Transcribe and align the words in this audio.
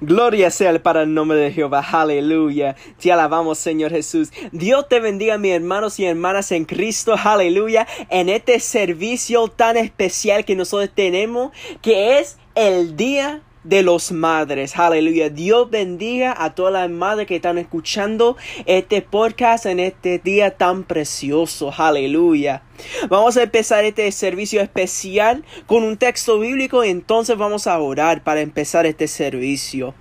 Gloria 0.00 0.50
sea 0.50 0.70
para 0.82 1.02
el 1.02 1.14
nombre 1.14 1.38
de 1.38 1.52
Jehová. 1.52 1.84
Aleluya. 1.90 2.76
Te 3.00 3.12
alabamos, 3.12 3.58
Señor 3.58 3.90
Jesús. 3.90 4.30
Dios 4.52 4.88
te 4.88 5.00
bendiga, 5.00 5.38
mis 5.38 5.52
hermanos 5.52 5.98
y 5.98 6.06
hermanas 6.06 6.52
en 6.52 6.64
Cristo. 6.64 7.14
Aleluya. 7.22 7.86
En 8.08 8.28
este 8.28 8.60
servicio 8.60 9.48
tan 9.48 9.76
especial 9.76 10.44
que 10.44 10.56
nosotros 10.56 10.90
tenemos, 10.94 11.52
que 11.82 12.18
es 12.18 12.38
el 12.54 12.96
día 12.96 13.42
de 13.64 13.82
los 13.82 14.12
madres. 14.12 14.76
Aleluya. 14.76 15.28
Dios 15.28 15.70
bendiga 15.70 16.34
a 16.36 16.54
todas 16.54 16.72
las 16.72 16.90
madres 16.90 17.26
que 17.26 17.36
están 17.36 17.58
escuchando 17.58 18.36
este 18.66 19.02
podcast 19.02 19.66
en 19.66 19.80
este 19.80 20.18
día 20.18 20.56
tan 20.56 20.84
precioso. 20.84 21.72
Aleluya. 21.76 22.62
Vamos 23.08 23.36
a 23.36 23.42
empezar 23.42 23.84
este 23.84 24.10
servicio 24.12 24.60
especial 24.62 25.44
con 25.66 25.82
un 25.82 25.96
texto 25.96 26.38
bíblico 26.38 26.82
entonces 26.84 27.36
vamos 27.36 27.66
a 27.66 27.78
orar 27.78 28.22
para 28.22 28.40
empezar 28.40 28.86
este 28.86 29.08
servicio. 29.08 29.94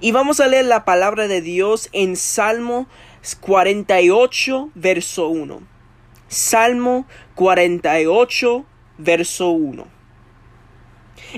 Y 0.00 0.12
vamos 0.12 0.40
a 0.40 0.48
leer 0.48 0.64
la 0.64 0.84
palabra 0.84 1.28
de 1.28 1.40
Dios 1.40 1.88
en 1.92 2.16
Salmo 2.16 2.86
48, 3.40 4.70
verso 4.74 5.28
1. 5.28 5.60
Salmo 6.28 7.06
48, 7.34 8.64
verso 8.98 9.50
1. 9.50 9.95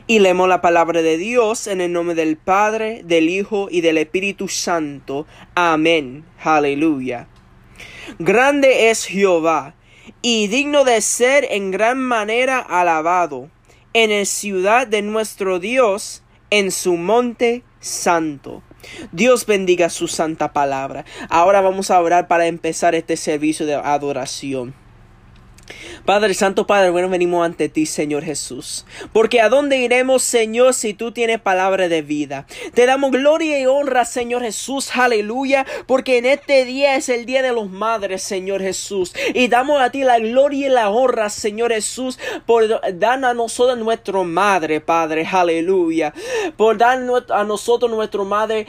Y 0.07 0.21
leemos 0.21 0.49
la 0.49 0.61
palabra 0.61 1.03
de 1.03 1.17
Dios 1.17 1.67
en 1.67 1.81
el 1.81 1.93
nombre 1.93 2.15
del 2.15 2.37
Padre, 2.37 3.03
del 3.05 3.29
Hijo 3.29 3.69
y 3.71 3.81
del 3.81 3.99
Espíritu 3.99 4.49
Santo. 4.49 5.27
Amén. 5.55 6.25
Aleluya. 6.43 7.29
Grande 8.19 8.91
es 8.91 9.05
Jehová, 9.05 9.75
y 10.23 10.49
digno 10.49 10.85
de 10.85 11.01
ser 11.01 11.47
en 11.51 11.71
gran 11.71 11.99
manera 11.99 12.59
alabado, 12.59 13.51
en 13.93 14.11
el 14.11 14.27
ciudad 14.27 14.87
de 14.87 15.03
nuestro 15.03 15.59
Dios, 15.59 16.23
en 16.51 16.71
su 16.71 16.97
monte 16.97 17.63
santo. 17.81 18.63
Dios 19.13 19.47
bendiga 19.47 19.91
su 19.91 20.09
santa 20.09 20.53
palabra. 20.53 21.05
Ahora 21.29 21.61
vamos 21.61 21.91
a 21.91 22.01
orar 22.01 22.29
para 22.29 22.47
empezar 22.47 22.95
este 22.95 23.17
servicio 23.17 23.67
de 23.67 23.75
adoración. 23.75 24.75
Padre 26.05 26.35
Santo, 26.35 26.67
Padre 26.67 26.91
bueno, 26.91 27.09
venimos 27.09 27.45
ante 27.45 27.69
ti, 27.69 27.87
Señor 27.87 28.25
Jesús. 28.25 28.87
Porque 29.13 29.41
a 29.41 29.49
dónde 29.49 29.79
iremos, 29.79 30.23
Señor, 30.23 30.75
si 30.75 30.95
tú 30.95 31.13
tienes 31.13 31.41
palabra 31.41 31.89
de 31.89 32.03
vida. 32.03 32.47
Te 32.75 32.87
damos 32.87 33.11
gloria 33.11 33.61
y 33.61 33.67
honra, 33.67 34.05
Señor 34.05 34.43
Jesús, 34.43 34.91
aleluya. 34.97 35.67
Porque 35.87 36.19
en 36.19 36.27
este 36.27 36.65
día 36.65 36.97
es 36.97 37.09
el 37.09 37.27
día 37.27 37.43
de 37.43 37.53
los 37.53 37.69
madres, 37.69 38.23
Señor 38.23 38.63
Jesús. 38.63 39.15
Y 39.35 39.49
damos 39.49 39.81
a 39.81 39.91
ti 39.91 40.03
la 40.03 40.19
gloria 40.19 40.67
y 40.67 40.71
la 40.71 40.91
honra, 40.91 41.29
Señor 41.29 41.73
Jesús, 41.73 42.19
por 42.47 42.69
dar 42.99 43.25
a 43.25 43.35
nosotros 43.35 43.79
nuestra 43.79 44.23
madre, 44.23 44.81
Padre, 44.81 45.27
aleluya. 45.31 46.15
Por 46.57 46.79
dar 46.79 46.99
a 47.31 47.45
nosotros 47.45 47.91
nuestra 47.91 48.25
madre 48.25 48.67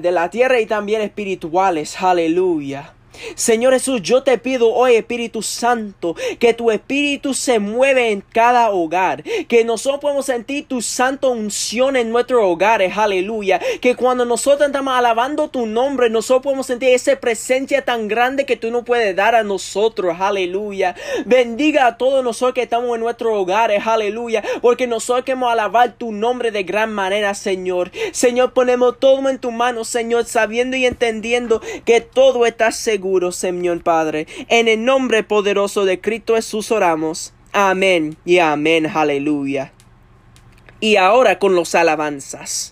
de 0.00 0.10
la 0.10 0.30
tierra 0.30 0.60
y 0.60 0.66
también 0.66 1.02
espirituales, 1.02 2.00
aleluya. 2.00 2.94
Señor 3.34 3.72
Jesús, 3.72 4.02
yo 4.02 4.22
te 4.22 4.38
pido 4.38 4.72
hoy, 4.72 4.96
Espíritu 4.96 5.42
Santo, 5.42 6.14
que 6.38 6.54
tu 6.54 6.70
Espíritu 6.70 7.34
se 7.34 7.58
mueve 7.58 8.10
en 8.10 8.20
cada 8.20 8.70
hogar, 8.70 9.22
que 9.48 9.64
nosotros 9.64 10.00
podemos 10.00 10.26
sentir 10.26 10.66
tu 10.66 10.82
santa 10.82 11.28
unción 11.28 11.96
en 11.96 12.10
nuestros 12.10 12.42
hogares, 12.42 12.96
aleluya, 12.96 13.60
que 13.80 13.94
cuando 13.94 14.24
nosotros 14.24 14.66
estamos 14.66 14.94
alabando 14.94 15.48
tu 15.48 15.66
nombre, 15.66 16.10
nosotros 16.10 16.42
podemos 16.42 16.66
sentir 16.66 16.90
esa 16.90 17.16
presencia 17.16 17.84
tan 17.84 18.08
grande 18.08 18.46
que 18.46 18.56
tú 18.56 18.70
no 18.70 18.84
puedes 18.84 19.14
dar 19.14 19.34
a 19.34 19.42
nosotros, 19.42 20.16
aleluya. 20.18 20.94
Bendiga 21.24 21.86
a 21.86 21.96
todos 21.96 22.24
nosotros 22.24 22.54
que 22.54 22.62
estamos 22.62 22.94
en 22.94 23.00
nuestros 23.00 23.32
hogares, 23.34 23.86
aleluya, 23.86 24.42
porque 24.60 24.86
nosotros 24.86 25.24
queremos 25.24 25.50
alabar 25.50 25.92
tu 25.92 26.12
nombre 26.12 26.50
de 26.50 26.62
gran 26.62 26.92
manera, 26.92 27.34
Señor. 27.34 27.90
Señor, 28.12 28.52
ponemos 28.52 28.98
todo 28.98 29.28
en 29.28 29.38
tu 29.38 29.50
mano, 29.50 29.84
Señor, 29.84 30.24
sabiendo 30.24 30.76
y 30.76 30.86
entendiendo 30.86 31.60
que 31.84 32.00
todo 32.00 32.46
está 32.46 32.72
seguro 32.72 33.11
Señor 33.32 33.82
Padre. 33.82 34.26
En 34.48 34.68
el 34.68 34.84
nombre 34.84 35.22
poderoso 35.22 35.84
de 35.84 36.00
Cristo 36.00 36.34
Jesús 36.36 36.70
oramos. 36.70 37.34
Amén 37.52 38.16
y 38.24 38.38
amén, 38.38 38.86
aleluya. 38.86 39.72
Y 40.80 40.96
ahora 40.96 41.38
con 41.38 41.54
los 41.54 41.74
alabanzas. 41.74 42.71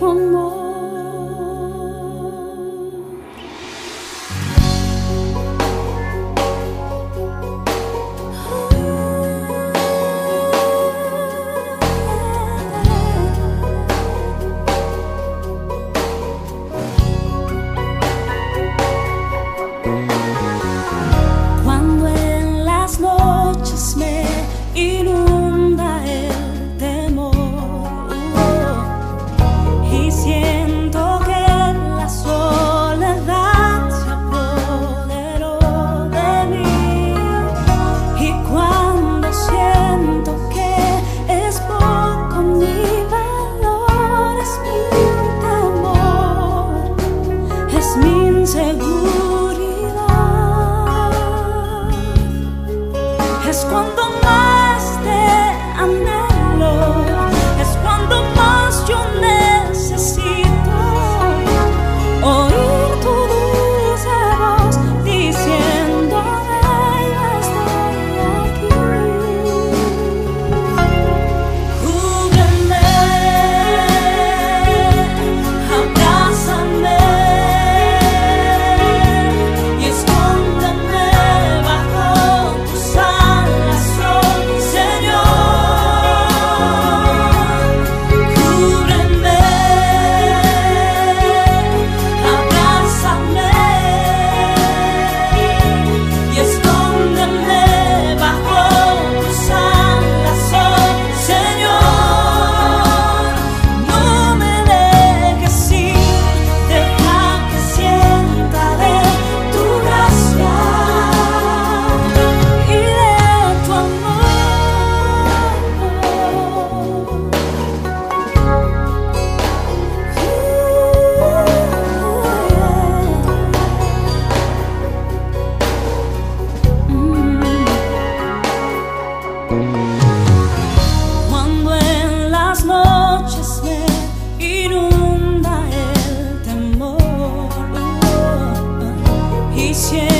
De 0.00 0.06
tu 0.06 0.59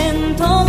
y 0.01 0.03
siento 0.03 0.60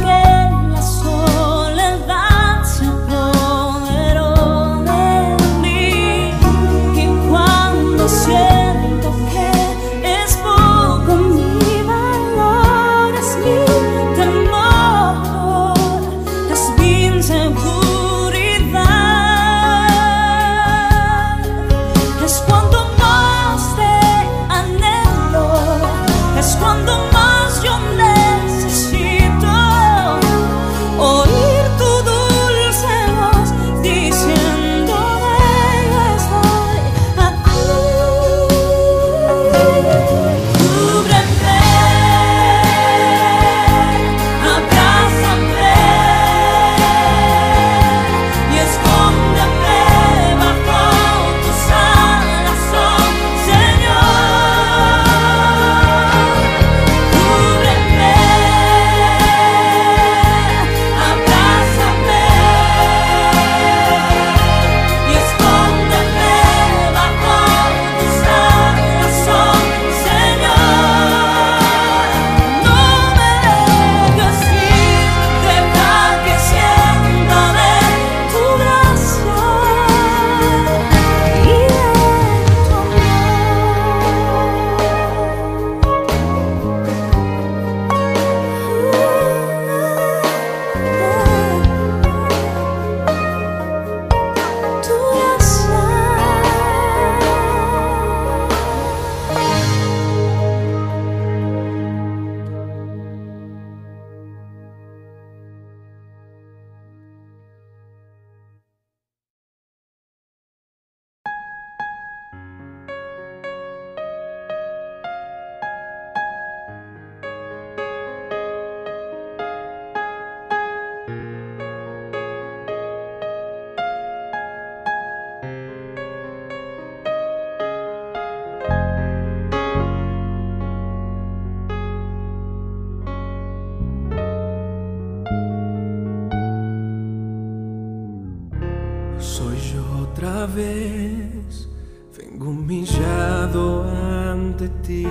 yo 139.62 139.84
otra 140.02 140.46
vez 140.48 141.70
vengo 142.18 142.50
humillado 142.50 143.84
ante 144.32 144.70
ti, 144.86 145.06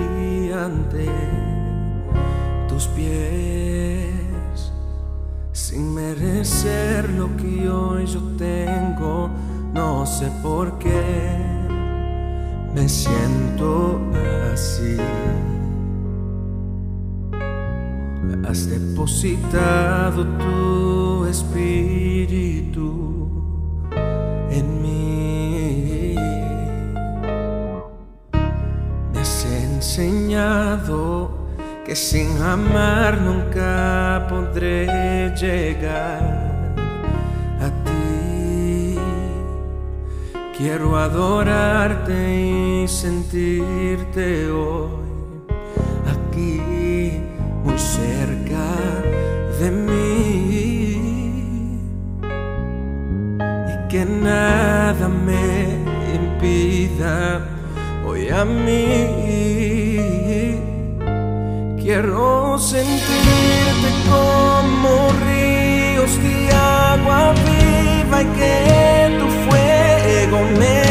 ante 0.51 1.09
tus 2.67 2.87
pies, 2.87 4.73
sin 5.53 5.93
merecer 5.93 7.09
lo 7.11 7.35
que 7.37 7.69
hoy 7.69 8.05
yo 8.05 8.19
tengo, 8.37 9.29
no 9.73 10.05
sé 10.05 10.29
por 10.43 10.77
qué 10.79 11.37
me 12.73 12.87
siento 12.89 13.99
así. 14.51 14.97
Has 18.47 18.69
depositado 18.69 20.25
tu 20.25 21.25
espíritu 21.25 23.10
que 31.85 31.95
sin 31.95 32.41
amar 32.41 33.19
nunca 33.21 34.25
podré 34.29 34.87
llegar 35.35 36.73
a 37.59 37.67
ti. 37.85 38.97
Quiero 40.57 40.95
adorarte 40.95 42.83
y 42.83 42.87
sentirte 42.87 44.49
hoy 44.51 44.91
aquí 46.15 47.19
muy 47.63 47.77
cerca 47.77 48.67
de 49.59 49.71
mí 49.71 51.01
y 53.71 53.87
que 53.89 54.05
nada 54.05 55.07
me 55.09 55.45
impida 56.15 57.41
hoy 58.05 58.29
a 58.29 58.45
mí. 58.45 59.70
Quiero 61.93 62.57
sentirte 62.57 63.89
como 64.09 65.11
ríos 65.25 66.23
de 66.23 66.49
agua 66.53 67.33
viva 67.43 68.21
y 68.21 68.25
que 68.27 69.17
tu 69.19 69.27
fuego 69.43 70.39
me 70.57 70.90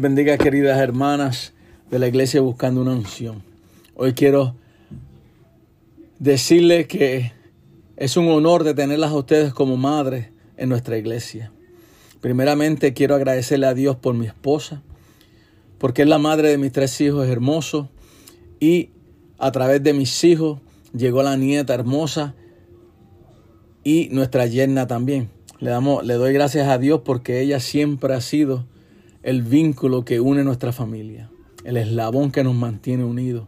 bendiga, 0.00 0.38
queridas 0.38 0.78
hermanas 0.78 1.52
de 1.90 1.98
la 1.98 2.06
iglesia 2.06 2.40
buscando 2.40 2.82
una 2.82 2.92
unción. 2.92 3.42
Hoy 3.96 4.12
quiero 4.12 4.54
decirles 6.20 6.86
que 6.86 7.32
es 7.96 8.16
un 8.16 8.28
honor 8.28 8.62
de 8.62 8.74
tenerlas 8.74 9.10
a 9.10 9.16
ustedes 9.16 9.52
como 9.52 9.76
madres 9.76 10.28
en 10.56 10.68
nuestra 10.68 10.98
iglesia. 10.98 11.50
Primeramente 12.20 12.92
quiero 12.94 13.16
agradecerle 13.16 13.66
a 13.66 13.74
Dios 13.74 13.96
por 13.96 14.14
mi 14.14 14.26
esposa, 14.26 14.82
porque 15.78 16.02
es 16.02 16.08
la 16.08 16.18
madre 16.18 16.50
de 16.50 16.58
mis 16.58 16.70
tres 16.70 17.00
hijos 17.00 17.26
hermosos 17.26 17.88
y 18.60 18.90
a 19.38 19.50
través 19.50 19.82
de 19.82 19.94
mis 19.94 20.22
hijos 20.22 20.60
llegó 20.94 21.24
la 21.24 21.36
nieta 21.36 21.74
hermosa 21.74 22.34
y 23.82 24.08
nuestra 24.12 24.46
yerna 24.46 24.86
también. 24.86 25.28
Le, 25.58 25.70
damos, 25.70 26.04
le 26.04 26.14
doy 26.14 26.32
gracias 26.32 26.68
a 26.68 26.78
Dios 26.78 27.00
porque 27.04 27.40
ella 27.40 27.58
siempre 27.58 28.14
ha 28.14 28.20
sido 28.20 28.64
el 29.28 29.42
vínculo 29.42 30.06
que 30.06 30.20
une 30.20 30.42
nuestra 30.42 30.72
familia, 30.72 31.28
el 31.64 31.76
eslabón 31.76 32.30
que 32.30 32.42
nos 32.42 32.54
mantiene 32.54 33.04
unidos. 33.04 33.46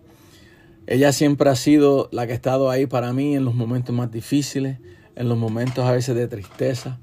Ella 0.87 1.11
siempre 1.11 1.49
ha 1.49 1.57
sido 1.57 2.11
la 2.13 2.27
que 2.27 2.33
ha 2.33 2.35
estado 2.35 2.69
ahí 2.69 2.85
para 2.85 3.15
mí 3.15 3.35
en 3.35 3.47
los 3.47 3.55
momentos 3.55 3.95
más 3.95 4.13
difíciles, 4.13 4.77
en 5.17 5.31
los 5.31 5.39
momentos 5.39 5.87
a 5.87 5.93
veces 5.93 6.15
de 6.15 6.29
tristeza. 6.29 6.99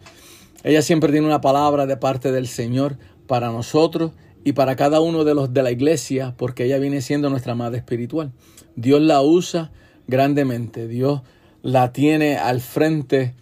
Ella 0.63 0.83
siempre 0.83 1.11
tiene 1.11 1.25
una 1.25 1.41
palabra 1.41 1.87
de 1.87 1.97
parte 1.97 2.31
del 2.31 2.45
Señor 2.45 2.99
para 3.25 3.49
nosotros 3.49 4.11
y 4.43 4.53
para 4.53 4.75
cada 4.75 5.01
uno 5.01 5.23
de 5.23 5.33
los 5.33 5.51
de 5.55 5.63
la 5.63 5.71
iglesia, 5.71 6.35
porque 6.37 6.65
ella 6.65 6.77
viene 6.77 7.01
siendo 7.01 7.31
nuestra 7.31 7.55
madre 7.55 7.79
espiritual. 7.79 8.31
Dios 8.75 9.01
la 9.01 9.23
usa 9.23 9.71
grandemente. 10.05 10.87
Dios 10.87 11.23
la 11.63 11.93
tiene 11.93 12.37
al 12.37 12.61
frente 12.61 13.33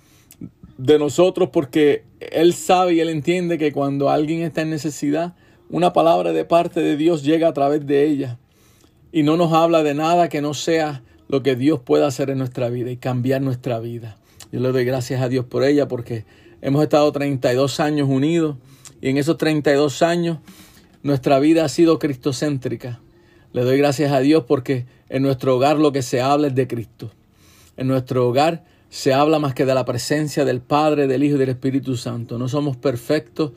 de 0.77 0.99
nosotros 0.99 1.49
porque 1.51 2.03
Él 2.19 2.53
sabe 2.53 2.95
y 2.95 2.99
Él 2.99 3.09
entiende 3.09 3.57
que 3.57 3.71
cuando 3.71 4.09
alguien 4.09 4.41
está 4.41 4.61
en 4.61 4.69
necesidad, 4.69 5.35
una 5.69 5.93
palabra 5.93 6.33
de 6.33 6.45
parte 6.45 6.81
de 6.81 6.97
Dios 6.97 7.23
llega 7.23 7.47
a 7.47 7.53
través 7.53 7.85
de 7.85 8.05
ella 8.05 8.37
y 9.11 9.23
no 9.23 9.37
nos 9.37 9.53
habla 9.53 9.83
de 9.83 9.93
nada 9.93 10.29
que 10.29 10.41
no 10.41 10.53
sea 10.53 11.03
lo 11.27 11.41
que 11.41 11.55
Dios 11.55 11.79
pueda 11.79 12.07
hacer 12.07 12.29
en 12.29 12.37
nuestra 12.37 12.69
vida 12.69 12.91
y 12.91 12.97
cambiar 12.97 13.41
nuestra 13.41 13.79
vida. 13.79 14.17
Yo 14.51 14.59
le 14.59 14.71
doy 14.71 14.85
gracias 14.85 15.21
a 15.21 15.29
Dios 15.29 15.45
por 15.45 15.63
ella 15.63 15.87
porque 15.87 16.25
hemos 16.61 16.83
estado 16.83 17.11
32 17.11 17.79
años 17.79 18.07
unidos 18.09 18.57
y 19.01 19.09
en 19.09 19.17
esos 19.17 19.37
32 19.37 20.01
años 20.01 20.39
nuestra 21.01 21.39
vida 21.39 21.65
ha 21.65 21.69
sido 21.69 21.99
cristocéntrica. 21.99 22.99
Le 23.53 23.63
doy 23.63 23.77
gracias 23.77 24.11
a 24.11 24.19
Dios 24.19 24.43
porque 24.47 24.85
en 25.09 25.23
nuestro 25.23 25.55
hogar 25.55 25.77
lo 25.77 25.91
que 25.91 26.01
se 26.01 26.21
habla 26.21 26.47
es 26.47 26.55
de 26.55 26.67
Cristo. 26.67 27.11
En 27.77 27.87
nuestro 27.87 28.27
hogar 28.27 28.65
se 28.95 29.13
habla 29.13 29.39
más 29.39 29.53
que 29.53 29.65
de 29.65 29.75
la 29.75 29.83
presencia 29.83 30.45
del 30.45 30.61
Padre, 30.61 31.05
del 31.05 31.21
Hijo 31.21 31.35
y 31.35 31.39
del 31.39 31.49
Espíritu 31.49 31.97
Santo. 31.97 32.37
No 32.37 32.47
somos 32.47 32.77
perfectos, 32.77 33.51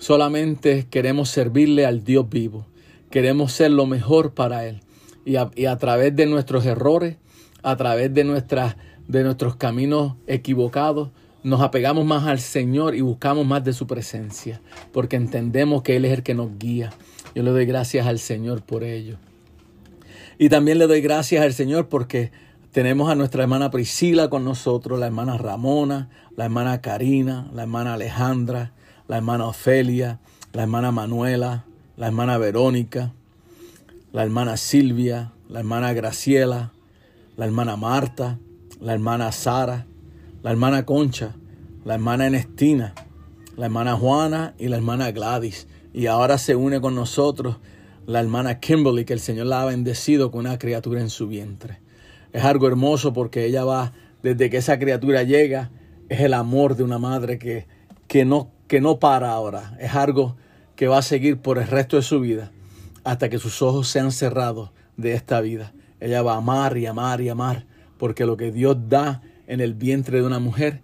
solamente 0.00 0.88
queremos 0.90 1.30
servirle 1.30 1.86
al 1.86 2.02
Dios 2.02 2.28
vivo. 2.28 2.66
Queremos 3.08 3.52
ser 3.52 3.70
lo 3.70 3.86
mejor 3.86 4.34
para 4.34 4.66
Él. 4.66 4.80
Y 5.24 5.36
a, 5.36 5.76
través 5.76 6.16
de 6.16 6.26
nuestros 6.26 6.66
errores, 6.66 7.18
a 7.62 7.76
través 7.76 8.12
de, 8.12 8.24
nuestras, 8.24 8.74
de 9.06 9.22
nuestros 9.22 9.54
caminos 9.54 10.14
equivocados, 10.26 11.10
nos 11.44 11.60
apegamos 11.60 12.04
más 12.04 12.26
al 12.26 12.40
Señor 12.40 12.96
y 12.96 13.00
buscamos 13.00 13.46
más 13.46 13.62
de 13.62 13.72
su 13.72 13.86
presencia, 13.86 14.60
porque 14.90 15.14
entendemos 15.14 15.84
que 15.84 15.94
Él 15.94 16.04
es 16.04 16.14
el 16.14 16.24
que 16.24 16.34
nos 16.34 16.58
guía. 16.58 16.90
Yo 17.36 17.44
le 17.44 17.52
doy 17.52 17.64
gracias 17.64 18.08
al 18.08 18.18
Señor 18.18 18.62
por 18.62 18.82
ello. 18.82 19.18
Y 20.36 20.48
también 20.48 20.78
le 20.78 20.88
doy 20.88 21.00
gracias 21.00 21.44
al 21.44 21.52
Señor 21.52 21.88
porque 21.88 22.32
tenemos 22.72 23.10
a 23.10 23.16
nuestra 23.16 23.42
hermana 23.42 23.70
Priscila 23.70 24.30
con 24.30 24.44
nosotros, 24.44 24.98
la 24.98 25.06
hermana 25.06 25.36
Ramona, 25.36 26.08
la 26.36 26.44
hermana 26.44 26.80
Karina, 26.80 27.50
la 27.52 27.62
hermana 27.62 27.94
Alejandra, 27.94 28.72
la 29.08 29.16
hermana 29.16 29.46
Ofelia, 29.46 30.20
la 30.52 30.62
hermana 30.62 30.92
Manuela, 30.92 31.64
la 31.96 32.06
hermana 32.06 32.38
Verónica, 32.38 33.12
la 34.12 34.22
hermana 34.22 34.56
Silvia, 34.56 35.32
la 35.48 35.60
hermana 35.60 35.92
Graciela, 35.92 36.72
la 37.36 37.44
hermana 37.44 37.76
Marta, 37.76 38.38
la 38.80 38.92
hermana 38.92 39.32
Sara, 39.32 39.86
la 40.42 40.50
hermana 40.50 40.86
Concha, 40.86 41.34
la 41.84 41.94
hermana 41.94 42.28
Enestina, 42.28 42.94
la 43.56 43.66
hermana 43.66 43.96
Juana 43.96 44.54
y 44.58 44.68
la 44.68 44.76
hermana 44.76 45.10
Gladys. 45.10 45.66
Y 45.92 46.06
ahora 46.06 46.38
se 46.38 46.54
une 46.54 46.80
con 46.80 46.94
nosotros 46.94 47.56
la 48.06 48.20
hermana 48.20 48.60
Kimberly, 48.60 49.04
que 49.04 49.12
el 49.12 49.20
Señor 49.20 49.46
la 49.46 49.62
ha 49.62 49.66
bendecido 49.66 50.30
con 50.30 50.40
una 50.40 50.58
criatura 50.58 51.00
en 51.00 51.10
su 51.10 51.26
vientre. 51.26 51.80
Es 52.32 52.44
algo 52.44 52.66
hermoso 52.68 53.12
porque 53.12 53.44
ella 53.44 53.64
va, 53.64 53.92
desde 54.22 54.50
que 54.50 54.58
esa 54.58 54.78
criatura 54.78 55.22
llega, 55.22 55.70
es 56.08 56.20
el 56.20 56.34
amor 56.34 56.76
de 56.76 56.84
una 56.84 56.98
madre 56.98 57.38
que, 57.38 57.66
que, 58.06 58.24
no, 58.24 58.50
que 58.68 58.80
no 58.80 58.98
para 58.98 59.30
ahora. 59.30 59.76
Es 59.80 59.94
algo 59.94 60.36
que 60.76 60.88
va 60.88 60.98
a 60.98 61.02
seguir 61.02 61.38
por 61.38 61.58
el 61.58 61.66
resto 61.66 61.96
de 61.96 62.02
su 62.02 62.20
vida 62.20 62.52
hasta 63.04 63.28
que 63.28 63.38
sus 63.38 63.62
ojos 63.62 63.88
sean 63.88 64.12
cerrados 64.12 64.70
de 64.96 65.14
esta 65.14 65.40
vida. 65.40 65.72
Ella 66.00 66.22
va 66.22 66.34
a 66.34 66.38
amar 66.38 66.76
y 66.76 66.86
amar 66.86 67.20
y 67.20 67.28
amar 67.28 67.66
porque 67.98 68.24
lo 68.24 68.36
que 68.36 68.50
Dios 68.50 68.76
da 68.88 69.22
en 69.46 69.60
el 69.60 69.74
vientre 69.74 70.20
de 70.20 70.26
una 70.26 70.38
mujer, 70.38 70.80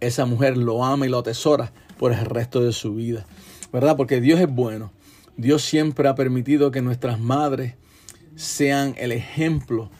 esa 0.00 0.26
mujer 0.26 0.56
lo 0.56 0.84
ama 0.84 1.06
y 1.06 1.08
lo 1.08 1.18
atesora 1.18 1.72
por 1.98 2.12
el 2.12 2.26
resto 2.26 2.62
de 2.62 2.72
su 2.72 2.94
vida. 2.94 3.24
¿Verdad? 3.72 3.96
Porque 3.96 4.20
Dios 4.20 4.38
es 4.38 4.48
bueno. 4.48 4.92
Dios 5.36 5.62
siempre 5.62 6.08
ha 6.08 6.14
permitido 6.14 6.70
que 6.70 6.82
nuestras 6.82 7.18
madres 7.18 7.76
sean 8.34 8.94
el 8.98 9.12
ejemplo 9.12 9.90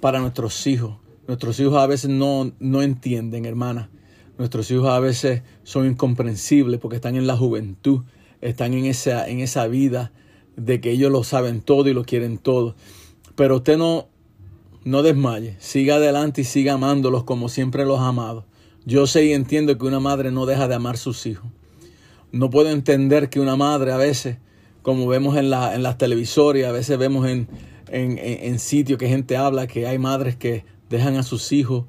para 0.00 0.20
nuestros 0.20 0.66
hijos. 0.66 0.96
Nuestros 1.26 1.60
hijos 1.60 1.76
a 1.76 1.86
veces 1.86 2.10
no, 2.10 2.52
no 2.58 2.82
entienden, 2.82 3.44
hermana. 3.44 3.90
Nuestros 4.38 4.70
hijos 4.70 4.88
a 4.88 5.00
veces 5.00 5.42
son 5.62 5.86
incomprensibles 5.86 6.80
porque 6.80 6.96
están 6.96 7.16
en 7.16 7.26
la 7.26 7.36
juventud, 7.36 8.02
están 8.40 8.72
en 8.72 8.86
esa, 8.86 9.28
en 9.28 9.40
esa 9.40 9.66
vida 9.66 10.12
de 10.56 10.80
que 10.80 10.90
ellos 10.90 11.12
lo 11.12 11.24
saben 11.24 11.60
todo 11.60 11.88
y 11.88 11.92
lo 11.92 12.04
quieren 12.04 12.38
todo. 12.38 12.74
Pero 13.34 13.56
usted 13.56 13.76
no, 13.76 14.08
no 14.84 15.02
desmaye, 15.02 15.56
siga 15.58 15.96
adelante 15.96 16.40
y 16.40 16.44
siga 16.44 16.74
amándolos 16.74 17.24
como 17.24 17.48
siempre 17.48 17.84
los 17.84 18.00
ha 18.00 18.08
amado. 18.08 18.46
Yo 18.86 19.06
sé 19.06 19.26
y 19.26 19.32
entiendo 19.32 19.76
que 19.76 19.86
una 19.86 20.00
madre 20.00 20.30
no 20.30 20.46
deja 20.46 20.66
de 20.66 20.76
amar 20.76 20.94
a 20.94 20.98
sus 20.98 21.26
hijos. 21.26 21.50
No 22.32 22.48
puedo 22.48 22.70
entender 22.70 23.28
que 23.28 23.40
una 23.40 23.56
madre 23.56 23.92
a 23.92 23.96
veces, 23.96 24.38
como 24.82 25.06
vemos 25.06 25.36
en, 25.36 25.50
la, 25.50 25.74
en 25.74 25.82
las 25.82 25.98
televisores, 25.98 26.64
a 26.66 26.72
veces 26.72 26.96
vemos 26.96 27.26
en, 27.26 27.48
en, 27.90 28.18
en, 28.18 28.44
en 28.44 28.58
sitios 28.58 28.98
que 28.98 29.08
gente 29.08 29.36
habla 29.36 29.66
que 29.66 29.86
hay 29.86 29.98
madres 29.98 30.36
que 30.36 30.64
dejan 30.88 31.16
a 31.16 31.22
sus 31.22 31.52
hijos 31.52 31.84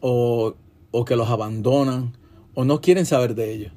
o, 0.00 0.54
o 0.90 1.04
que 1.04 1.16
los 1.16 1.28
abandonan 1.28 2.16
o 2.54 2.64
no 2.64 2.80
quieren 2.80 3.06
saber 3.06 3.34
de 3.34 3.52
ellos. 3.52 3.72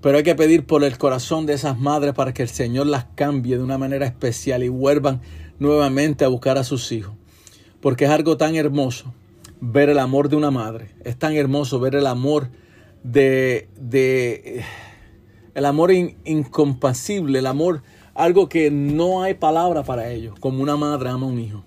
Pero 0.00 0.18
hay 0.18 0.24
que 0.24 0.34
pedir 0.34 0.66
por 0.66 0.84
el 0.84 0.98
corazón 0.98 1.46
de 1.46 1.54
esas 1.54 1.78
madres 1.78 2.14
para 2.14 2.32
que 2.32 2.42
el 2.42 2.48
Señor 2.48 2.86
las 2.86 3.06
cambie 3.14 3.56
de 3.56 3.62
una 3.62 3.78
manera 3.78 4.06
especial 4.06 4.62
y 4.62 4.68
vuelvan 4.68 5.20
nuevamente 5.58 6.24
a 6.24 6.28
buscar 6.28 6.58
a 6.58 6.64
sus 6.64 6.92
hijos. 6.92 7.14
Porque 7.80 8.04
es 8.04 8.10
algo 8.10 8.36
tan 8.36 8.54
hermoso 8.56 9.14
ver 9.60 9.88
el 9.88 9.98
amor 9.98 10.28
de 10.28 10.36
una 10.36 10.50
madre. 10.50 10.90
Es 11.04 11.18
tan 11.18 11.34
hermoso 11.34 11.80
ver 11.80 11.94
el 11.94 12.06
amor 12.06 12.50
de, 13.02 13.68
de 13.78 14.64
el 15.54 15.64
amor 15.64 15.92
in, 15.92 16.16
incompasible, 16.24 17.38
el 17.38 17.46
amor, 17.46 17.82
algo 18.16 18.48
que 18.48 18.70
no 18.70 19.22
hay 19.22 19.34
palabra 19.34 19.82
para 19.82 20.10
ellos, 20.10 20.34
como 20.40 20.62
una 20.62 20.76
madre 20.76 21.10
ama 21.10 21.26
a 21.26 21.28
un 21.28 21.38
hijo. 21.38 21.64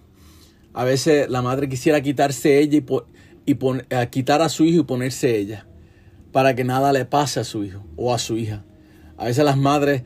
A 0.74 0.84
veces 0.84 1.30
la 1.30 1.42
madre 1.42 1.70
quisiera 1.70 2.02
quitarse 2.02 2.60
ella 2.60 2.78
y, 2.78 2.86
y 3.46 3.54
pon, 3.56 3.84
eh, 3.90 4.08
quitar 4.10 4.42
a 4.42 4.50
su 4.50 4.66
hijo 4.66 4.82
y 4.82 4.84
ponerse 4.84 5.38
ella, 5.38 5.68
para 6.32 6.56
que 6.56 6.64
nada 6.64 6.92
le 6.92 7.06
pase 7.06 7.40
a 7.40 7.44
su 7.44 7.64
hijo 7.64 7.84
o 7.96 8.14
a 8.14 8.20
su 8.20 8.38
hija. 8.38 8.64
A 9.18 9.26
veces 9.26 9.46
las 9.46 9.58
madres 9.58 10.04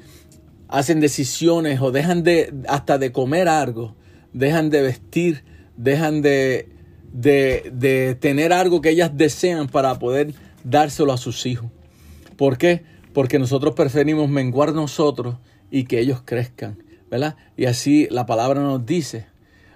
hacen 0.67 0.99
decisiones 0.99 1.79
o 1.81 1.91
dejan 1.91 2.23
de 2.23 2.53
hasta 2.67 2.97
de 2.97 3.11
comer 3.11 3.47
algo, 3.47 3.95
dejan 4.33 4.69
de 4.69 4.81
vestir, 4.81 5.43
dejan 5.77 6.21
de, 6.21 6.67
de, 7.13 7.71
de 7.73 8.15
tener 8.15 8.51
algo 8.51 8.81
que 8.81 8.89
ellas 8.89 9.11
desean 9.15 9.67
para 9.67 9.97
poder 9.99 10.33
dárselo 10.63 11.13
a 11.13 11.17
sus 11.17 11.45
hijos. 11.45 11.69
¿Por 12.35 12.57
qué? 12.57 12.83
Porque 13.13 13.37
nosotros 13.39 13.75
preferimos 13.75 14.29
menguar 14.29 14.73
nosotros 14.73 15.35
y 15.73 15.85
que 15.85 15.99
ellos 15.99 16.21
crezcan, 16.23 16.83
¿verdad? 17.09 17.35
Y 17.57 17.65
así 17.65 18.07
la 18.11 18.27
palabra 18.27 18.61
nos 18.61 18.85
dice, 18.85 19.25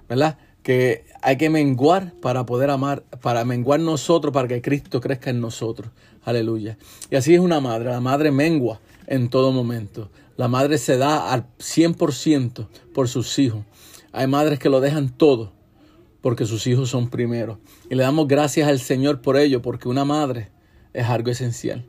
¿verdad? 0.08 0.38
Que 0.62 1.06
hay 1.24 1.38
que 1.38 1.50
menguar 1.50 2.14
para 2.22 2.46
poder 2.46 2.70
amar, 2.70 3.02
para 3.24 3.44
menguar 3.46 3.80
nosotros, 3.80 4.32
para 4.32 4.48
que 4.48 4.62
Cristo 4.62 5.02
crezca 5.02 5.32
en 5.32 5.42
nosotros. 5.42 5.90
Aleluya. 6.24 6.78
Y 7.10 7.16
así 7.16 7.34
es 7.34 7.40
una 7.40 7.60
madre, 7.62 7.90
la 7.90 8.00
madre 8.00 8.30
mengua 8.30 8.80
en 9.08 9.30
todo 9.30 9.52
momento. 9.52 10.12
La 10.36 10.48
madre 10.48 10.78
se 10.78 10.98
da 10.98 11.34
al 11.34 11.48
100% 11.58 12.68
por 12.94 13.08
sus 13.10 13.40
hijos. 13.40 13.66
Hay 14.12 14.28
madres 14.28 14.60
que 14.60 14.70
lo 14.70 14.82
dejan 14.82 15.10
todo 15.10 15.52
porque 16.22 16.46
sus 16.46 16.68
hijos 16.68 16.92
son 16.92 17.10
primero. 17.10 17.60
Y 17.90 17.96
le 17.96 18.04
damos 18.04 18.28
gracias 18.28 18.68
al 18.68 18.80
Señor 18.80 19.22
por 19.22 19.36
ello, 19.36 19.64
porque 19.64 19.90
una 19.90 20.06
madre 20.06 20.52
es 20.94 21.08
algo 21.08 21.32
esencial. 21.32 21.88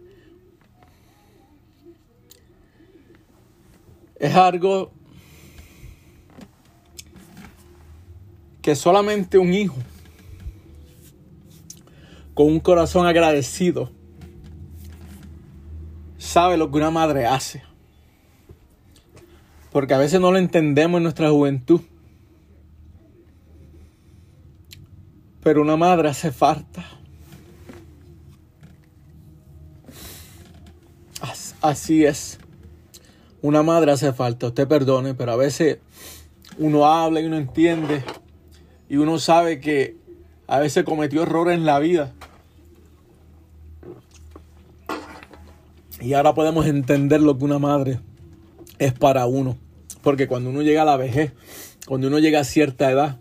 Es 4.18 4.34
algo 4.34 4.90
que 8.62 8.74
solamente 8.74 9.38
un 9.38 9.54
hijo 9.54 9.76
con 12.34 12.46
un 12.46 12.60
corazón 12.60 13.06
agradecido 13.06 13.90
sabe 16.18 16.56
lo 16.56 16.70
que 16.70 16.76
una 16.78 16.90
madre 16.90 17.26
hace. 17.26 17.62
Porque 19.70 19.94
a 19.94 19.98
veces 19.98 20.20
no 20.20 20.32
lo 20.32 20.38
entendemos 20.38 20.98
en 20.98 21.04
nuestra 21.04 21.30
juventud. 21.30 21.80
Pero 25.42 25.62
una 25.62 25.76
madre 25.76 26.08
hace 26.08 26.32
falta. 26.32 26.84
As- 31.20 31.54
Así 31.60 32.04
es. 32.04 32.37
Una 33.40 33.62
madre 33.62 33.92
hace 33.92 34.12
falta. 34.12 34.48
Usted 34.48 34.66
perdone, 34.66 35.14
pero 35.14 35.32
a 35.32 35.36
veces 35.36 35.78
uno 36.58 36.86
habla 36.86 37.20
y 37.20 37.26
uno 37.26 37.36
entiende. 37.36 38.02
Y 38.88 38.96
uno 38.96 39.18
sabe 39.18 39.60
que 39.60 39.96
a 40.46 40.58
veces 40.58 40.84
cometió 40.84 41.22
errores 41.22 41.56
en 41.56 41.64
la 41.64 41.78
vida. 41.78 42.14
Y 46.00 46.14
ahora 46.14 46.34
podemos 46.34 46.66
entender 46.66 47.20
lo 47.20 47.36
que 47.38 47.44
una 47.44 47.58
madre 47.58 48.00
es 48.78 48.92
para 48.92 49.26
uno. 49.26 49.56
Porque 50.02 50.26
cuando 50.26 50.50
uno 50.50 50.62
llega 50.62 50.82
a 50.82 50.86
la 50.86 50.96
vejez, 50.96 51.32
cuando 51.86 52.06
uno 52.08 52.18
llega 52.18 52.40
a 52.40 52.44
cierta 52.44 52.90
edad, 52.90 53.18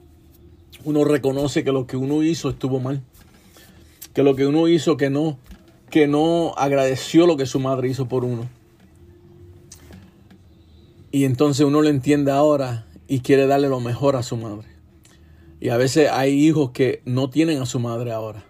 uno 0.84 1.04
reconoce 1.04 1.64
que 1.64 1.72
lo 1.72 1.86
que 1.86 1.98
uno 1.98 2.24
hizo 2.24 2.50
estuvo 2.50 2.80
mal. 2.80 3.02
Que 4.14 4.24
lo 4.24 4.36
que 4.36 4.48
uno 4.48 4.68
hizo 4.68 4.98
que 4.98 5.10
no, 5.10 5.38
que 5.90 6.08
no 6.08 6.54
agradeció 6.56 7.28
lo 7.28 7.38
que 7.38 7.46
su 7.46 7.60
madre 7.60 7.90
hizo 7.90 8.08
por 8.08 8.24
uno. 8.24 8.48
Y 11.18 11.26
entonces 11.26 11.66
uno 11.66 11.82
lo 11.82 11.90
entiende 11.90 12.30
ahora 12.32 12.86
y 13.08 13.22
quiere 13.22 13.48
darle 13.48 13.70
lo 13.70 13.80
mejor 13.80 14.16
a 14.16 14.22
su 14.22 14.38
madre. 14.38 14.68
Y 15.60 15.70
a 15.70 15.78
veces 15.78 16.12
hay 16.12 16.34
hijos 16.34 16.70
que 16.70 17.02
no 17.06 17.32
tienen 17.32 17.60
a 17.60 17.66
su 17.66 17.80
madre 17.80 18.12
ahora. 18.12 18.46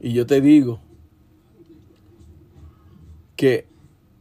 Y 0.00 0.14
yo 0.14 0.24
te 0.24 0.40
digo 0.40 0.80
que 3.36 3.66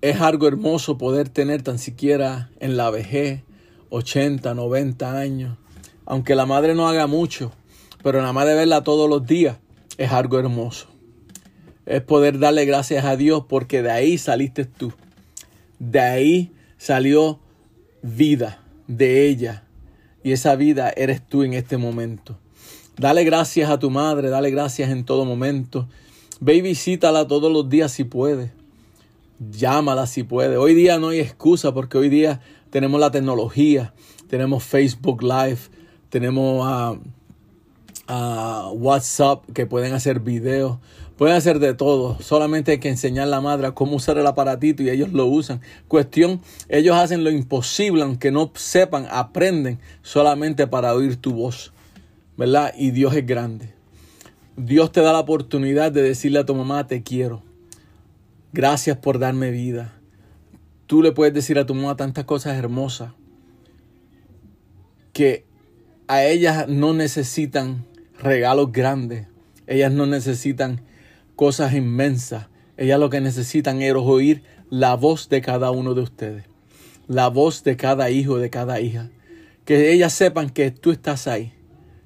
es 0.01 0.19
algo 0.19 0.45
hermoso 0.49 0.97
poder 0.97 1.29
tener 1.29 1.62
tan 1.62 1.79
siquiera 1.79 2.49
en 2.60 2.75
la 2.75 2.89
vejez 2.89 3.43
80, 3.91 4.53
90 4.53 5.17
años. 5.17 5.57
Aunque 6.05 6.36
la 6.36 6.45
madre 6.45 6.75
no 6.75 6.89
haga 6.89 7.07
mucho, 7.07 7.53
pero 8.03 8.19
nada 8.19 8.33
más 8.33 8.43
verla 8.43 8.83
todos 8.83 9.10
los 9.10 9.25
días 9.25 9.55
es 9.97 10.12
algo 10.12 10.38
hermoso. 10.38 10.89
Es 11.86 12.01
poder 12.01 12.39
darle 12.39 12.65
gracias 12.65 13.05
a 13.05 13.15
Dios 13.15 13.45
porque 13.47 13.81
de 13.81 13.91
ahí 13.91 14.17
saliste 14.17 14.65
tú. 14.65 14.91
De 15.79 16.01
ahí 16.01 16.51
salió 16.77 17.39
vida 18.01 18.63
de 18.87 19.27
ella. 19.27 19.63
Y 20.23 20.31
esa 20.31 20.55
vida 20.55 20.91
eres 20.95 21.25
tú 21.25 21.43
en 21.43 21.53
este 21.53 21.77
momento. 21.77 22.37
Dale 22.97 23.23
gracias 23.23 23.69
a 23.69 23.79
tu 23.79 23.89
madre, 23.89 24.29
dale 24.29 24.49
gracias 24.49 24.89
en 24.89 25.05
todo 25.05 25.25
momento. 25.25 25.87
Ve 26.39 26.55
y 26.55 26.61
visítala 26.61 27.27
todos 27.27 27.51
los 27.51 27.69
días 27.69 27.91
si 27.91 28.03
puedes. 28.03 28.51
Llámala 29.51 30.07
si 30.07 30.23
puede. 30.23 30.57
Hoy 30.57 30.73
día 30.73 30.97
no 30.97 31.09
hay 31.09 31.19
excusa 31.19 31.73
porque 31.73 31.97
hoy 31.97 32.09
día 32.09 32.41
tenemos 32.69 32.99
la 32.99 33.11
tecnología, 33.11 33.93
tenemos 34.27 34.63
Facebook 34.63 35.21
Live, 35.21 35.59
tenemos 36.09 36.63
ah, 38.07 38.71
WhatsApp 38.73 39.43
que 39.53 39.65
pueden 39.65 39.93
hacer 39.93 40.19
videos, 40.19 40.77
pueden 41.17 41.36
hacer 41.36 41.60
de 41.60 41.73
todo. 41.73 42.17
Solamente 42.21 42.71
hay 42.71 42.77
que 42.80 42.89
enseñar 42.89 43.23
a 43.23 43.32
la 43.32 43.41
madre 43.41 43.73
cómo 43.73 43.95
usar 43.95 44.17
el 44.17 44.27
aparatito 44.27 44.84
y 44.84 44.89
ellos 44.89 45.12
lo 45.12 45.25
usan. 45.25 45.62
Cuestión, 45.88 46.41
ellos 46.69 46.95
hacen 46.95 47.23
lo 47.23 47.32
imposible, 47.32 48.03
aunque 48.03 48.32
no 48.32 48.51
sepan, 48.56 49.08
aprenden 49.10 49.80
solamente 50.03 50.67
para 50.67 50.93
oír 50.93 51.17
tu 51.17 51.34
voz. 51.34 51.73
¿Verdad? 52.38 52.73
Y 52.77 52.91
Dios 52.91 53.15
es 53.15 53.25
grande. 53.25 53.73
Dios 54.56 54.91
te 54.91 55.01
da 55.01 55.12
la 55.12 55.19
oportunidad 55.19 55.91
de 55.91 56.03
decirle 56.03 56.39
a 56.39 56.45
tu 56.45 56.56
mamá, 56.56 56.88
te 56.88 57.03
quiero. 57.03 57.43
Gracias 58.53 58.97
por 58.97 59.19
darme 59.19 59.51
vida. 59.51 59.93
Tú 60.86 61.01
le 61.01 61.12
puedes 61.12 61.34
decir 61.34 61.60
a 61.60 61.65
tu 61.65 61.75
mamá 61.75 61.95
tantas 61.95 62.25
cosas 62.25 62.58
hermosas 62.58 63.12
que 65.13 65.45
a 66.08 66.23
ellas 66.23 66.67
no 66.67 66.93
necesitan 66.93 67.86
regalos 68.19 68.71
grandes. 68.71 69.27
Ellas 69.65 69.91
no 69.91 70.06
necesitan 70.06 70.82
cosas 71.38 71.73
inmensas. 71.73 72.47
Ellas 72.76 73.00
lo 73.00 73.10
que 73.10 73.21
necesitan 73.21 73.82
es 73.82 73.93
oír 73.95 74.43
la 74.69 74.95
voz 74.95 75.30
de 75.30 75.39
cada 75.39 75.71
uno 75.71 75.93
de 75.93 76.02
ustedes. 76.02 76.43
La 77.08 77.30
voz 77.30 77.63
de 77.63 77.78
cada 77.78 78.10
hijo, 78.10 78.38
de 78.38 78.50
cada 78.50 78.82
hija. 78.82 79.10
Que 79.63 79.93
ellas 79.93 80.13
sepan 80.13 80.50
que 80.50 80.71
tú 80.71 80.91
estás 80.91 81.28
ahí. 81.28 81.54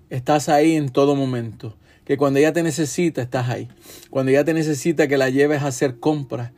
Estás 0.09 0.49
ahí 0.49 0.75
en 0.75 0.89
todo 0.89 1.15
momento. 1.15 1.77
Que 2.03 2.17
cuando 2.17 2.39
ella 2.39 2.51
te 2.51 2.61
necesita, 2.61 3.21
estás 3.21 3.49
ahí. 3.49 3.69
Cuando 4.09 4.31
ella 4.31 4.43
te 4.43 4.53
necesita 4.53 5.07
que 5.07 5.17
la 5.17 5.29
lleves 5.29 5.63
a 5.63 5.67
hacer 5.67 5.99
compras, 5.99 6.51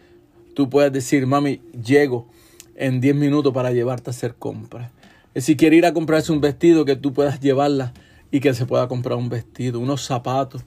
tú 0.55 0.69
puedes 0.69 0.91
decir, 0.91 1.27
mami, 1.27 1.61
llego 1.85 2.27
en 2.75 3.01
10 3.01 3.15
minutos 3.15 3.53
para 3.53 3.71
llevarte 3.71 4.09
a 4.09 4.11
hacer 4.11 4.33
compras. 4.33 4.91
Si 5.35 5.55
quiere 5.55 5.75
ir 5.75 5.85
a 5.85 5.93
comprarse 5.93 6.31
un 6.31 6.41
vestido, 6.41 6.85
que 6.85 6.95
tú 6.95 7.13
puedas 7.13 7.39
llevarla 7.39 7.93
y 8.31 8.39
que 8.39 8.55
se 8.55 8.65
pueda 8.65 8.87
comprar 8.87 9.17
un 9.17 9.29
vestido, 9.29 9.79
unos 9.79 10.03
zapatos. 10.03 10.63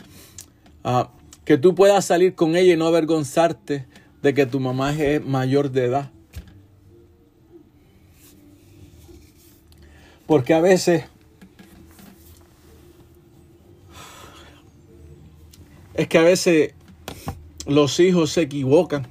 Ah, 0.84 1.10
que 1.46 1.56
tú 1.56 1.76
puedas 1.76 2.04
salir 2.04 2.34
con 2.34 2.56
ella 2.56 2.74
y 2.74 2.76
no 2.76 2.88
avergonzarte 2.88 3.86
de 4.20 4.34
que 4.34 4.46
tu 4.46 4.58
mamá 4.58 4.92
es 4.92 5.24
mayor 5.24 5.70
de 5.70 5.84
edad. 5.84 6.10
Porque 10.26 10.54
a 10.54 10.60
veces 10.60 11.04
es 15.94 16.08
que 16.08 16.18
a 16.18 16.22
veces 16.22 16.74
los 17.64 18.00
hijos 18.00 18.32
se 18.32 18.42
equivocan. 18.42 19.06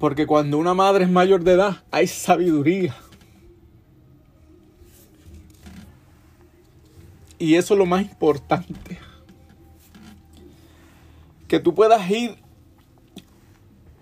Porque 0.00 0.26
cuando 0.26 0.58
una 0.58 0.74
madre 0.74 1.04
es 1.04 1.10
mayor 1.10 1.44
de 1.44 1.52
edad, 1.52 1.84
hay 1.92 2.08
sabiduría. 2.08 2.96
Y 7.38 7.54
eso 7.54 7.74
es 7.74 7.78
lo 7.78 7.86
más 7.86 8.02
importante. 8.02 9.05
Que 11.48 11.60
tú 11.60 11.74
puedas 11.74 12.08
ir 12.10 12.36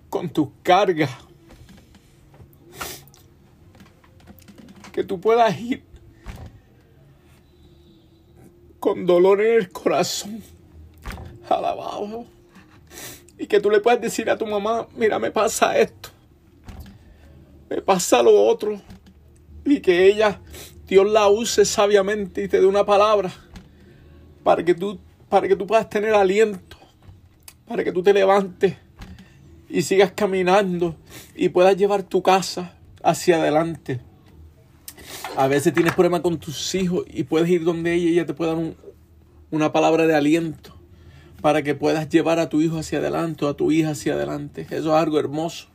con 0.09 0.28
tus 0.28 0.48
cargas. 0.62 1.11
Que 4.92 5.04
tú 5.04 5.20
puedas 5.20 5.59
ir 5.61 5.83
con 8.78 9.07
dolor 9.07 9.40
en 9.40 9.54
el 9.61 9.70
corazón. 9.70 10.42
Alabado. 11.48 12.26
Y 13.38 13.46
que 13.46 13.61
tú 13.61 13.70
le 13.70 13.80
puedas 13.80 14.00
decir 14.00 14.30
a 14.30 14.38
tu 14.38 14.46
mamá, 14.46 14.87
mira, 14.96 15.18
me 15.18 15.30
pasa 15.30 15.76
esto. 15.78 16.11
Me 17.68 17.83
pasa 17.83 18.22
lo 18.22 18.44
otro. 18.44 18.80
Y 19.64 19.80
que 19.80 20.07
ella, 20.07 20.40
Dios 20.87 21.11
la 21.11 21.28
use 21.28 21.64
sabiamente 21.64 22.44
y 22.44 22.48
te 22.48 22.61
dé 22.61 22.66
una 22.66 22.85
palabra 22.85 23.33
para 24.42 24.64
que 24.64 24.74
tú, 24.74 25.00
para 25.28 25.48
que 25.48 25.57
tú 25.57 25.66
puedas 25.66 25.88
tener 25.88 26.14
aliento. 26.14 26.73
Para 27.66 27.83
que 27.85 27.92
tú 27.92 28.03
te 28.03 28.12
levantes 28.12 28.77
y 29.68 29.83
sigas 29.83 30.12
caminando 30.12 30.96
y 31.35 31.48
puedas 31.48 31.77
llevar 31.77 32.03
tu 32.03 32.22
casa 32.22 32.74
hacia 33.03 33.37
adelante. 33.37 34.00
A 35.37 35.48
veces 35.48 35.72
tienes 35.74 35.94
problemas 35.94 36.20
con 36.20 36.38
tus 36.38 36.74
hijos 36.74 37.05
y 37.09 37.24
puedes 37.24 37.48
ir 37.48 37.64
donde 37.64 37.94
ella 37.94 38.05
y 38.05 38.12
ella 38.12 38.27
te 38.27 38.35
puede 38.35 38.50
dar 38.53 38.61
un- 38.61 38.77
una 39.50 39.72
palabra 39.72 40.07
de 40.07 40.14
aliento 40.14 40.74
para 41.40 41.62
que 41.62 41.74
puedas 41.74 42.09
llevar 42.09 42.38
a 42.38 42.48
tu 42.48 42.61
hijo 42.61 42.79
hacia 42.79 42.98
adelante 42.98 43.44
o 43.44 43.48
a 43.48 43.57
tu 43.57 43.70
hija 43.72 43.90
hacia 43.90 44.14
adelante. 44.14 44.62
Eso 44.70 44.96
es 44.96 45.03
algo 45.03 45.18
hermoso. 45.18 45.66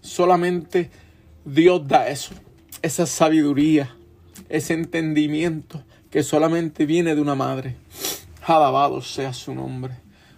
Solamente 0.00 0.90
Dios 1.44 1.86
da 1.86 2.08
eso, 2.08 2.34
esa 2.82 3.06
sabiduría, 3.06 3.94
ese 4.48 4.74
entendimiento 4.74 5.82
que 6.10 6.22
solamente 6.22 6.86
viene 6.86 7.14
de 7.14 7.20
una 7.20 7.34
madre. 7.34 7.76
Alabado 8.46 9.00
sea 9.02 9.32
su 9.32 9.54
nombre, 9.54 9.94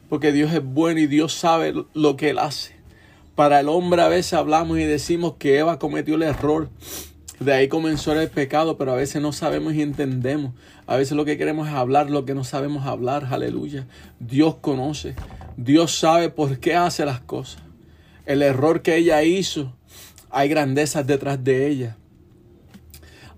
porque 0.08 0.32
Dios 0.32 0.52
es 0.52 0.64
bueno 0.64 1.00
y 1.00 1.06
Dios 1.06 1.32
sabe 1.34 1.74
lo 1.94 2.16
que 2.16 2.30
Él 2.30 2.38
hace. 2.38 2.76
Para 3.34 3.60
el 3.60 3.68
hombre 3.68 4.02
a 4.02 4.08
veces 4.08 4.32
hablamos 4.32 4.78
y 4.78 4.84
decimos 4.84 5.34
que 5.38 5.58
Eva 5.58 5.78
cometió 5.78 6.16
el 6.16 6.22
error. 6.22 6.70
De 7.38 7.52
ahí 7.52 7.68
comenzó 7.68 8.12
el 8.12 8.28
pecado, 8.28 8.76
pero 8.76 8.92
a 8.92 8.96
veces 8.96 9.22
no 9.22 9.32
sabemos 9.32 9.74
y 9.74 9.82
entendemos. 9.82 10.54
A 10.88 10.96
veces 10.96 11.16
lo 11.16 11.24
que 11.24 11.38
queremos 11.38 11.68
es 11.68 11.74
hablar 11.74 12.10
lo 12.10 12.24
que 12.24 12.34
no 12.34 12.42
sabemos 12.42 12.84
hablar. 12.84 13.28
Aleluya. 13.30 13.86
Dios 14.18 14.56
conoce. 14.56 15.14
Dios 15.56 15.96
sabe 15.96 16.30
por 16.30 16.58
qué 16.58 16.74
hace 16.74 17.04
las 17.04 17.20
cosas. 17.20 17.62
El 18.26 18.42
error 18.42 18.82
que 18.82 18.96
ella 18.96 19.22
hizo, 19.22 19.72
hay 20.30 20.48
grandezas 20.48 21.06
detrás 21.06 21.42
de 21.44 21.68
ella. 21.68 21.96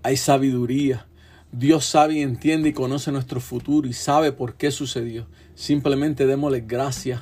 Hay 0.01 0.17
sabiduría. 0.17 1.05
Dios 1.51 1.85
sabe 1.85 2.15
y 2.15 2.21
entiende 2.21 2.69
y 2.69 2.73
conoce 2.73 3.11
nuestro 3.11 3.39
futuro 3.39 3.87
y 3.87 3.93
sabe 3.93 4.31
por 4.31 4.55
qué 4.55 4.71
sucedió. 4.71 5.27
Simplemente 5.61 6.25
démosle 6.25 6.61
gracias 6.61 7.21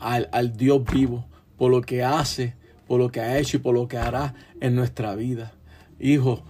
al, 0.00 0.28
al 0.32 0.56
Dios 0.56 0.82
vivo 0.92 1.24
por 1.56 1.70
lo 1.70 1.80
que 1.80 2.02
hace, 2.02 2.54
por 2.88 2.98
lo 2.98 3.12
que 3.12 3.20
ha 3.20 3.38
hecho 3.38 3.58
y 3.58 3.60
por 3.60 3.72
lo 3.72 3.86
que 3.86 3.98
hará 3.98 4.34
en 4.60 4.74
nuestra 4.74 5.14
vida. 5.14 5.52
Hijo, 6.00 6.42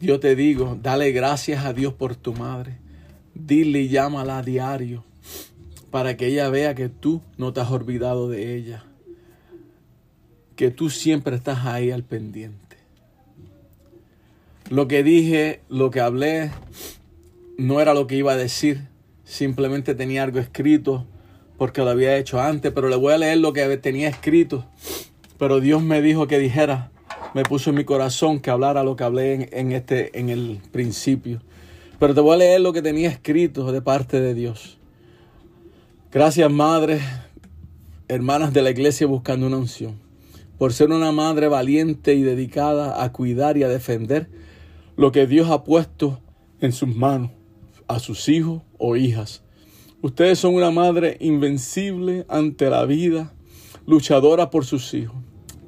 yo 0.00 0.20
te 0.20 0.34
digo, 0.34 0.78
dale 0.82 1.12
gracias 1.12 1.66
a 1.66 1.74
Dios 1.74 1.92
por 1.92 2.16
tu 2.16 2.32
madre. 2.32 2.78
Dile 3.34 3.82
y 3.82 3.88
llámala 3.90 4.38
a 4.38 4.42
diario 4.42 5.04
para 5.90 6.16
que 6.16 6.28
ella 6.28 6.48
vea 6.48 6.74
que 6.74 6.88
tú 6.88 7.20
no 7.36 7.52
te 7.52 7.60
has 7.60 7.70
olvidado 7.70 8.30
de 8.30 8.56
ella. 8.56 8.84
Que 10.56 10.70
tú 10.70 10.88
siempre 10.88 11.36
estás 11.36 11.66
ahí 11.66 11.90
al 11.90 12.04
pendiente. 12.04 12.78
Lo 14.70 14.88
que 14.88 15.02
dije, 15.02 15.60
lo 15.68 15.90
que 15.90 16.00
hablé, 16.00 16.52
no 17.58 17.82
era 17.82 17.92
lo 17.92 18.06
que 18.06 18.16
iba 18.16 18.32
a 18.32 18.36
decir. 18.38 18.93
Simplemente 19.24 19.94
tenía 19.94 20.22
algo 20.22 20.38
escrito 20.38 21.06
porque 21.56 21.80
lo 21.82 21.90
había 21.90 22.16
hecho 22.16 22.40
antes, 22.40 22.72
pero 22.72 22.88
le 22.88 22.96
voy 22.96 23.14
a 23.14 23.18
leer 23.18 23.38
lo 23.38 23.52
que 23.52 23.76
tenía 23.78 24.08
escrito. 24.08 24.66
Pero 25.38 25.60
Dios 25.60 25.82
me 25.82 26.02
dijo 26.02 26.26
que 26.26 26.38
dijera, 26.38 26.90
me 27.32 27.42
puso 27.42 27.70
en 27.70 27.76
mi 27.76 27.84
corazón 27.84 28.40
que 28.40 28.50
hablara 28.50 28.84
lo 28.84 28.96
que 28.96 29.04
hablé 29.04 29.48
en, 29.52 29.72
este, 29.72 30.18
en 30.18 30.28
el 30.28 30.60
principio. 30.72 31.40
Pero 31.98 32.14
te 32.14 32.20
voy 32.20 32.34
a 32.34 32.38
leer 32.38 32.60
lo 32.60 32.72
que 32.72 32.82
tenía 32.82 33.08
escrito 33.08 33.72
de 33.72 33.80
parte 33.80 34.20
de 34.20 34.34
Dios. 34.34 34.78
Gracias, 36.12 36.50
madre, 36.50 37.00
hermanas 38.08 38.52
de 38.52 38.62
la 38.62 38.70
iglesia 38.70 39.06
buscando 39.06 39.46
una 39.46 39.56
unción, 39.56 39.98
por 40.58 40.72
ser 40.72 40.90
una 40.90 41.12
madre 41.12 41.48
valiente 41.48 42.14
y 42.14 42.22
dedicada 42.22 43.02
a 43.02 43.10
cuidar 43.10 43.56
y 43.56 43.62
a 43.62 43.68
defender 43.68 44.28
lo 44.96 45.10
que 45.12 45.26
Dios 45.26 45.50
ha 45.50 45.64
puesto 45.64 46.20
en 46.60 46.72
sus 46.72 46.94
manos 46.94 47.30
a 47.88 47.98
sus 47.98 48.28
hijos 48.28 48.62
o 48.78 48.96
hijas. 48.96 49.42
Ustedes 50.02 50.38
son 50.38 50.54
una 50.54 50.70
madre 50.70 51.16
invencible 51.20 52.26
ante 52.28 52.70
la 52.70 52.84
vida, 52.84 53.32
luchadora 53.86 54.50
por 54.50 54.64
sus 54.64 54.92
hijos. 54.94 55.16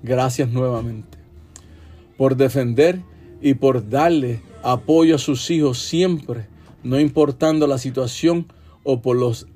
Gracias 0.02 0.50
nuevamente 0.50 1.16
por 2.16 2.37
defender 2.37 3.02
y 3.40 3.55
por 3.55 3.88
darle 3.88 4.40
apoyo 4.62 5.16
a 5.16 5.18
sus 5.18 5.50
hijos 5.50 5.79
siempre, 5.79 6.48
no 6.83 6.98
importando 6.98 7.66
la 7.66 7.79
situación 7.79 8.46
o 8.85 9.02
por 9.02 9.16
los 9.16 9.46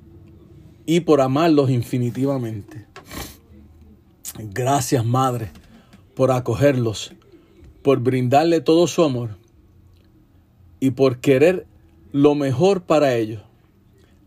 y 0.85 1.01
por 1.01 1.21
amarlos 1.21 1.69
infinitivamente. 1.69 2.85
Gracias, 4.37 5.05
Madre, 5.05 5.51
por 6.15 6.31
acogerlos, 6.31 7.13
por 7.81 7.99
brindarle 7.99 8.61
todo 8.61 8.87
su 8.87 9.03
amor 9.03 9.37
y 10.79 10.91
por 10.91 11.19
querer 11.19 11.65
lo 12.11 12.35
mejor 12.35 12.83
para 12.83 13.15
ellos 13.15 13.41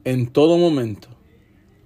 en 0.05 0.27
todo 0.27 0.59
momento. 0.59 1.09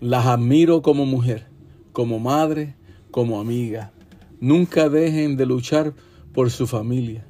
Las 0.00 0.26
admiro 0.26 0.82
como 0.82 1.06
mujer, 1.06 1.46
como 1.92 2.18
madre, 2.18 2.76
como 3.10 3.40
amiga. 3.40 3.92
Nunca 4.40 4.88
dejen 4.88 5.36
de 5.36 5.46
luchar 5.46 5.94
por 6.32 6.50
su 6.50 6.66
familia. 6.66 7.26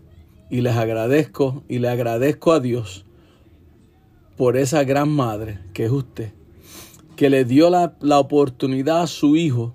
Y 0.50 0.61
les 0.61 0.76
agradezco 0.76 1.62
y 1.68 1.78
le 1.78 1.88
agradezco 1.88 2.52
a 2.52 2.61
Dios 2.61 3.04
por 4.37 4.57
esa 4.57 4.85
gran 4.85 5.09
madre 5.09 5.59
que 5.72 5.87
es 5.87 5.90
usted, 5.90 6.33
que 7.16 7.28
le 7.28 7.44
dio 7.44 7.70
la, 7.70 7.96
la 8.00 8.18
oportunidad 8.18 9.02
a 9.02 9.07
su 9.07 9.37
hijo 9.37 9.74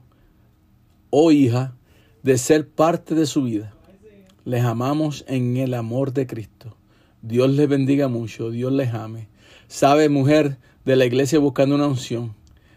o 1.10 1.32
hija 1.32 1.76
de 2.24 2.38
ser 2.38 2.70
parte 2.70 3.14
de 3.14 3.26
su 3.26 3.44
vida. 3.44 3.74
Les 4.46 4.64
amamos 4.64 5.26
en 5.28 5.58
el 5.58 5.74
amor 5.74 6.14
de 6.14 6.28
Cristo. 6.28 6.78
Dios 7.24 7.50
les 7.52 7.70
bendiga 7.70 8.10
mucho, 8.10 8.52
Dios 8.52 8.74
les 8.74 8.94
ame. 8.94 9.30
Sabe, 9.70 10.10
mujer 10.10 10.58
de 10.84 10.98
la 10.98 11.06
iglesia 11.06 11.40
buscando 11.40 11.76
una 11.76 11.88
unción. 11.88 12.36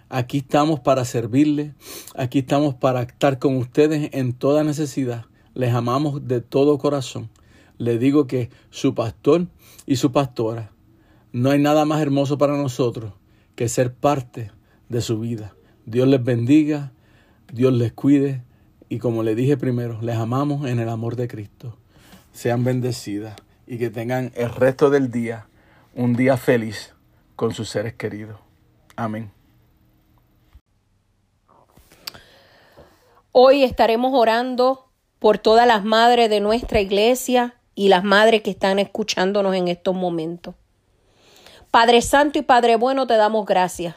Aquí 0.09 0.38
estamos 0.38 0.78
para 0.78 1.04
servirle, 1.04 1.74
aquí 2.14 2.38
estamos 2.38 2.76
para 2.76 3.02
estar 3.02 3.40
con 3.40 3.56
ustedes 3.56 4.09
en 4.12 4.35
toda 4.35 4.62
necesidad. 4.62 5.24
Les 5.54 5.74
amamos 5.74 6.28
de 6.28 6.40
todo 6.42 6.78
corazón. 6.78 7.28
Le 7.78 7.98
digo 7.98 8.28
que 8.28 8.50
su 8.70 8.94
pastor 8.94 9.48
y 9.85 9.96
su 9.96 10.12
pastora, 10.12 10.70
no 11.32 11.50
hay 11.50 11.59
nada 11.59 11.85
más 11.85 12.00
hermoso 12.00 12.38
para 12.38 12.56
nosotros 12.56 13.14
que 13.56 13.68
ser 13.68 13.92
parte 13.94 14.52
de 14.88 15.00
su 15.00 15.18
vida. 15.18 15.56
Dios 15.87 16.06
les 16.06 16.22
bendiga, 16.22 16.92
Dios 17.52 17.72
les 17.72 17.92
cuide 17.92 18.44
y 18.88 18.99
como 18.99 19.24
le 19.24 19.34
dije 19.34 19.57
primero, 19.57 20.01
les 20.03 20.14
amamos 20.14 20.68
en 20.68 20.78
el 20.78 20.88
amor 20.88 21.16
de 21.16 21.26
Cristo. 21.26 21.76
Sean 22.32 22.62
bendecidas 22.62 23.34
y 23.66 23.78
que 23.78 23.90
tengan 23.90 24.32
el 24.34 24.54
resto 24.54 24.90
del 24.90 25.10
día 25.10 25.48
un 25.94 26.14
día 26.14 26.36
feliz 26.36 26.94
con 27.34 27.52
sus 27.52 27.68
seres 27.68 27.94
queridos. 27.94 28.38
Amén. 28.96 29.32
Hoy 33.32 33.64
estaremos 33.64 34.12
orando 34.14 34.90
por 35.18 35.38
todas 35.38 35.66
las 35.66 35.84
madres 35.84 36.30
de 36.30 36.40
nuestra 36.40 36.80
iglesia 36.80 37.54
y 37.74 37.88
las 37.88 38.04
madres 38.04 38.42
que 38.42 38.50
están 38.50 38.78
escuchándonos 38.78 39.54
en 39.54 39.68
estos 39.68 39.94
momentos. 39.94 40.54
Padre 41.70 42.00
Santo 42.00 42.38
y 42.38 42.42
Padre 42.42 42.76
Bueno, 42.76 43.06
te 43.06 43.16
damos 43.16 43.44
gracias. 43.44 43.96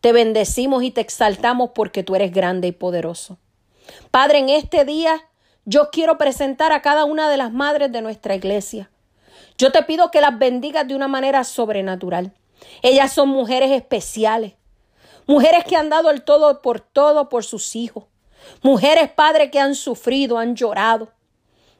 Te 0.00 0.12
bendecimos 0.12 0.82
y 0.82 0.90
te 0.90 1.00
exaltamos 1.00 1.70
porque 1.74 2.02
tú 2.02 2.14
eres 2.14 2.32
grande 2.32 2.68
y 2.68 2.72
poderoso. 2.72 3.38
Padre, 4.10 4.40
en 4.40 4.50
este 4.50 4.84
día 4.84 5.22
yo 5.64 5.88
quiero 5.90 6.18
presentar 6.18 6.72
a 6.72 6.82
cada 6.82 7.06
una 7.06 7.30
de 7.30 7.38
las 7.38 7.52
madres 7.52 7.90
de 7.90 8.02
nuestra 8.02 8.34
iglesia. 8.34 8.90
Yo 9.56 9.70
te 9.70 9.82
pido 9.82 10.10
que 10.10 10.20
las 10.20 10.38
bendigas 10.38 10.86
de 10.86 10.94
una 10.94 11.08
manera 11.08 11.44
sobrenatural. 11.44 12.32
Ellas 12.82 13.12
son 13.12 13.28
mujeres 13.28 13.70
especiales, 13.70 14.54
mujeres 15.26 15.64
que 15.64 15.76
han 15.76 15.88
dado 15.88 16.10
el 16.10 16.22
todo 16.22 16.62
por 16.62 16.80
todo 16.80 17.28
por 17.28 17.44
sus 17.44 17.76
hijos, 17.76 18.04
mujeres, 18.62 19.10
Padre, 19.10 19.50
que 19.50 19.60
han 19.60 19.74
sufrido, 19.74 20.38
han 20.38 20.56
llorado, 20.56 21.12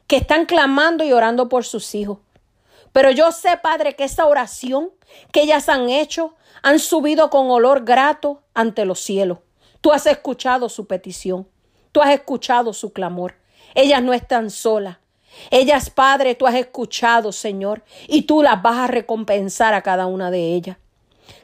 que 0.07 0.17
están 0.17 0.45
clamando 0.45 1.03
y 1.03 1.11
orando 1.11 1.49
por 1.49 1.65
sus 1.65 1.95
hijos. 1.95 2.19
Pero 2.91 3.11
yo 3.11 3.31
sé, 3.31 3.57
Padre, 3.57 3.95
que 3.95 4.05
esa 4.05 4.25
oración 4.25 4.91
que 5.31 5.41
ellas 5.41 5.67
han 5.67 5.89
hecho 5.89 6.35
han 6.61 6.79
subido 6.79 7.29
con 7.29 7.49
olor 7.51 7.83
grato 7.83 8.43
ante 8.53 8.85
los 8.85 8.99
cielos. 8.99 9.39
Tú 9.81 9.91
has 9.91 10.05
escuchado 10.05 10.69
su 10.69 10.87
petición, 10.87 11.47
tú 11.91 12.01
has 12.01 12.11
escuchado 12.11 12.73
su 12.73 12.93
clamor. 12.93 13.35
Ellas 13.75 14.01
no 14.01 14.13
están 14.13 14.49
solas. 14.49 14.97
Ellas, 15.51 15.89
Padre, 15.89 16.35
tú 16.35 16.47
has 16.47 16.55
escuchado, 16.55 17.31
Señor, 17.31 17.83
y 18.07 18.23
tú 18.23 18.41
las 18.41 18.61
vas 18.61 18.77
a 18.77 18.87
recompensar 18.87 19.73
a 19.73 19.81
cada 19.81 20.05
una 20.05 20.31
de 20.31 20.53
ellas. 20.53 20.77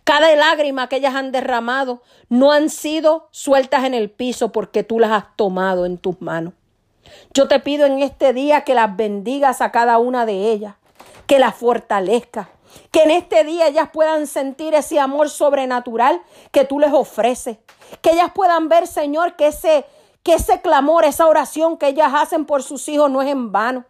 Cada 0.03 0.35
lágrima 0.35 0.89
que 0.89 0.97
ellas 0.97 1.15
han 1.15 1.31
derramado 1.31 2.01
no 2.29 2.51
han 2.51 2.69
sido 2.69 3.27
sueltas 3.31 3.83
en 3.83 3.93
el 3.93 4.09
piso 4.09 4.51
porque 4.51 4.83
tú 4.83 4.99
las 4.99 5.11
has 5.11 5.35
tomado 5.35 5.85
en 5.85 5.97
tus 5.97 6.21
manos. 6.21 6.53
Yo 7.33 7.47
te 7.47 7.59
pido 7.59 7.85
en 7.85 7.99
este 7.99 8.33
día 8.33 8.63
que 8.63 8.75
las 8.75 8.95
bendigas 8.95 9.61
a 9.61 9.71
cada 9.71 9.97
una 9.97 10.25
de 10.25 10.51
ellas, 10.51 10.75
que 11.27 11.39
las 11.39 11.55
fortalezcas, 11.55 12.47
que 12.91 13.03
en 13.03 13.11
este 13.11 13.43
día 13.43 13.67
ellas 13.67 13.89
puedan 13.91 14.27
sentir 14.27 14.73
ese 14.73 14.99
amor 14.99 15.29
sobrenatural 15.29 16.21
que 16.51 16.65
tú 16.65 16.79
les 16.79 16.93
ofreces, 16.93 17.57
que 18.01 18.11
ellas 18.11 18.31
puedan 18.33 18.69
ver, 18.69 18.87
Señor, 18.87 19.35
que 19.35 19.47
ese 19.47 19.85
que 20.24 20.36
ese 20.36 20.61
clamor, 20.61 21.05
esa 21.05 21.28
oración 21.28 21.78
que 21.78 21.88
ellas 21.88 22.13
hacen 22.15 22.45
por 22.45 22.63
sus 22.63 22.88
hijos 22.88 23.09
no 23.09 23.22
es 23.22 23.30
en 23.30 23.51
vano, 23.51 23.86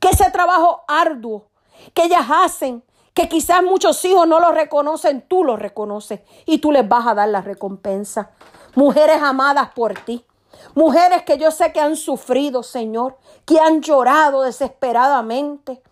que 0.00 0.08
ese 0.08 0.30
trabajo 0.30 0.82
arduo 0.88 1.48
que 1.94 2.04
ellas 2.04 2.26
hacen, 2.28 2.82
que 3.14 3.28
quizás 3.28 3.62
muchos 3.62 4.04
hijos 4.04 4.26
no 4.26 4.40
lo 4.40 4.52
reconocen, 4.52 5.22
tú 5.22 5.44
lo 5.44 5.56
reconoces 5.56 6.20
y 6.46 6.58
tú 6.58 6.72
les 6.72 6.88
vas 6.88 7.06
a 7.06 7.14
dar 7.14 7.28
la 7.28 7.40
recompensa. 7.40 8.30
Mujeres 8.74 9.20
amadas 9.22 9.70
por 9.74 9.94
ti, 9.94 10.24
mujeres 10.74 11.22
que 11.24 11.38
yo 11.38 11.50
sé 11.50 11.72
que 11.72 11.80
han 11.80 11.96
sufrido, 11.96 12.62
Señor, 12.62 13.18
que 13.44 13.58
han 13.58 13.80
llorado 13.80 14.42
desesperadamente, 14.42 15.82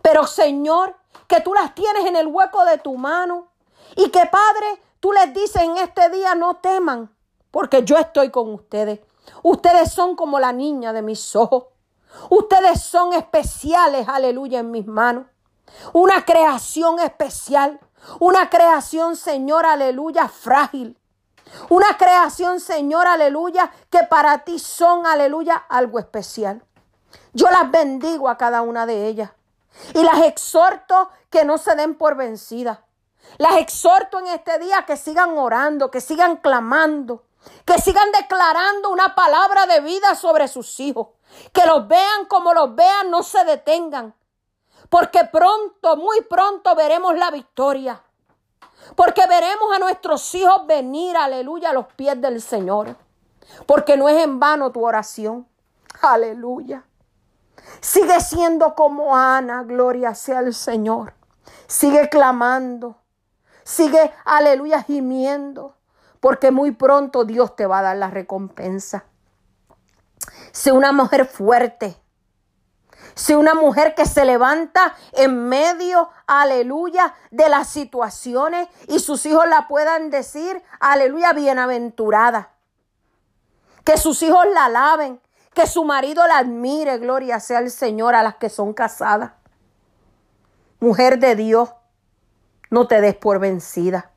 pero 0.00 0.26
Señor, 0.26 0.96
que 1.26 1.40
tú 1.40 1.52
las 1.54 1.74
tienes 1.74 2.06
en 2.06 2.16
el 2.16 2.26
hueco 2.26 2.64
de 2.64 2.78
tu 2.78 2.96
mano 2.96 3.48
y 3.96 4.08
que 4.10 4.26
Padre, 4.26 4.82
tú 5.00 5.12
les 5.12 5.32
dices 5.34 5.62
en 5.62 5.76
este 5.76 6.08
día 6.10 6.34
no 6.34 6.56
teman, 6.56 7.14
porque 7.50 7.84
yo 7.84 7.98
estoy 7.98 8.30
con 8.30 8.52
ustedes. 8.52 9.00
Ustedes 9.42 9.92
son 9.92 10.16
como 10.16 10.38
la 10.38 10.52
niña 10.52 10.92
de 10.92 11.02
mis 11.02 11.34
ojos. 11.36 11.66
Ustedes 12.28 12.82
son 12.82 13.12
especiales, 13.14 14.08
aleluya, 14.08 14.60
en 14.60 14.70
mis 14.70 14.86
manos. 14.86 15.26
Una 15.92 16.24
creación 16.24 17.00
especial. 17.00 17.80
Una 18.18 18.50
creación, 18.50 19.16
Señor, 19.16 19.64
aleluya, 19.64 20.28
frágil. 20.28 20.98
Una 21.68 21.96
creación, 21.96 22.60
Señor, 22.60 23.06
aleluya, 23.06 23.70
que 23.90 24.00
para 24.04 24.38
ti 24.38 24.58
son, 24.58 25.06
aleluya, 25.06 25.56
algo 25.68 25.98
especial. 25.98 26.62
Yo 27.32 27.48
las 27.50 27.70
bendigo 27.70 28.28
a 28.28 28.36
cada 28.36 28.62
una 28.62 28.86
de 28.86 29.06
ellas 29.06 29.30
y 29.94 30.02
las 30.02 30.22
exhorto 30.24 31.10
que 31.30 31.44
no 31.44 31.58
se 31.58 31.74
den 31.74 31.94
por 31.94 32.16
vencidas. 32.16 32.78
Las 33.38 33.56
exhorto 33.56 34.18
en 34.18 34.26
este 34.28 34.58
día 34.58 34.84
que 34.86 34.96
sigan 34.96 35.38
orando, 35.38 35.90
que 35.90 36.00
sigan 36.00 36.36
clamando, 36.36 37.24
que 37.64 37.78
sigan 37.80 38.10
declarando 38.12 38.90
una 38.90 39.14
palabra 39.14 39.66
de 39.66 39.80
vida 39.80 40.14
sobre 40.14 40.48
sus 40.48 40.78
hijos. 40.80 41.08
Que 41.52 41.64
los 41.66 41.86
vean 41.88 42.26
como 42.28 42.52
los 42.52 42.74
vean, 42.74 43.10
no 43.10 43.22
se 43.22 43.44
detengan. 43.44 44.14
Porque 44.88 45.24
pronto, 45.24 45.96
muy 45.96 46.20
pronto 46.22 46.74
veremos 46.74 47.16
la 47.16 47.30
victoria. 47.30 48.02
Porque 48.96 49.26
veremos 49.26 49.74
a 49.74 49.78
nuestros 49.78 50.34
hijos 50.34 50.66
venir, 50.66 51.16
aleluya, 51.16 51.70
a 51.70 51.72
los 51.72 51.86
pies 51.94 52.20
del 52.20 52.42
Señor. 52.42 52.96
Porque 53.66 53.96
no 53.96 54.08
es 54.08 54.22
en 54.22 54.38
vano 54.38 54.72
tu 54.72 54.84
oración. 54.84 55.46
Aleluya. 56.02 56.84
Sigue 57.80 58.20
siendo 58.20 58.74
como 58.74 59.16
Ana, 59.16 59.62
gloria 59.62 60.14
sea 60.14 60.40
el 60.40 60.52
Señor. 60.52 61.14
Sigue 61.66 62.08
clamando. 62.08 62.96
Sigue, 63.62 64.12
aleluya, 64.24 64.82
gimiendo 64.82 65.76
porque 66.22 66.52
muy 66.52 66.70
pronto 66.70 67.24
Dios 67.24 67.56
te 67.56 67.66
va 67.66 67.80
a 67.80 67.82
dar 67.82 67.96
la 67.96 68.08
recompensa. 68.08 69.06
Sé 70.52 70.70
una 70.70 70.92
mujer 70.92 71.26
fuerte. 71.26 71.96
Si 73.14 73.34
una 73.34 73.54
mujer 73.54 73.96
que 73.96 74.06
se 74.06 74.24
levanta 74.24 74.94
en 75.10 75.48
medio, 75.48 76.10
aleluya, 76.28 77.12
de 77.32 77.48
las 77.48 77.68
situaciones 77.68 78.68
y 78.86 79.00
sus 79.00 79.26
hijos 79.26 79.48
la 79.48 79.66
puedan 79.66 80.10
decir, 80.10 80.62
aleluya, 80.78 81.32
bienaventurada. 81.32 82.50
Que 83.82 83.96
sus 83.96 84.22
hijos 84.22 84.46
la 84.54 84.66
alaben, 84.66 85.20
que 85.54 85.66
su 85.66 85.82
marido 85.82 86.24
la 86.28 86.38
admire, 86.38 86.98
gloria 86.98 87.40
sea 87.40 87.58
al 87.58 87.70
Señor 87.72 88.14
a 88.14 88.22
las 88.22 88.36
que 88.36 88.48
son 88.48 88.74
casadas. 88.74 89.32
Mujer 90.78 91.18
de 91.18 91.34
Dios, 91.34 91.74
no 92.70 92.86
te 92.86 93.00
des 93.00 93.16
por 93.16 93.40
vencida. 93.40 94.11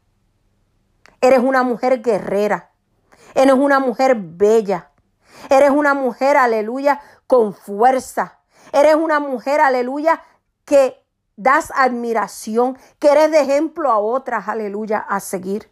Eres 1.26 1.40
una 1.40 1.64
mujer 1.64 2.04
guerrera. 2.04 2.70
Eres 3.34 3.56
una 3.56 3.80
mujer 3.80 4.16
bella. 4.16 4.92
Eres 5.50 5.72
una 5.72 5.96
mujer, 5.96 6.38
aleluya, 6.38 7.02
con 7.26 7.56
fuerza. 7.56 8.42
Eres 8.72 8.94
una 8.94 9.20
mujer, 9.20 9.60
aleluya, 9.60 10.22
que 10.66 11.04
das 11.36 11.74
admiración, 11.76 12.78
que 13.00 13.10
eres 13.10 13.32
de 13.32 13.42
ejemplo 13.42 13.90
a 13.90 13.98
otras, 13.98 14.48
aleluya, 14.48 15.00
a 15.00 15.20
seguir. 15.20 15.72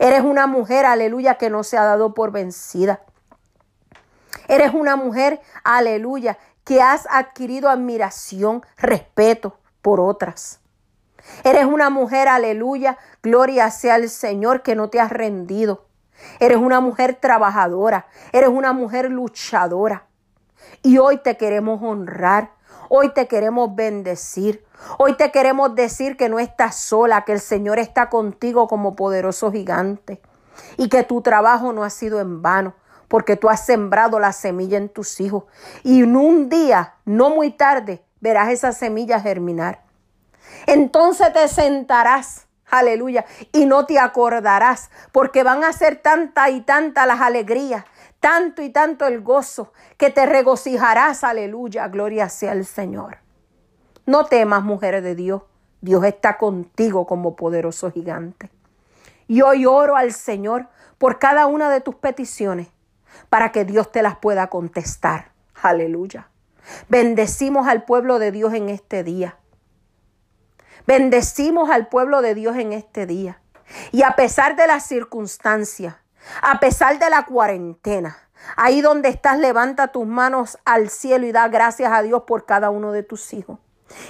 Eres 0.00 0.24
una 0.24 0.48
mujer, 0.48 0.84
aleluya, 0.84 1.36
que 1.36 1.48
no 1.48 1.62
se 1.62 1.78
ha 1.78 1.84
dado 1.84 2.12
por 2.12 2.32
vencida. 2.32 3.02
Eres 4.48 4.74
una 4.74 4.96
mujer, 4.96 5.40
aleluya, 5.62 6.38
que 6.64 6.82
has 6.82 7.06
adquirido 7.08 7.68
admiración, 7.68 8.66
respeto 8.78 9.60
por 9.80 10.00
otras. 10.00 10.63
Eres 11.42 11.66
una 11.66 11.90
mujer, 11.90 12.28
aleluya, 12.28 12.98
gloria 13.22 13.70
sea 13.70 13.94
al 13.94 14.08
Señor, 14.08 14.62
que 14.62 14.74
no 14.74 14.88
te 14.88 15.00
has 15.00 15.10
rendido. 15.10 15.86
Eres 16.40 16.58
una 16.58 16.80
mujer 16.80 17.16
trabajadora, 17.20 18.06
eres 18.32 18.48
una 18.48 18.72
mujer 18.72 19.10
luchadora. 19.10 20.06
Y 20.82 20.98
hoy 20.98 21.18
te 21.18 21.36
queremos 21.36 21.82
honrar, 21.82 22.52
hoy 22.88 23.10
te 23.12 23.26
queremos 23.26 23.74
bendecir, 23.74 24.64
hoy 24.98 25.16
te 25.16 25.30
queremos 25.30 25.74
decir 25.74 26.16
que 26.16 26.28
no 26.28 26.38
estás 26.38 26.76
sola, 26.76 27.24
que 27.24 27.32
el 27.32 27.40
Señor 27.40 27.78
está 27.78 28.08
contigo 28.08 28.68
como 28.68 28.96
poderoso 28.96 29.52
gigante 29.52 30.20
y 30.76 30.88
que 30.88 31.02
tu 31.02 31.20
trabajo 31.20 31.72
no 31.72 31.84
ha 31.84 31.90
sido 31.90 32.20
en 32.20 32.42
vano, 32.42 32.74
porque 33.08 33.36
tú 33.36 33.48
has 33.48 33.64
sembrado 33.64 34.18
la 34.18 34.32
semilla 34.32 34.78
en 34.78 34.88
tus 34.88 35.20
hijos 35.20 35.44
y 35.82 36.02
en 36.02 36.16
un 36.16 36.48
día, 36.48 36.94
no 37.04 37.30
muy 37.30 37.50
tarde, 37.50 38.02
verás 38.20 38.50
esa 38.50 38.72
semilla 38.72 39.20
germinar. 39.20 39.83
Entonces 40.66 41.32
te 41.32 41.48
sentarás, 41.48 42.46
aleluya, 42.70 43.24
y 43.52 43.66
no 43.66 43.86
te 43.86 43.98
acordarás, 43.98 44.90
porque 45.12 45.42
van 45.42 45.64
a 45.64 45.72
ser 45.72 45.96
tanta 45.96 46.50
y 46.50 46.60
tanta 46.62 47.06
las 47.06 47.20
alegrías, 47.20 47.84
tanto 48.20 48.62
y 48.62 48.70
tanto 48.70 49.06
el 49.06 49.20
gozo, 49.20 49.72
que 49.96 50.10
te 50.10 50.26
regocijarás, 50.26 51.24
aleluya, 51.24 51.88
gloria 51.88 52.28
sea 52.28 52.52
el 52.52 52.64
Señor. 52.64 53.18
No 54.06 54.26
temas, 54.26 54.62
mujer 54.62 55.02
de 55.02 55.14
Dios, 55.14 55.42
Dios 55.80 56.04
está 56.04 56.38
contigo 56.38 57.06
como 57.06 57.36
poderoso 57.36 57.90
gigante. 57.90 58.50
Y 59.26 59.42
hoy 59.42 59.66
oro 59.66 59.96
al 59.96 60.12
Señor 60.12 60.68
por 60.98 61.18
cada 61.18 61.46
una 61.46 61.70
de 61.70 61.80
tus 61.80 61.94
peticiones, 61.96 62.68
para 63.28 63.52
que 63.52 63.64
Dios 63.64 63.92
te 63.92 64.02
las 64.02 64.16
pueda 64.16 64.48
contestar. 64.48 65.32
Aleluya. 65.62 66.28
Bendecimos 66.88 67.68
al 67.68 67.84
pueblo 67.84 68.18
de 68.18 68.32
Dios 68.32 68.54
en 68.54 68.68
este 68.68 69.04
día. 69.04 69.36
Bendecimos 70.86 71.70
al 71.70 71.88
pueblo 71.88 72.22
de 72.22 72.34
Dios 72.34 72.56
en 72.56 72.72
este 72.72 73.06
día. 73.06 73.40
Y 73.92 74.02
a 74.02 74.12
pesar 74.12 74.56
de 74.56 74.66
las 74.66 74.86
circunstancias, 74.86 75.96
a 76.42 76.60
pesar 76.60 76.98
de 76.98 77.10
la 77.10 77.24
cuarentena, 77.24 78.18
ahí 78.56 78.80
donde 78.80 79.08
estás, 79.08 79.38
levanta 79.38 79.88
tus 79.88 80.06
manos 80.06 80.58
al 80.64 80.90
cielo 80.90 81.26
y 81.26 81.32
da 81.32 81.48
gracias 81.48 81.92
a 81.92 82.02
Dios 82.02 82.24
por 82.26 82.46
cada 82.46 82.70
uno 82.70 82.92
de 82.92 83.02
tus 83.02 83.32
hijos. 83.32 83.58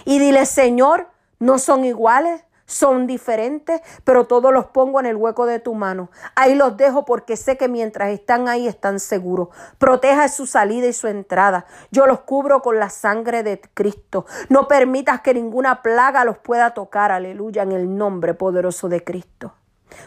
Y 0.04 0.18
dile, 0.18 0.46
Señor, 0.46 1.08
no 1.38 1.58
son 1.58 1.84
iguales, 1.84 2.44
son 2.66 3.06
diferentes, 3.06 3.82
pero 4.04 4.26
todos 4.26 4.52
los 4.52 4.66
pongo 4.66 5.00
en 5.00 5.06
el 5.06 5.16
hueco 5.16 5.46
de 5.46 5.58
tu 5.58 5.74
mano. 5.74 6.10
Ahí 6.34 6.54
los 6.54 6.76
dejo 6.76 7.04
porque 7.04 7.36
sé 7.36 7.56
que 7.56 7.68
mientras 7.68 8.10
están 8.10 8.48
ahí 8.48 8.66
están 8.66 9.00
seguros. 9.00 9.48
Proteja 9.78 10.28
su 10.28 10.46
salida 10.46 10.86
y 10.86 10.92
su 10.92 11.06
entrada. 11.06 11.66
Yo 11.90 12.06
los 12.06 12.20
cubro 12.20 12.62
con 12.62 12.78
la 12.78 12.90
sangre 12.90 13.42
de 13.42 13.60
Cristo. 13.74 14.24
No 14.48 14.66
permitas 14.66 15.20
que 15.20 15.34
ninguna 15.34 15.82
plaga 15.82 16.24
los 16.24 16.38
pueda 16.38 16.72
tocar. 16.72 17.12
Aleluya, 17.12 17.62
en 17.62 17.72
el 17.72 17.96
nombre 17.96 18.34
poderoso 18.34 18.88
de 18.88 19.04
Cristo. 19.04 19.54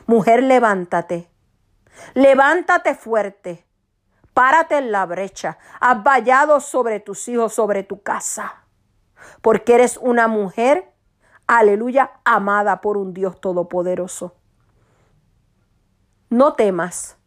Mujer, 0.07 0.41
levántate. 0.43 1.29
Levántate 2.13 2.95
fuerte. 2.95 3.65
Párate 4.33 4.77
en 4.77 4.91
la 4.91 5.05
brecha. 5.05 5.57
Has 5.79 6.03
vallado 6.03 6.59
sobre 6.59 6.99
tus 6.99 7.27
hijos, 7.27 7.53
sobre 7.53 7.83
tu 7.83 8.01
casa. 8.01 8.63
Porque 9.41 9.75
eres 9.75 9.97
una 9.97 10.27
mujer 10.27 10.91
aleluya, 11.47 12.11
amada 12.25 12.81
por 12.81 12.97
un 12.97 13.13
Dios 13.13 13.39
todopoderoso. 13.41 14.35
No 16.29 16.53
temas 16.53 17.17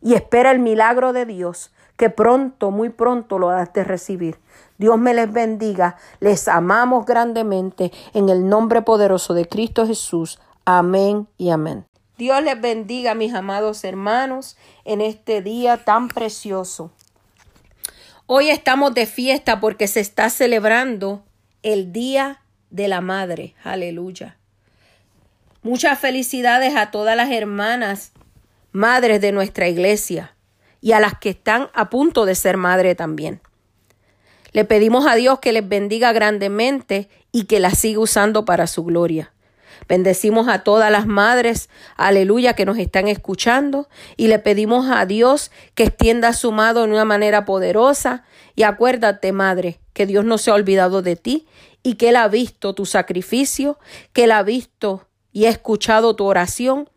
y 0.00 0.14
espera 0.14 0.50
el 0.50 0.58
milagro 0.58 1.12
de 1.12 1.26
Dios, 1.26 1.72
que 1.96 2.10
pronto, 2.10 2.70
muy 2.70 2.88
pronto 2.88 3.38
lo 3.38 3.50
has 3.50 3.72
de 3.72 3.84
recibir. 3.84 4.40
Dios 4.78 4.98
me 4.98 5.14
les 5.14 5.32
bendiga, 5.32 5.96
les 6.18 6.48
amamos 6.48 7.06
grandemente 7.06 7.92
en 8.14 8.28
el 8.28 8.48
nombre 8.48 8.82
poderoso 8.82 9.34
de 9.34 9.46
Cristo 9.46 9.86
Jesús. 9.86 10.40
Amén 10.64 11.28
y 11.38 11.50
amén. 11.50 11.86
Dios 12.18 12.42
les 12.42 12.60
bendiga, 12.60 13.14
mis 13.14 13.34
amados 13.34 13.84
hermanos, 13.84 14.56
en 14.84 15.00
este 15.00 15.42
día 15.42 15.84
tan 15.84 16.08
precioso. 16.08 16.90
Hoy 18.26 18.50
estamos 18.50 18.94
de 18.94 19.06
fiesta 19.06 19.60
porque 19.60 19.88
se 19.88 20.00
está 20.00 20.30
celebrando 20.30 21.22
el 21.62 21.92
Día 21.92 22.41
de 22.72 22.88
la 22.88 23.00
Madre. 23.00 23.54
Aleluya. 23.62 24.38
Muchas 25.62 25.98
felicidades 25.98 26.74
a 26.74 26.90
todas 26.90 27.16
las 27.16 27.30
hermanas, 27.30 28.12
madres 28.72 29.20
de 29.20 29.30
nuestra 29.30 29.68
iglesia 29.68 30.34
y 30.80 30.92
a 30.92 30.98
las 30.98 31.16
que 31.18 31.30
están 31.30 31.68
a 31.74 31.88
punto 31.88 32.24
de 32.24 32.34
ser 32.34 32.56
madre 32.56 32.96
también. 32.96 33.40
Le 34.50 34.64
pedimos 34.64 35.06
a 35.06 35.14
Dios 35.14 35.38
que 35.38 35.52
les 35.52 35.68
bendiga 35.68 36.12
grandemente 36.12 37.08
y 37.30 37.44
que 37.44 37.60
las 37.60 37.78
siga 37.78 38.00
usando 38.00 38.44
para 38.44 38.66
su 38.66 38.84
gloria. 38.84 39.32
Bendecimos 39.88 40.48
a 40.48 40.64
todas 40.64 40.90
las 40.90 41.06
madres, 41.06 41.68
aleluya, 41.96 42.54
que 42.54 42.64
nos 42.64 42.78
están 42.78 43.08
escuchando 43.08 43.88
y 44.16 44.28
le 44.28 44.38
pedimos 44.38 44.90
a 44.90 45.06
Dios 45.06 45.50
que 45.74 45.84
extienda 45.84 46.32
su 46.32 46.52
mano 46.52 46.82
de 46.82 46.88
una 46.88 47.04
manera 47.04 47.44
poderosa. 47.44 48.24
Y 48.54 48.62
acuérdate, 48.64 49.32
madre, 49.32 49.80
que 49.92 50.06
Dios 50.06 50.24
no 50.24 50.38
se 50.38 50.50
ha 50.50 50.54
olvidado 50.54 51.02
de 51.02 51.16
ti 51.16 51.46
y 51.82 51.94
que 51.94 52.10
Él 52.10 52.16
ha 52.16 52.28
visto 52.28 52.74
tu 52.74 52.86
sacrificio, 52.86 53.78
que 54.12 54.24
Él 54.24 54.32
ha 54.32 54.42
visto 54.42 55.08
y 55.32 55.46
ha 55.46 55.50
escuchado 55.50 56.14
tu 56.16 56.24
oración 56.24 56.88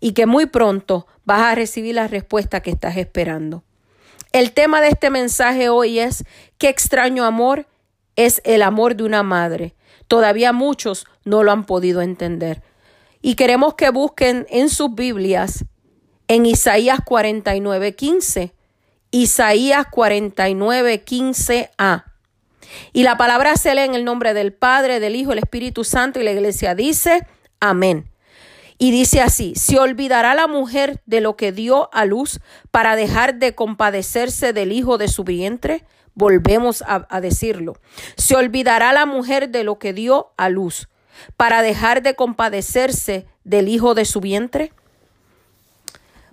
y 0.00 0.12
que 0.12 0.26
muy 0.26 0.46
pronto 0.46 1.06
vas 1.24 1.42
a 1.42 1.54
recibir 1.54 1.94
la 1.94 2.08
respuesta 2.08 2.60
que 2.60 2.70
estás 2.70 2.96
esperando. 2.96 3.62
El 4.32 4.52
tema 4.52 4.80
de 4.80 4.88
este 4.88 5.10
mensaje 5.10 5.68
hoy 5.68 5.98
es 5.98 6.24
qué 6.58 6.68
extraño 6.68 7.24
amor 7.24 7.66
es 8.16 8.40
el 8.44 8.62
amor 8.62 8.96
de 8.96 9.04
una 9.04 9.22
madre. 9.22 9.74
Todavía 10.08 10.52
muchos 10.52 11.06
no 11.24 11.42
lo 11.42 11.52
han 11.52 11.64
podido 11.64 12.02
entender. 12.02 12.62
Y 13.22 13.34
queremos 13.34 13.74
que 13.74 13.90
busquen 13.90 14.46
en 14.50 14.68
sus 14.68 14.94
Biblias 14.94 15.64
en 16.28 16.46
Isaías 16.46 17.00
49, 17.04 17.94
15. 17.94 18.54
Isaías 19.10 19.86
49, 19.90 21.04
15a. 21.04 22.04
Y 22.92 23.02
la 23.02 23.16
palabra 23.16 23.56
se 23.56 23.74
lee 23.74 23.82
en 23.82 23.94
el 23.94 24.04
nombre 24.04 24.34
del 24.34 24.52
Padre, 24.52 25.00
del 25.00 25.16
Hijo, 25.16 25.30
del 25.30 25.40
Espíritu 25.40 25.84
Santo 25.84 26.20
y 26.20 26.24
la 26.24 26.32
iglesia 26.32 26.74
dice, 26.74 27.26
amén. 27.60 28.10
Y 28.78 28.90
dice 28.90 29.22
así, 29.22 29.54
se 29.54 29.78
olvidará 29.78 30.34
la 30.34 30.46
mujer 30.46 31.00
de 31.06 31.20
lo 31.20 31.36
que 31.36 31.50
dio 31.52 31.88
a 31.94 32.04
luz 32.04 32.40
para 32.70 32.94
dejar 32.94 33.36
de 33.36 33.54
compadecerse 33.54 34.52
del 34.52 34.72
hijo 34.72 34.98
de 34.98 35.08
su 35.08 35.24
vientre. 35.24 35.84
Volvemos 36.14 36.84
a, 36.86 37.20
decirlo. 37.20 37.74
Se 38.16 38.36
olvidará 38.36 38.92
la 38.92 39.06
mujer 39.06 39.48
de 39.48 39.64
lo 39.64 39.78
que 39.78 39.92
dio 39.92 40.32
a 40.36 40.48
luz 40.48 40.88
para 41.36 41.62
dejar 41.62 42.02
de 42.02 42.14
compadecerse 42.14 43.26
del 43.44 43.68
hijo 43.68 43.94
de 43.94 44.04
su 44.04 44.20
vientre. 44.20 44.72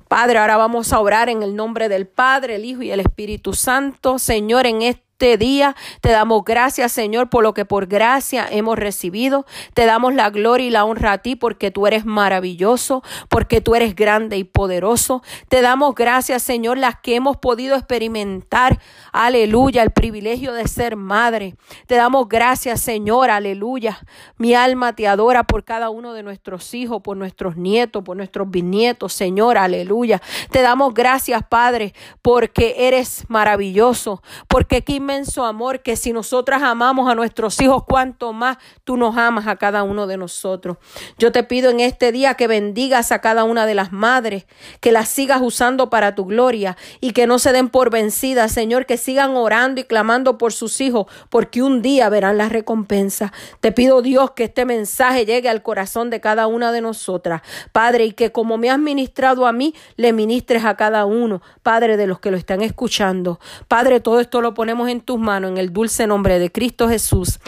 Padre, 0.10 0.40
ahora 0.40 0.58
vamos 0.58 0.92
a 0.92 1.00
orar 1.00 1.30
en 1.30 1.44
el 1.44 1.56
nombre 1.56 1.90
del 1.90 2.08
Padre, 2.08 2.56
el 2.56 2.66
Hijo 2.66 2.84
y 2.84 2.92
el 2.92 3.00
Espíritu 3.00 3.54
Santo. 3.54 4.20
Señor, 4.20 4.68
en 4.68 4.82
este 4.82 5.03
este 5.03 5.03
día. 5.20 5.76
Te 6.02 6.10
damos 6.10 6.44
gracias, 6.44 6.92
Señor, 6.92 7.30
por 7.30 7.44
lo 7.44 7.54
que 7.54 7.66
por 7.66 7.88
gracia 7.88 8.46
hemos 8.50 8.78
recibido. 8.78 9.46
Te 9.74 9.86
damos 9.86 10.14
la 10.14 10.30
gloria 10.30 10.68
y 10.68 10.70
la 10.70 10.86
honra 10.86 11.14
a 11.14 11.18
ti 11.20 11.36
porque 11.36 11.72
tú 11.72 11.88
eres 11.88 12.06
maravilloso, 12.06 13.04
porque 13.30 13.62
tú 13.62 13.76
eres 13.76 13.96
grande 13.96 14.38
y 14.38 14.44
poderoso. 14.44 15.24
Te 15.48 15.62
damos 15.62 15.96
gracias, 15.96 16.44
Señor, 16.44 16.78
las 16.78 17.00
que 17.00 17.16
hemos 17.16 17.38
podido 17.38 17.76
experimentar, 17.76 18.80
aleluya, 19.12 19.82
el 19.82 19.92
privilegio 19.92 20.54
de 20.54 20.68
ser 20.68 20.98
madre. 20.98 21.56
Te 21.88 21.96
damos 21.96 22.28
gracias, 22.28 22.82
Señor, 22.82 23.30
aleluya. 23.30 24.00
Mi 24.38 24.54
alma 24.54 24.94
te 24.94 25.08
adora 25.08 25.44
por 25.44 25.64
cada 25.64 25.90
uno 25.90 26.14
de 26.14 26.24
nuestros 26.24 26.74
hijos, 26.74 27.02
por 27.02 27.16
nuestros 27.16 27.56
nietos, 27.56 28.04
por 28.04 28.18
nuestros 28.18 28.50
bisnietos, 28.50 29.14
Señor, 29.14 29.58
aleluya. 29.58 30.22
Te 30.52 30.62
damos 30.62 30.94
gracias, 30.94 31.44
Padre, 31.48 31.94
porque 32.22 32.76
eres 32.78 33.24
maravilloso, 33.30 34.22
porque 34.48 34.84
qué 34.84 34.96
inmenso 35.14 35.46
amor 35.46 35.82
que 35.82 35.96
si 35.96 36.12
nosotras 36.12 36.64
amamos 36.64 37.08
a 37.08 37.14
nuestros 37.14 37.62
hijos, 37.62 37.84
cuanto 37.84 38.34
más 38.34 38.58
tú 38.84 38.98
nos 38.98 39.16
amas 39.16 39.46
a 39.46 39.58
cada 39.58 39.84
uno 39.84 40.08
de 40.08 40.18
nosotros. 40.18 40.78
Yo 41.20 41.32
te 41.32 41.44
pido 41.44 41.70
en 41.70 41.82
este 41.82 42.12
día 42.12 42.34
que 42.34 42.48
bendigas 42.48 43.12
a 43.12 43.20
cada 43.20 43.44
una 43.44 43.68
de 43.68 43.76
las 43.76 43.92
madres, 43.92 44.48
que 44.80 44.92
las 44.92 45.10
sigas 45.10 45.42
usando 45.44 45.92
para 45.92 46.16
tu 46.16 46.26
gloria 46.26 46.78
y 47.00 47.12
que 47.12 47.28
no 47.28 47.38
se 47.38 47.52
den 47.52 47.70
por 47.70 47.92
vencidas, 47.92 48.52
Señor, 48.52 48.88
que 48.88 48.98
sigan 48.98 49.36
orando 49.38 49.82
y 49.82 49.84
clamando 49.84 50.40
por 50.40 50.52
sus 50.52 50.82
hijos, 50.82 51.06
porque 51.30 51.62
un 51.62 51.84
día 51.84 52.10
verán 52.10 52.40
la 52.40 52.50
recompensa. 52.50 53.32
Te 53.60 53.72
pido, 53.72 54.02
Dios, 54.02 54.32
que 54.32 54.46
este 54.46 54.66
mensaje 54.66 55.28
llegue 55.28 55.48
al 55.48 55.62
corazón 55.62 56.10
de 56.10 56.22
cada 56.22 56.48
una 56.48 56.72
de 56.72 56.82
nosotras, 56.82 57.44
Padre, 57.72 58.06
y 58.06 58.12
que 58.14 58.32
como 58.32 58.58
me 58.58 58.72
has 58.72 58.80
ministrado 58.80 59.46
a 59.46 59.52
mí, 59.52 59.76
le 59.96 60.12
ministres 60.12 60.66
a 60.66 60.76
cada 60.76 61.06
uno, 61.06 61.44
Padre, 61.62 61.98
de 61.98 62.08
los 62.08 62.20
que 62.20 62.32
lo 62.32 62.38
están 62.38 62.62
escuchando. 62.62 63.40
Padre, 63.68 64.00
todo 64.00 64.20
esto 64.20 64.42
lo 64.42 64.56
ponemos 64.56 64.90
en 64.90 64.93
tus 65.02 65.20
manos, 65.20 65.52
en 65.52 65.58
el 65.58 65.74
dulce 65.74 66.08
nombre 66.08 66.40
de 66.40 66.52
Cristo 66.52 66.90
Jesús. 66.90 67.40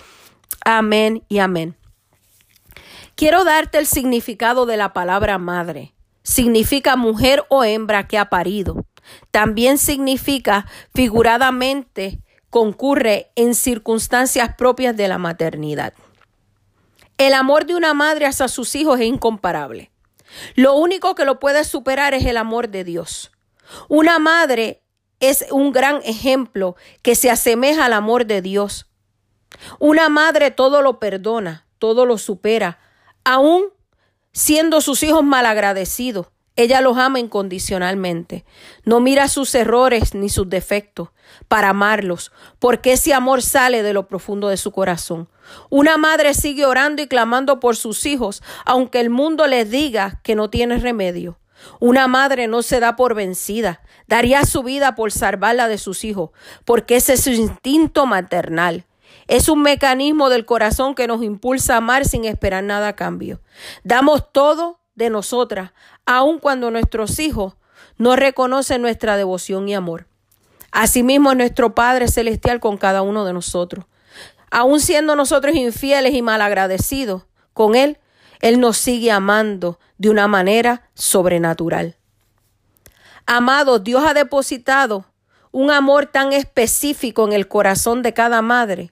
Amén 0.64 1.24
y 1.30 1.40
amén. 1.40 1.76
Quiero 3.16 3.44
darte 3.44 3.78
el 3.78 3.86
significado 3.86 4.66
de 4.66 4.78
la 4.78 4.94
palabra 4.94 5.38
madre. 5.38 5.94
Significa 6.24 6.96
mujer 6.96 7.46
o 7.50 7.64
hembra 7.64 8.08
que 8.08 8.18
ha 8.18 8.30
parido. 8.30 8.86
También 9.32 9.78
significa 9.78 10.66
figuradamente 10.94 12.20
concurre 12.50 13.32
en 13.36 13.54
circunstancias 13.54 14.56
propias 14.58 14.98
de 14.98 15.08
la 15.08 15.18
maternidad. 15.18 15.94
El 17.18 17.34
amor 17.34 17.66
de 17.66 17.76
una 17.76 17.94
madre 17.94 18.26
hacia 18.26 18.48
sus 18.48 18.76
hijos 18.76 19.00
es 19.00 19.06
incomparable. 19.06 19.92
Lo 20.56 20.76
único 20.76 21.16
que 21.16 21.26
lo 21.26 21.40
puede 21.40 21.64
superar 21.64 22.14
es 22.14 22.26
el 22.26 22.38
amor 22.38 22.70
de 22.70 22.84
Dios. 22.84 23.32
Una 23.88 24.20
madre 24.20 24.82
es 25.20 25.46
un 25.52 25.72
gran 25.72 26.02
ejemplo 26.04 26.76
que 27.02 27.16
se 27.16 27.30
asemeja 27.30 27.86
al 27.86 27.94
amor 27.94 28.26
de 28.26 28.42
Dios. 28.42 28.88
Una 29.80 30.10
madre 30.10 30.52
todo 30.52 30.82
lo 30.82 31.00
perdona, 31.00 31.66
todo 31.80 32.06
lo 32.06 32.18
supera, 32.18 32.80
aun 33.24 33.66
siendo 34.32 34.82
sus 34.82 35.04
hijos 35.04 35.24
malagradecidos. 35.24 36.28
Ella 36.58 36.80
los 36.80 36.98
ama 36.98 37.20
incondicionalmente. 37.20 38.46
No 38.86 39.02
mira 39.02 39.28
sus 39.28 39.54
errores 39.56 40.14
ni 40.14 40.30
sus 40.30 40.50
defectos 40.50 41.10
para 41.50 41.70
amarlos, 41.70 42.32
porque 42.60 42.94
ese 42.94 43.14
amor 43.14 43.42
sale 43.42 43.84
de 43.84 43.92
lo 43.92 44.08
profundo 44.08 44.48
de 44.48 44.56
su 44.56 44.72
corazón. 44.72 45.28
Una 45.70 45.98
madre 45.98 46.34
sigue 46.34 46.66
orando 46.66 47.02
y 47.02 47.08
clamando 47.08 47.60
por 47.60 47.76
sus 47.76 48.06
hijos, 48.06 48.42
aunque 48.66 49.02
el 49.02 49.10
mundo 49.10 49.48
les 49.48 49.70
diga 49.70 50.22
que 50.24 50.36
no 50.36 50.50
tiene 50.50 50.78
remedio. 50.78 51.38
Una 51.80 52.08
madre 52.08 52.48
no 52.48 52.62
se 52.62 52.80
da 52.80 52.96
por 52.96 53.16
vencida, 53.16 53.82
daría 54.08 54.46
su 54.46 54.64
vida 54.64 54.96
por 54.96 55.12
salvarla 55.12 55.68
de 55.68 55.78
sus 55.78 56.04
hijos, 56.04 56.32
porque 56.66 56.98
ese 56.98 57.14
es 57.14 57.24
su 57.24 57.32
instinto 57.32 58.06
maternal. 58.06 58.86
Es 59.28 59.50
un 59.50 59.62
mecanismo 59.62 60.30
del 60.30 60.46
corazón 60.46 60.94
que 60.94 61.08
nos 61.08 61.24
impulsa 61.24 61.74
a 61.74 61.78
amar 61.78 62.06
sin 62.06 62.26
esperar 62.26 62.64
nada 62.64 62.90
a 62.90 62.96
cambio. 62.96 63.42
Damos 63.84 64.32
todo 64.32 64.80
de 64.94 65.10
nosotras, 65.10 65.72
aun 66.06 66.40
cuando 66.40 66.72
nuestros 66.72 67.20
hijos 67.20 67.56
no 67.98 68.16
reconocen 68.16 68.82
nuestra 68.82 69.18
devoción 69.18 69.68
y 69.68 69.74
amor. 69.74 70.08
Asimismo, 70.72 71.34
nuestro 71.36 71.74
Padre 71.74 72.08
Celestial 72.08 72.60
con 72.60 72.78
cada 72.78 73.02
uno 73.02 73.26
de 73.26 73.34
nosotros. 73.34 73.86
Aun 74.52 74.80
siendo 74.80 75.16
nosotros 75.16 75.56
infieles 75.56 76.14
y 76.14 76.22
malagradecidos 76.22 77.24
con 77.54 77.76
Él, 77.76 77.98
Él 78.46 78.60
nos 78.60 78.78
sigue 78.78 79.10
amando 79.10 79.80
de 79.98 80.12
una 80.12 80.28
manera 80.28 80.88
sobrenatural. 80.94 81.96
Amados, 83.26 83.84
Dios 83.84 84.04
ha 84.06 84.14
depositado 84.14 85.08
un 85.52 85.72
amor 85.72 86.06
tan 86.06 86.32
específico 86.32 87.26
en 87.26 87.34
el 87.34 87.48
corazón 87.48 88.04
de 88.04 88.14
cada 88.14 88.44
madre 88.44 88.92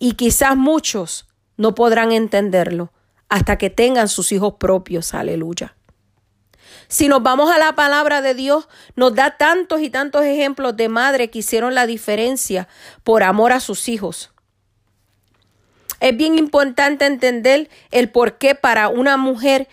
y 0.00 0.14
quizás 0.14 0.56
muchos 0.56 1.28
no 1.56 1.76
podrán 1.76 2.10
entenderlo 2.10 2.92
hasta 3.28 3.58
que 3.58 3.70
tengan 3.70 4.08
sus 4.08 4.32
hijos 4.32 4.54
propios. 4.58 5.14
Aleluya. 5.14 5.76
Si 6.88 7.06
nos 7.06 7.22
vamos 7.22 7.48
a 7.48 7.58
la 7.58 7.76
palabra 7.76 8.22
de 8.22 8.34
Dios, 8.34 8.68
nos 8.96 9.14
da 9.14 9.36
tantos 9.36 9.82
y 9.82 9.88
tantos 9.88 10.24
ejemplos 10.24 10.76
de 10.76 10.88
madres 10.88 11.30
que 11.30 11.38
hicieron 11.38 11.76
la 11.76 11.86
diferencia 11.86 12.66
por 13.04 13.22
amor 13.22 13.52
a 13.52 13.60
sus 13.60 13.88
hijos. 13.88 14.31
Es 16.02 16.16
bien 16.16 16.36
importante 16.36 17.06
entender 17.06 17.70
el 17.92 18.10
por 18.10 18.36
qué 18.36 18.56
para 18.56 18.88
una 18.88 19.16
mujer 19.16 19.68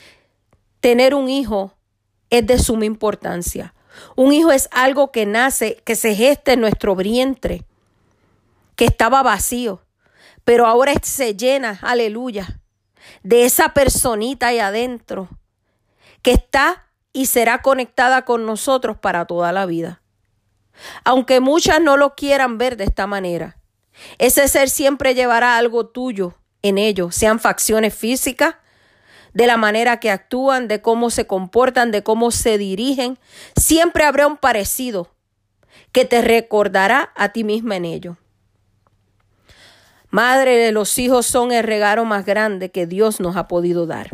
tener 0.80 1.16
un 1.16 1.28
hijo 1.28 1.74
es 2.30 2.46
de 2.46 2.60
suma 2.60 2.86
importancia. 2.86 3.74
Un 4.16 4.32
hijo 4.32 4.52
es 4.52 4.70
algo 4.72 5.12
que 5.12 5.26
nace, 5.26 5.82
que 5.86 5.96
se 5.96 6.14
gesta 6.14 6.54
en 6.54 6.62
nuestro 6.62 6.96
vientre, 6.96 7.64
que 8.76 8.86
estaba 8.86 9.24
vacío, 9.24 9.82
pero 10.44 10.68
ahora 10.68 10.94
se 11.02 11.34
llena, 11.36 11.80
aleluya, 11.82 12.62
de 13.24 13.46
esa 13.46 13.74
personita 13.74 14.50
ahí 14.50 14.60
adentro, 14.60 15.30
que 16.22 16.34
está 16.34 16.92
y 17.12 17.26
será 17.26 17.64
conectada 17.64 18.24
con 18.24 18.46
nosotros 18.46 19.00
para 19.00 19.26
toda 19.26 19.52
la 19.52 19.66
vida. 19.66 20.04
Aunque 21.04 21.40
muchas 21.40 21.82
no 21.82 21.98
lo 21.98 22.14
quieran 22.14 22.60
ver 22.60 22.78
de 22.78 22.84
esta 22.84 23.08
manera, 23.08 23.59
ese 24.18 24.48
ser 24.48 24.70
siempre 24.70 25.16
llevará 25.16 25.58
algo 25.58 25.88
tuyo 25.88 26.36
en 26.62 26.78
ello, 26.78 27.12
sean 27.12 27.40
facciones 27.40 27.94
físicas, 27.94 28.56
de 29.34 29.48
la 29.48 29.58
manera 29.58 30.00
que 30.00 30.12
actúan, 30.12 30.68
de 30.68 30.82
cómo 30.82 31.10
se 31.10 31.28
comportan, 31.28 31.92
de 31.92 32.04
cómo 32.04 32.32
se 32.32 32.58
dirigen. 32.58 33.20
Siempre 33.56 34.04
habrá 34.04 34.28
un 34.28 34.38
parecido 34.38 35.12
que 35.92 36.06
te 36.06 36.22
recordará 36.22 37.12
a 37.16 37.30
ti 37.30 37.44
misma 37.44 37.76
en 37.76 37.86
ello. 37.86 38.18
Madre 40.10 40.58
de 40.58 40.72
los 40.72 40.98
hijos 40.98 41.28
son 41.28 41.52
el 41.52 41.64
regalo 41.64 42.04
más 42.06 42.26
grande 42.26 42.72
que 42.72 42.88
Dios 42.88 43.20
nos 43.20 43.36
ha 43.36 43.48
podido 43.48 43.86
dar. 43.86 44.10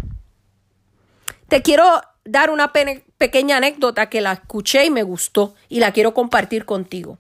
Te 1.48 1.62
quiero 1.62 2.02
dar 2.26 2.50
una 2.50 2.74
pequeña 2.74 3.58
anécdota 3.58 4.10
que 4.10 4.20
la 4.20 4.34
escuché 4.34 4.86
y 4.86 4.90
me 4.90 5.04
gustó 5.04 5.56
y 5.70 5.80
la 5.80 5.92
quiero 5.94 6.14
compartir 6.14 6.66
contigo. 6.66 7.20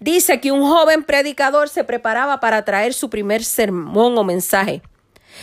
Dice 0.00 0.40
que 0.40 0.52
un 0.52 0.62
joven 0.62 1.02
predicador 1.02 1.68
se 1.68 1.84
preparaba 1.84 2.40
para 2.40 2.64
traer 2.64 2.94
su 2.94 3.10
primer 3.10 3.44
sermón 3.44 4.16
o 4.16 4.24
mensaje. 4.24 4.82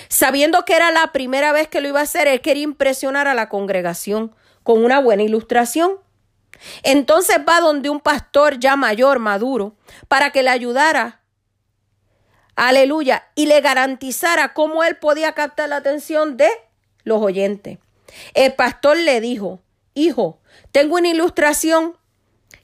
Sabiendo 0.07 0.63
que 0.65 0.75
era 0.75 0.91
la 0.91 1.11
primera 1.11 1.51
vez 1.51 1.67
que 1.67 1.81
lo 1.81 1.89
iba 1.89 1.99
a 1.99 2.03
hacer, 2.03 2.27
él 2.27 2.41
quería 2.41 2.63
impresionar 2.63 3.27
a 3.27 3.33
la 3.33 3.49
congregación 3.49 4.33
con 4.63 4.83
una 4.83 4.99
buena 4.99 5.23
ilustración. 5.23 5.99
Entonces 6.83 7.37
va 7.47 7.59
donde 7.59 7.89
un 7.89 7.99
pastor 7.99 8.59
ya 8.59 8.75
mayor, 8.75 9.19
maduro, 9.19 9.75
para 10.07 10.31
que 10.31 10.41
le 10.41 10.49
ayudara, 10.49 11.21
aleluya, 12.55 13.27
y 13.35 13.45
le 13.47 13.59
garantizara 13.59 14.53
cómo 14.53 14.83
él 14.83 14.97
podía 14.97 15.33
captar 15.33 15.69
la 15.69 15.77
atención 15.77 16.37
de 16.37 16.49
los 17.03 17.21
oyentes. 17.21 17.79
El 18.33 18.53
pastor 18.53 18.97
le 18.97 19.19
dijo, 19.19 19.59
hijo, 19.93 20.39
tengo 20.71 20.95
una 20.95 21.09
ilustración 21.09 21.97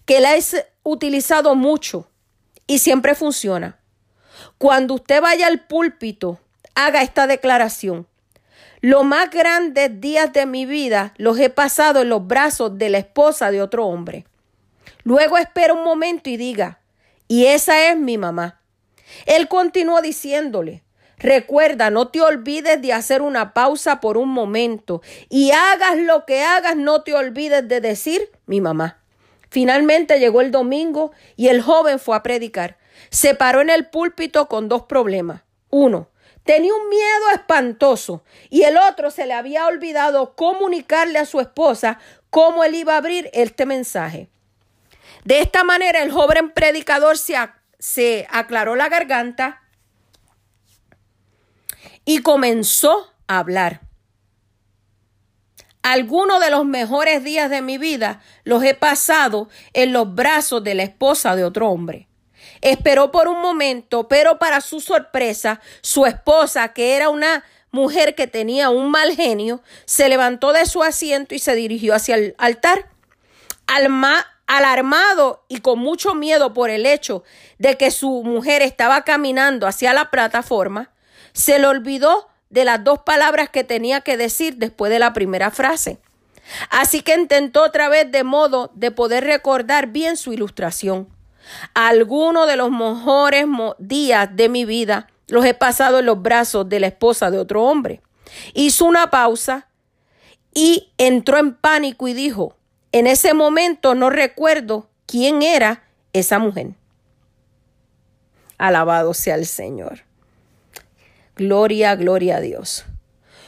que 0.05 0.21
la 0.21 0.35
he 0.35 0.41
utilizado 0.83 1.55
mucho 1.55 2.07
y 2.67 2.79
siempre 2.79 3.15
funciona. 3.15 3.79
Cuando 4.57 4.95
usted 4.95 5.21
vaya 5.21 5.47
al 5.47 5.61
púlpito, 5.61 6.39
haga 6.75 7.01
esta 7.01 7.27
declaración. 7.27 8.07
Los 8.79 9.05
más 9.05 9.29
grandes 9.29 10.01
días 10.01 10.33
de 10.33 10.45
mi 10.45 10.65
vida 10.65 11.13
los 11.17 11.37
he 11.37 11.49
pasado 11.49 12.01
en 12.01 12.09
los 12.09 12.25
brazos 12.25 12.77
de 12.77 12.89
la 12.89 12.97
esposa 12.97 13.51
de 13.51 13.61
otro 13.61 13.85
hombre. 13.85 14.25
Luego 15.03 15.37
espera 15.37 15.73
un 15.73 15.83
momento 15.83 16.29
y 16.29 16.37
diga, 16.37 16.79
y 17.27 17.45
esa 17.45 17.89
es 17.89 17.97
mi 17.97 18.17
mamá. 18.17 18.59
Él 19.25 19.47
continuó 19.47 20.01
diciéndole, 20.01 20.83
recuerda, 21.17 21.89
no 21.89 22.07
te 22.07 22.21
olvides 22.21 22.81
de 22.81 22.93
hacer 22.93 23.21
una 23.21 23.53
pausa 23.53 23.99
por 23.99 24.17
un 24.17 24.29
momento 24.29 25.01
y 25.29 25.51
hagas 25.51 25.97
lo 25.97 26.25
que 26.25 26.41
hagas, 26.41 26.75
no 26.75 27.03
te 27.03 27.13
olvides 27.13 27.67
de 27.67 27.81
decir 27.81 28.31
mi 28.47 28.61
mamá. 28.61 29.00
Finalmente 29.51 30.17
llegó 30.17 30.39
el 30.39 30.49
domingo 30.49 31.11
y 31.35 31.49
el 31.49 31.61
joven 31.61 31.99
fue 31.99 32.15
a 32.15 32.23
predicar. 32.23 32.77
Se 33.09 33.35
paró 33.35 33.59
en 33.59 33.69
el 33.69 33.87
púlpito 33.89 34.47
con 34.47 34.69
dos 34.69 34.83
problemas. 34.83 35.41
Uno, 35.69 36.07
tenía 36.45 36.73
un 36.73 36.87
miedo 36.87 37.29
espantoso 37.35 38.23
y 38.49 38.61
el 38.61 38.77
otro 38.77 39.11
se 39.11 39.25
le 39.25 39.33
había 39.33 39.67
olvidado 39.67 40.35
comunicarle 40.35 41.19
a 41.19 41.25
su 41.25 41.41
esposa 41.41 41.99
cómo 42.29 42.63
él 42.63 42.75
iba 42.75 42.93
a 42.93 42.97
abrir 42.97 43.29
este 43.33 43.65
mensaje. 43.65 44.29
De 45.25 45.41
esta 45.41 45.65
manera 45.65 46.01
el 46.01 46.11
joven 46.11 46.51
predicador 46.51 47.17
se, 47.17 47.35
se 47.77 48.27
aclaró 48.31 48.77
la 48.77 48.87
garganta 48.87 49.63
y 52.05 52.19
comenzó 52.19 53.13
a 53.27 53.39
hablar. 53.39 53.81
Algunos 55.83 56.39
de 56.39 56.51
los 56.51 56.65
mejores 56.65 57.23
días 57.23 57.49
de 57.49 57.61
mi 57.61 57.77
vida 57.77 58.21
los 58.43 58.63
he 58.63 58.73
pasado 58.73 59.49
en 59.73 59.93
los 59.93 60.13
brazos 60.13 60.63
de 60.63 60.75
la 60.75 60.83
esposa 60.83 61.35
de 61.35 61.43
otro 61.43 61.69
hombre. 61.69 62.07
Esperó 62.61 63.11
por 63.11 63.27
un 63.27 63.41
momento, 63.41 64.07
pero 64.07 64.37
para 64.37 64.61
su 64.61 64.79
sorpresa, 64.81 65.59
su 65.81 66.05
esposa, 66.05 66.73
que 66.73 66.95
era 66.95 67.09
una 67.09 67.43
mujer 67.71 68.13
que 68.13 68.27
tenía 68.27 68.69
un 68.69 68.91
mal 68.91 69.15
genio, 69.15 69.61
se 69.85 70.09
levantó 70.09 70.53
de 70.53 70.65
su 70.65 70.83
asiento 70.83 71.33
y 71.33 71.39
se 71.39 71.55
dirigió 71.55 71.95
hacia 71.95 72.15
el 72.15 72.35
altar. 72.37 72.89
Al, 73.65 73.87
alarmado 74.51 75.45
y 75.47 75.59
con 75.61 75.79
mucho 75.79 76.13
miedo 76.13 76.53
por 76.53 76.69
el 76.69 76.85
hecho 76.85 77.23
de 77.57 77.77
que 77.77 77.89
su 77.89 78.21
mujer 78.23 78.61
estaba 78.61 79.03
caminando 79.03 79.65
hacia 79.65 79.93
la 79.93 80.11
plataforma, 80.11 80.91
se 81.31 81.57
le 81.57 81.67
olvidó 81.67 82.30
de 82.51 82.65
las 82.65 82.83
dos 82.83 82.99
palabras 82.99 83.49
que 83.49 83.63
tenía 83.63 84.01
que 84.01 84.17
decir 84.17 84.57
después 84.57 84.91
de 84.91 84.99
la 84.99 85.13
primera 85.13 85.49
frase. 85.49 85.99
Así 86.69 87.01
que 87.01 87.15
intentó 87.15 87.63
otra 87.63 87.89
vez 87.89 88.11
de 88.11 88.23
modo 88.23 88.71
de 88.75 88.91
poder 88.91 89.23
recordar 89.23 89.87
bien 89.87 90.17
su 90.17 90.33
ilustración. 90.33 91.07
Algunos 91.73 92.47
de 92.47 92.57
los 92.57 92.69
mejores 92.69 93.45
días 93.79 94.29
de 94.35 94.49
mi 94.49 94.65
vida 94.65 95.07
los 95.27 95.45
he 95.45 95.53
pasado 95.53 95.99
en 95.99 96.05
los 96.05 96.21
brazos 96.21 96.67
de 96.67 96.81
la 96.81 96.87
esposa 96.87 97.31
de 97.31 97.39
otro 97.39 97.63
hombre. 97.63 98.01
Hizo 98.53 98.85
una 98.85 99.09
pausa 99.09 99.67
y 100.53 100.91
entró 100.97 101.37
en 101.37 101.55
pánico 101.55 102.07
y 102.07 102.13
dijo, 102.13 102.57
en 102.91 103.07
ese 103.07 103.33
momento 103.33 103.95
no 103.95 104.09
recuerdo 104.09 104.89
quién 105.05 105.41
era 105.41 105.83
esa 106.11 106.37
mujer. 106.37 106.71
Alabado 108.57 109.13
sea 109.13 109.35
el 109.35 109.45
Señor. 109.45 110.03
Gloria, 111.41 111.95
gloria 111.95 112.37
a 112.37 112.39
Dios. 112.39 112.85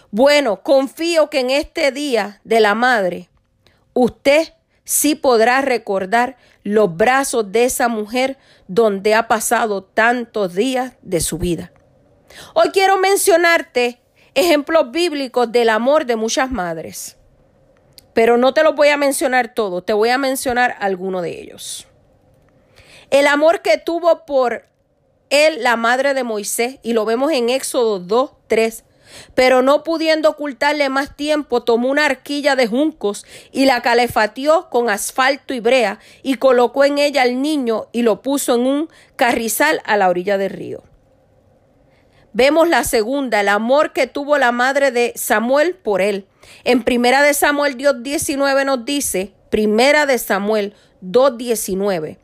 Bueno, 0.10 0.64
confío 0.64 1.30
que 1.30 1.42
en 1.42 1.52
este 1.52 1.92
día 1.92 2.42
de 2.44 2.60
la 2.60 2.74
madre, 2.74 3.30
usted 3.94 4.52
sí 4.84 5.14
podrá 5.14 5.62
recordar 5.62 6.36
los 6.64 6.98
brazos 6.98 7.52
de 7.52 7.66
esa 7.66 7.90
mujer 7.90 8.40
donde 8.68 9.14
ha 9.14 9.28
pasado 9.28 9.84
tantos 9.84 10.56
días 10.56 10.94
de 11.04 11.22
su 11.22 11.38
vida. 11.38 11.72
Hoy 12.56 12.70
quiero 12.72 12.98
mencionarte 12.98 14.02
ejemplos 14.34 14.90
bíblicos 14.90 15.52
del 15.52 15.70
amor 15.70 16.08
de 16.08 16.16
muchas 16.16 16.50
madres, 16.50 17.18
pero 18.16 18.38
no 18.38 18.56
te 18.56 18.64
los 18.64 18.74
voy 18.74 18.88
a 18.88 18.98
mencionar 18.98 19.54
todos, 19.54 19.86
te 19.86 19.94
voy 19.94 20.10
a 20.10 20.18
mencionar 20.18 20.78
algunos 20.80 21.22
de 21.22 21.40
ellos. 21.40 21.88
El 23.12 23.28
amor 23.28 23.62
que 23.62 23.78
tuvo 23.78 24.26
por 24.26 24.73
él 25.34 25.64
la 25.64 25.76
madre 25.76 26.14
de 26.14 26.24
Moisés, 26.24 26.78
y 26.84 26.94
lo 26.94 27.06
vemos 27.06 27.32
en 27.32 27.50
Éxodo 27.50 28.00
2, 28.00 28.32
3, 28.48 28.84
pero 29.36 29.62
no 29.62 29.84
pudiendo 29.84 30.30
ocultarle 30.30 30.90
más 30.90 31.16
tiempo, 31.16 31.64
tomó 31.64 31.90
una 31.90 32.06
arquilla 32.06 32.56
de 32.56 32.68
juncos 32.68 33.26
y 33.52 33.66
la 33.66 33.82
calefateó 33.82 34.70
con 34.70 34.90
asfalto 34.90 35.54
y 35.54 35.60
brea 35.60 36.00
y 36.22 36.36
colocó 36.36 36.84
en 36.84 36.98
ella 36.98 37.24
al 37.24 37.42
niño 37.42 37.88
y 37.92 38.04
lo 38.04 38.22
puso 38.22 38.56
en 38.56 38.62
un 38.62 38.90
carrizal 39.16 39.82
a 39.86 39.98
la 39.98 40.10
orilla 40.10 40.38
del 40.38 40.52
río. 40.52 40.84
Vemos 42.34 42.68
la 42.68 42.84
segunda, 42.84 43.42
el 43.42 43.50
amor 43.50 43.94
que 43.94 44.08
tuvo 44.08 44.38
la 44.40 44.52
madre 44.52 44.92
de 44.92 45.14
Samuel 45.16 45.76
por 45.76 46.02
él. 46.02 46.26
En 46.64 46.84
Primera 46.84 47.22
de 47.22 47.34
Samuel 47.34 47.78
Dios 47.78 48.02
19 48.02 48.66
nos 48.66 48.86
dice, 48.86 49.34
Primera 49.50 50.08
de 50.08 50.18
Samuel 50.18 50.74
2:19. 51.02 52.23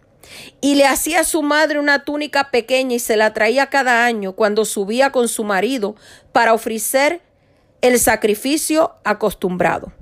Y 0.62 0.76
le 0.76 0.86
hacía 0.86 1.22
a 1.22 1.24
su 1.24 1.42
madre 1.42 1.80
una 1.80 2.04
túnica 2.04 2.52
pequeña 2.52 2.96
y 2.96 3.00
se 3.00 3.18
la 3.18 3.34
traía 3.34 3.68
cada 3.68 4.06
año 4.06 4.34
cuando 4.34 4.66
subía 4.66 5.12
con 5.12 5.28
su 5.28 5.44
marido 5.44 5.96
para 6.32 6.54
ofrecer 6.54 7.22
el 7.82 8.00
sacrificio 8.00 8.96
acostumbrado. 9.04 9.94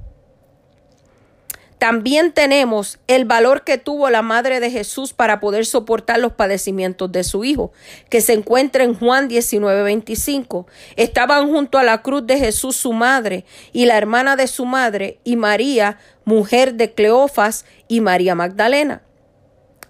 También 1.78 2.32
tenemos 2.32 2.98
el 3.06 3.26
valor 3.26 3.64
que 3.64 3.78
tuvo 3.78 4.10
la 4.10 4.24
madre 4.24 4.60
de 4.60 4.72
Jesús 4.72 5.14
para 5.14 5.40
poder 5.40 5.64
soportar 5.68 6.20
los 6.20 6.34
padecimientos 6.34 7.12
de 7.12 7.24
su 7.24 7.44
hijo, 7.44 7.72
que 8.10 8.22
se 8.22 8.34
encuentra 8.34 8.84
en 8.84 8.96
Juan 8.96 9.28
19:25. 9.28 10.66
Estaban 10.96 11.48
junto 11.52 11.78
a 11.78 11.84
la 11.84 12.02
cruz 12.02 12.26
de 12.26 12.40
Jesús 12.40 12.76
su 12.76 12.94
madre 12.94 13.46
y 13.74 13.86
la 13.86 13.96
hermana 13.96 14.36
de 14.36 14.48
su 14.48 14.66
madre 14.66 15.20
y 15.24 15.36
María, 15.36 16.00
mujer 16.26 16.74
de 16.74 16.94
Cleofas 16.94 17.66
y 17.88 18.02
María 18.02 18.34
Magdalena. 18.34 19.04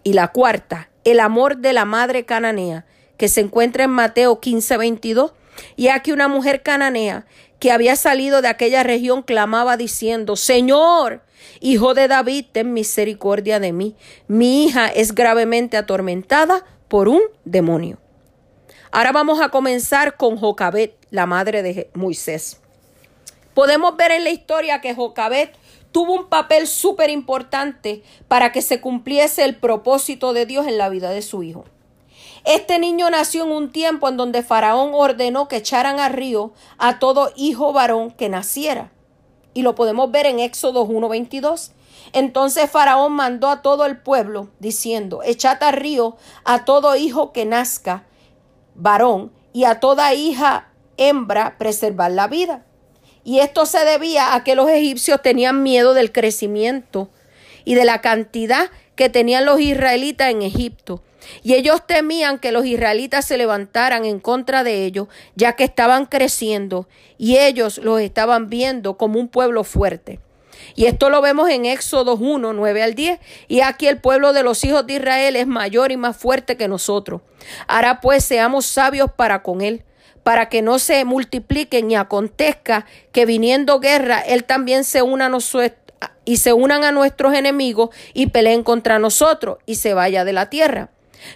Y 0.08 0.14
la 0.14 0.30
cuarta, 0.30 0.90
el 1.04 1.20
amor 1.20 1.58
de 1.58 1.74
la 1.74 1.84
madre 1.84 2.24
cananea, 2.24 2.86
que 3.18 3.28
se 3.28 3.42
encuentra 3.42 3.84
en 3.84 3.90
Mateo 3.90 4.40
15:22. 4.40 5.34
Y 5.76 5.90
aquí 5.90 6.14
una 6.14 6.30
mujer 6.30 6.64
cananea 6.64 7.26
que 7.60 7.74
había 7.74 7.98
salido 7.98 8.42
de 8.42 8.48
aquella 8.48 8.84
región 8.84 9.22
clamaba 9.22 9.76
diciendo, 9.76 10.38
Señor, 10.38 11.24
Hijo 11.60 11.94
de 11.94 12.08
David, 12.08 12.46
ten 12.54 12.72
misericordia 12.72 13.60
de 13.60 13.74
mí. 13.74 13.98
Mi 14.30 14.64
hija 14.64 14.88
es 14.88 15.14
gravemente 15.14 15.76
atormentada 15.76 16.64
por 16.88 17.10
un 17.10 17.20
demonio. 17.44 17.98
Ahora 18.92 19.12
vamos 19.12 19.42
a 19.42 19.50
comenzar 19.50 20.16
con 20.16 20.38
Jocabet, 20.38 20.96
la 21.10 21.26
madre 21.26 21.64
de 21.64 21.90
Moisés. 21.94 22.62
Podemos 23.54 23.98
ver 23.98 24.12
en 24.12 24.24
la 24.24 24.30
historia 24.30 24.80
que 24.80 24.96
Jocabet 24.96 25.54
tuvo 25.92 26.14
un 26.14 26.28
papel 26.28 26.68
súper 26.68 27.10
importante 27.10 28.04
para 28.28 28.52
que 28.52 28.62
se 28.62 28.82
cumpliese 28.82 29.44
el 29.46 29.56
propósito 29.56 30.34
de 30.34 30.46
Dios 30.46 30.68
en 30.68 30.78
la 30.78 30.90
vida 30.90 31.10
de 31.10 31.22
su 31.22 31.44
hijo. 31.44 31.66
Este 32.46 32.80
niño 32.80 33.10
nació 33.10 33.44
en 33.44 33.52
un 33.52 33.72
tiempo 33.72 34.08
en 34.08 34.18
donde 34.18 34.44
Faraón 34.44 34.92
ordenó 34.94 35.48
que 35.48 35.58
echaran 35.58 36.00
al 36.00 36.14
río 36.14 36.54
a 36.78 37.00
todo 37.00 37.32
hijo 37.36 37.74
varón 37.74 38.12
que 38.12 38.30
naciera 38.30 38.92
y 39.58 39.64
lo 39.64 39.74
podemos 39.74 40.12
ver 40.12 40.28
en 40.28 40.40
Éxodo 40.40 40.86
1:22. 40.86 41.72
Entonces 42.14 42.70
Faraón 42.70 43.14
mandó 43.14 43.50
a 43.50 43.64
todo 43.64 43.88
el 43.88 43.98
pueblo 43.98 44.50
diciendo, 44.60 45.22
echad 45.24 45.62
al 45.64 45.74
río 45.74 46.16
a 46.46 46.64
todo 46.64 46.96
hijo 46.96 47.34
que 47.34 47.46
nazca 47.46 48.06
varón 48.76 49.32
y 49.54 49.64
a 49.64 49.80
toda 49.80 50.14
hija 50.14 50.70
hembra 50.98 51.58
preservar 51.58 52.12
la 52.12 52.28
vida. 52.28 52.66
Y 53.28 53.42
esto 53.42 53.66
se 53.66 53.84
debía 53.84 54.36
a 54.36 54.46
que 54.46 54.56
los 54.56 54.70
egipcios 54.70 55.22
tenían 55.22 55.62
miedo 55.62 55.94
del 55.94 56.14
crecimiento 56.14 57.10
y 57.66 57.76
de 57.76 57.84
la 57.84 58.00
cantidad 58.00 58.72
que 58.96 59.10
tenían 59.10 59.44
los 59.46 59.60
israelitas 59.60 60.32
en 60.32 60.44
Egipto. 60.44 61.04
Y 61.44 61.56
ellos 61.56 61.86
temían 61.86 62.40
que 62.40 62.54
los 62.54 62.66
israelitas 62.66 63.26
se 63.26 63.38
levantaran 63.38 64.06
en 64.06 64.22
contra 64.22 64.64
de 64.64 64.86
ellos, 64.86 65.10
ya 65.36 65.58
que 65.58 65.66
estaban 65.66 66.06
creciendo 66.06 66.88
y 67.18 67.36
ellos 67.36 67.80
los 67.80 68.00
estaban 68.00 68.50
viendo 68.50 68.96
como 68.96 69.20
un 69.20 69.28
pueblo 69.28 69.66
fuerte. 69.66 70.22
Y 70.76 70.86
esto 70.86 71.10
lo 71.10 71.22
vemos 71.22 71.50
en 71.50 71.66
Éxodo 71.66 72.16
1, 72.16 72.54
9 72.54 72.82
al 72.82 72.96
10. 72.96 73.20
Y 73.50 73.60
aquí 73.60 73.88
el 73.88 74.00
pueblo 74.00 74.32
de 74.32 74.44
los 74.44 74.64
hijos 74.64 74.88
de 74.88 74.94
Israel 74.94 75.36
es 75.36 75.48
mayor 75.48 75.92
y 75.92 75.98
más 75.98 76.16
fuerte 76.16 76.56
que 76.56 76.70
nosotros. 76.70 77.20
Ahora 77.68 78.00
pues 78.00 78.24
seamos 78.24 78.66
sabios 78.66 79.12
para 79.12 79.44
con 79.44 79.60
él, 79.60 79.84
para 80.28 80.50
que 80.50 80.62
no 80.62 80.78
se 80.78 81.06
multipliquen 81.06 81.90
y 81.90 81.96
acontezca 81.96 82.86
que 83.14 83.26
viniendo 83.26 83.80
guerra, 83.80 84.20
él 84.20 84.44
también 84.44 84.84
se 84.84 85.02
una 85.02 85.28
a 85.28 86.10
y 86.26 86.36
se 86.36 86.52
unan 86.52 86.84
a 86.84 86.92
nuestros 86.92 87.34
enemigos 87.34 87.96
y 88.14 88.28
peleen 88.28 88.64
contra 88.64 89.00
nosotros 89.00 89.60
y 89.66 89.76
se 89.76 89.94
vaya 89.94 90.26
de 90.26 90.34
la 90.34 90.50
tierra. 90.50 90.90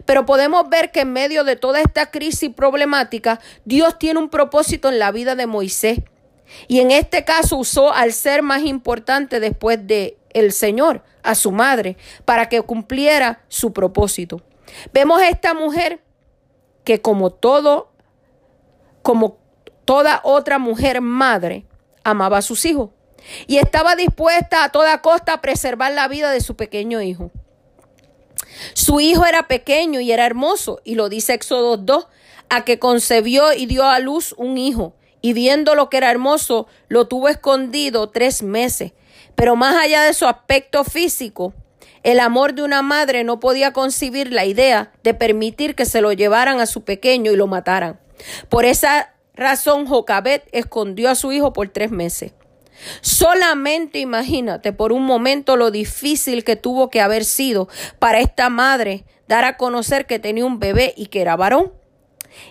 Pero 0.03 0.25
podemos 0.25 0.67
ver 0.67 0.91
que 0.91 0.99
en 0.99 1.13
medio 1.13 1.45
de 1.45 1.55
toda 1.55 1.79
esta 1.79 2.11
crisis 2.11 2.49
problemática, 2.53 3.39
Dios 3.63 3.97
tiene 3.97 4.19
un 4.19 4.27
propósito 4.27 4.89
en 4.89 4.99
la 4.99 5.13
vida 5.13 5.35
de 5.35 5.47
Moisés. 5.47 5.99
Y 6.67 6.81
en 6.81 6.91
este 6.91 7.23
caso 7.23 7.55
usó 7.55 7.93
al 7.93 8.11
ser 8.11 8.41
más 8.41 8.63
importante 8.63 9.39
después 9.39 9.87
de 9.87 10.17
el 10.31 10.51
Señor, 10.51 11.01
a 11.23 11.35
su 11.35 11.53
madre, 11.53 11.95
para 12.25 12.49
que 12.49 12.61
cumpliera 12.61 13.41
su 13.47 13.71
propósito. 13.71 14.41
Vemos 14.91 15.21
a 15.21 15.29
esta 15.29 15.53
mujer 15.53 16.01
que 16.83 17.01
como 17.01 17.29
todo, 17.29 17.90
como 19.01 19.37
toda 19.85 20.21
otra 20.23 20.59
mujer 20.59 21.01
madre, 21.01 21.65
amaba 22.03 22.37
a 22.37 22.41
sus 22.41 22.65
hijos 22.65 22.89
y 23.47 23.57
estaba 23.57 23.95
dispuesta 23.95 24.63
a 24.63 24.69
toda 24.69 25.01
costa 25.01 25.33
a 25.33 25.41
preservar 25.41 25.91
la 25.91 26.07
vida 26.07 26.31
de 26.31 26.41
su 26.41 26.55
pequeño 26.55 27.01
hijo. 27.01 27.31
Su 28.73 28.99
hijo 28.99 29.25
era 29.25 29.47
pequeño 29.47 29.99
y 29.99 30.11
era 30.11 30.25
hermoso, 30.25 30.81
y 30.83 30.95
lo 30.95 31.09
dice 31.09 31.33
Éxodo 31.33 31.77
2, 31.77 32.07
a 32.49 32.65
que 32.65 32.79
concebió 32.79 33.53
y 33.53 33.65
dio 33.65 33.85
a 33.85 33.99
luz 33.99 34.33
un 34.37 34.57
hijo, 34.57 34.93
y 35.21 35.33
viendo 35.33 35.75
lo 35.75 35.89
que 35.89 35.97
era 35.97 36.11
hermoso, 36.11 36.67
lo 36.87 37.07
tuvo 37.07 37.29
escondido 37.29 38.09
tres 38.09 38.43
meses. 38.43 38.93
Pero 39.35 39.55
más 39.55 39.75
allá 39.75 40.03
de 40.03 40.13
su 40.13 40.25
aspecto 40.25 40.83
físico, 40.83 41.53
el 42.03 42.19
amor 42.19 42.53
de 42.53 42.63
una 42.63 42.81
madre 42.81 43.23
no 43.23 43.39
podía 43.39 43.73
concebir 43.73 44.31
la 44.31 44.45
idea 44.45 44.91
de 45.03 45.13
permitir 45.13 45.75
que 45.75 45.85
se 45.85 46.01
lo 46.01 46.11
llevaran 46.11 46.59
a 46.59 46.65
su 46.65 46.83
pequeño 46.83 47.31
y 47.31 47.35
lo 47.35 47.47
mataran. 47.47 47.99
Por 48.49 48.65
esa 48.65 49.13
razón, 49.33 49.85
Jocabet 49.85 50.47
escondió 50.51 51.09
a 51.09 51.15
su 51.15 51.31
hijo 51.31 51.53
por 51.53 51.69
tres 51.69 51.91
meses. 51.91 52.33
Solamente 53.01 53.99
imagínate 53.99 54.73
por 54.73 54.91
un 54.91 55.03
momento 55.03 55.55
lo 55.55 55.71
difícil 55.71 56.43
que 56.43 56.55
tuvo 56.55 56.89
que 56.89 57.01
haber 57.01 57.25
sido 57.25 57.67
para 57.99 58.19
esta 58.19 58.49
madre 58.49 59.05
dar 59.27 59.45
a 59.45 59.57
conocer 59.57 60.07
que 60.07 60.19
tenía 60.19 60.45
un 60.45 60.59
bebé 60.59 60.93
y 60.97 61.07
que 61.07 61.21
era 61.21 61.35
varón 61.35 61.71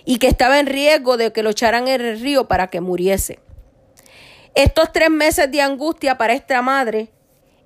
y 0.05 0.17
que 0.19 0.27
estaba 0.27 0.59
en 0.59 0.67
riesgo 0.67 1.17
de 1.17 1.33
que 1.33 1.43
lo 1.43 1.49
echaran 1.49 1.87
en 1.87 2.01
el 2.01 2.19
río 2.19 2.47
para 2.47 2.67
que 2.67 2.81
muriese. 2.81 3.39
Estos 4.55 4.91
tres 4.91 5.09
meses 5.09 5.49
de 5.51 5.61
angustia 5.61 6.17
para 6.17 6.33
esta 6.33 6.61
madre, 6.61 7.09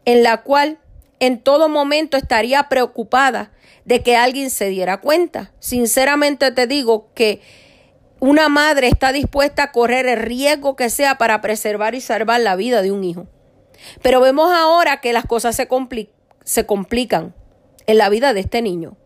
en 0.05 0.23
la 0.23 0.43
cual 0.43 0.79
en 1.19 1.39
todo 1.39 1.67
momento 1.67 2.17
estaría 2.17 2.69
preocupada 2.69 3.51
de 3.85 4.03
que 4.03 4.15
alguien 4.15 4.49
se 4.49 4.69
diera 4.69 4.97
cuenta. 4.97 5.51
Sinceramente 5.59 6.51
te 6.51 6.67
digo 6.67 7.09
que 7.15 7.41
una 8.19 8.49
madre 8.49 8.87
está 8.87 9.11
dispuesta 9.11 9.63
a 9.63 9.71
correr 9.71 10.07
el 10.07 10.17
riesgo 10.17 10.75
que 10.75 10.89
sea 10.89 11.17
para 11.17 11.41
preservar 11.41 11.95
y 11.95 12.01
salvar 12.01 12.39
la 12.41 12.55
vida 12.55 12.81
de 12.81 12.91
un 12.91 13.03
hijo. 13.03 13.27
Pero 14.01 14.21
vemos 14.21 14.51
ahora 14.53 15.01
que 15.01 15.13
las 15.13 15.25
cosas 15.25 15.55
se, 15.55 15.67
se 16.43 16.65
complican 16.65 17.35
en 17.87 17.97
la 17.97 18.09
vida 18.09 18.33
de 18.33 18.39
este 18.39 18.61
niño. 18.61 18.97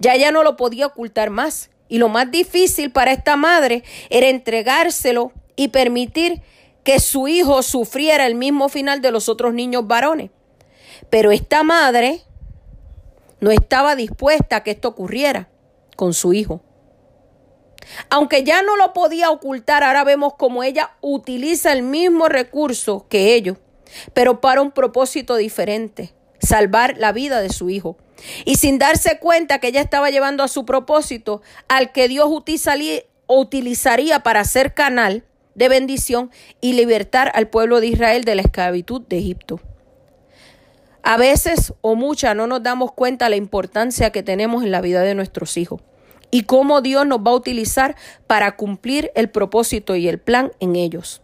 Ya 0.00 0.14
ella 0.14 0.32
no 0.32 0.42
lo 0.42 0.56
podía 0.56 0.86
ocultar 0.86 1.30
más. 1.30 1.70
Y 1.88 1.98
lo 1.98 2.08
más 2.08 2.30
difícil 2.30 2.90
para 2.90 3.12
esta 3.12 3.36
madre 3.36 3.84
era 4.10 4.28
entregárselo 4.28 5.32
y 5.54 5.68
permitir 5.68 6.42
que 6.82 6.98
su 6.98 7.28
hijo 7.28 7.62
sufriera 7.62 8.26
el 8.26 8.34
mismo 8.34 8.68
final 8.68 9.00
de 9.00 9.12
los 9.12 9.28
otros 9.28 9.54
niños 9.54 9.86
varones. 9.86 10.30
Pero 11.10 11.30
esta 11.30 11.62
madre 11.62 12.22
no 13.40 13.50
estaba 13.50 13.94
dispuesta 13.94 14.56
a 14.56 14.62
que 14.62 14.72
esto 14.72 14.88
ocurriera 14.88 15.48
con 15.94 16.12
su 16.12 16.32
hijo. 16.32 16.62
Aunque 18.10 18.44
ya 18.44 18.62
no 18.62 18.76
lo 18.76 18.92
podía 18.92 19.30
ocultar, 19.30 19.82
ahora 19.84 20.04
vemos 20.04 20.34
cómo 20.34 20.62
ella 20.62 20.92
utiliza 21.00 21.72
el 21.72 21.82
mismo 21.82 22.28
recurso 22.28 23.06
que 23.08 23.34
ellos, 23.34 23.58
pero 24.12 24.40
para 24.40 24.60
un 24.60 24.72
propósito 24.72 25.36
diferente, 25.36 26.14
salvar 26.40 26.96
la 26.98 27.12
vida 27.12 27.40
de 27.40 27.50
su 27.50 27.70
hijo. 27.70 27.96
Y 28.44 28.56
sin 28.56 28.78
darse 28.78 29.18
cuenta 29.18 29.58
que 29.58 29.68
ella 29.68 29.82
estaba 29.82 30.10
llevando 30.10 30.42
a 30.42 30.48
su 30.48 30.64
propósito 30.64 31.42
al 31.68 31.92
que 31.92 32.08
Dios 32.08 32.28
utilizaría 33.26 34.20
para 34.20 34.44
ser 34.44 34.74
canal 34.74 35.24
de 35.54 35.68
bendición 35.68 36.30
y 36.60 36.72
libertar 36.72 37.30
al 37.34 37.48
pueblo 37.48 37.80
de 37.80 37.88
Israel 37.88 38.24
de 38.24 38.34
la 38.34 38.42
esclavitud 38.42 39.02
de 39.02 39.18
Egipto. 39.18 39.60
A 41.02 41.16
veces 41.18 41.72
o 41.82 41.94
muchas 41.94 42.34
no 42.34 42.46
nos 42.46 42.62
damos 42.62 42.92
cuenta 42.92 43.28
la 43.28 43.36
importancia 43.36 44.10
que 44.10 44.22
tenemos 44.22 44.64
en 44.64 44.72
la 44.72 44.80
vida 44.80 45.02
de 45.02 45.14
nuestros 45.14 45.56
hijos 45.56 45.80
y 46.30 46.42
cómo 46.42 46.80
Dios 46.80 47.06
nos 47.06 47.20
va 47.20 47.30
a 47.30 47.36
utilizar 47.36 47.96
para 48.26 48.56
cumplir 48.56 49.10
el 49.14 49.30
propósito 49.30 49.96
y 49.96 50.08
el 50.08 50.18
plan 50.18 50.52
en 50.60 50.76
ellos. 50.76 51.22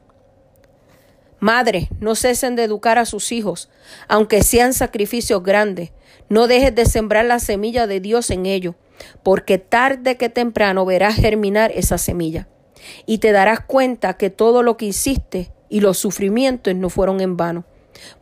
Madre, 1.43 1.89
no 1.99 2.15
cesen 2.15 2.55
de 2.55 2.63
educar 2.63 2.99
a 2.99 3.05
sus 3.05 3.33
hijos, 3.33 3.69
aunque 4.07 4.45
sean 4.45 4.73
sacrificios 4.73 5.43
grandes. 5.43 5.91
No 6.29 6.47
dejes 6.47 6.73
de 6.73 6.87
sembrar 6.87 7.25
la 7.25 7.41
semilla 7.41 7.89
de 7.89 7.99
Dios 7.99 8.31
en 8.31 8.47
ellos, 8.47 8.77
porque 9.25 9.59
tarde 9.59 10.17
que 10.17 10.29
temprano 10.29 10.85
verás 10.85 11.17
germinar 11.17 11.73
esa 11.75 11.99
semilla. 11.99 12.47
Y 13.07 13.19
te 13.19 13.33
darás 13.33 13.59
cuenta 13.61 14.17
que 14.17 14.31
todo 14.31 14.63
lo 14.63 14.77
que 14.77 14.87
hiciste 14.87 15.53
y 15.69 15.81
los 15.81 15.99
sufrimientos 15.99 16.77
no 16.77 16.91
fueron 16.91 17.21
en 17.21 17.37
vano, 17.37 17.65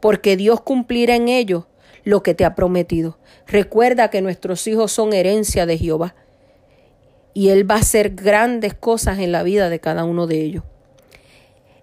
porque 0.00 0.38
Dios 0.38 0.62
cumplirá 0.62 1.14
en 1.14 1.28
ellos 1.28 1.64
lo 2.04 2.22
que 2.22 2.34
te 2.34 2.46
ha 2.46 2.54
prometido. 2.54 3.18
Recuerda 3.46 4.08
que 4.08 4.22
nuestros 4.22 4.66
hijos 4.66 4.92
son 4.92 5.12
herencia 5.12 5.66
de 5.66 5.76
Jehová, 5.76 6.14
y 7.34 7.48
Él 7.48 7.70
va 7.70 7.76
a 7.76 7.80
hacer 7.80 8.10
grandes 8.10 8.74
cosas 8.74 9.18
en 9.18 9.32
la 9.32 9.42
vida 9.42 9.68
de 9.68 9.80
cada 9.80 10.04
uno 10.04 10.26
de 10.26 10.40
ellos. 10.42 10.64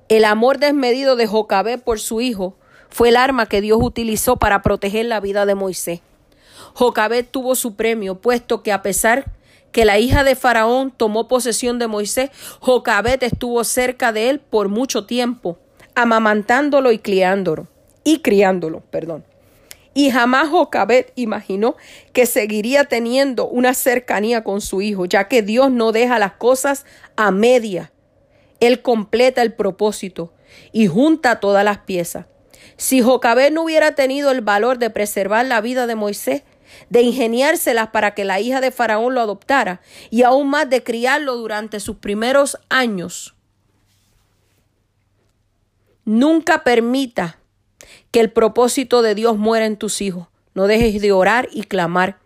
El 0.10 0.26
amor 0.26 0.58
desmedido 0.58 1.16
de 1.16 1.28
Jocabé 1.28 1.78
por 1.78 2.00
su 2.00 2.22
hijo 2.22 2.56
fue 2.90 3.10
el 3.10 3.18
arma 3.18 3.46
que 3.46 3.62
Dios 3.62 3.80
utilizó 3.82 4.38
para 4.38 4.62
proteger 4.62 5.06
la 5.06 5.20
vida 5.20 5.46
de 5.46 5.56
Moisés. 5.56 6.02
Jocabé 6.74 7.24
tuvo 7.24 7.56
su 7.56 7.76
premio, 7.76 8.16
puesto 8.16 8.64
que 8.64 8.72
a 8.72 8.82
pesar 8.82 9.32
que 9.72 9.86
la 9.86 10.00
hija 10.00 10.24
de 10.24 10.36
Faraón 10.36 10.92
tomó 10.92 11.28
posesión 11.28 11.80
de 11.80 11.88
Moisés, 11.88 12.32
Jocabet 12.60 13.22
estuvo 13.24 13.64
cerca 13.64 14.12
de 14.12 14.30
él 14.30 14.40
por 14.40 14.70
mucho 14.70 15.06
tiempo, 15.06 15.60
amamantándolo 15.96 16.92
y 16.92 17.00
criándolo, 17.00 17.68
y 18.04 18.22
criándolo, 18.22 18.82
perdón. 18.90 19.24
Y 19.98 20.12
jamás 20.12 20.50
Jocabet 20.50 21.12
imaginó 21.16 21.76
que 22.14 22.28
seguiría 22.28 22.84
teniendo 22.84 23.48
una 23.48 23.74
cercanía 23.74 24.44
con 24.44 24.62
su 24.62 24.82
hijo, 24.82 25.06
ya 25.06 25.28
que 25.28 25.42
Dios 25.42 25.72
no 25.72 25.92
deja 25.92 26.20
las 26.20 26.34
cosas 26.34 26.86
a 27.16 27.32
media 27.32 27.92
él 28.60 28.82
completa 28.82 29.42
el 29.42 29.54
propósito 29.54 30.34
y 30.72 30.88
junta 30.88 31.40
todas 31.40 31.64
las 31.64 31.80
piezas. 31.80 32.26
Si 32.76 33.02
Jocabé 33.02 33.52
no 33.52 33.64
hubiera 33.64 33.96
tenido 33.96 34.32
el 34.32 34.42
valor 34.42 34.78
de 34.78 34.90
preservar 34.90 35.46
la 35.46 35.62
vida 35.62 35.88
de 35.88 35.96
Moisés, 35.96 36.44
de 36.90 37.02
ingeniárselas 37.02 37.90
para 37.90 38.14
que 38.14 38.26
la 38.26 38.40
hija 38.40 38.62
de 38.62 38.72
Faraón 38.72 39.14
lo 39.14 39.22
adoptara 39.22 39.82
y 40.10 40.24
aún 40.24 40.50
más 40.50 40.70
de 40.70 40.84
criarlo 40.84 41.36
durante 41.36 41.80
sus 41.80 41.98
primeros 41.98 42.58
años, 42.70 43.36
nunca 46.04 46.64
permita 46.64 47.40
que 48.12 48.20
el 48.20 48.32
propósito 48.32 49.02
de 49.02 49.16
Dios 49.16 49.38
muera 49.38 49.66
en 49.66 49.78
tus 49.78 50.02
hijos. 50.02 50.28
No 50.54 50.68
dejes 50.68 51.02
de 51.02 51.12
orar 51.12 51.48
y 51.52 51.64
clamar 51.64 52.18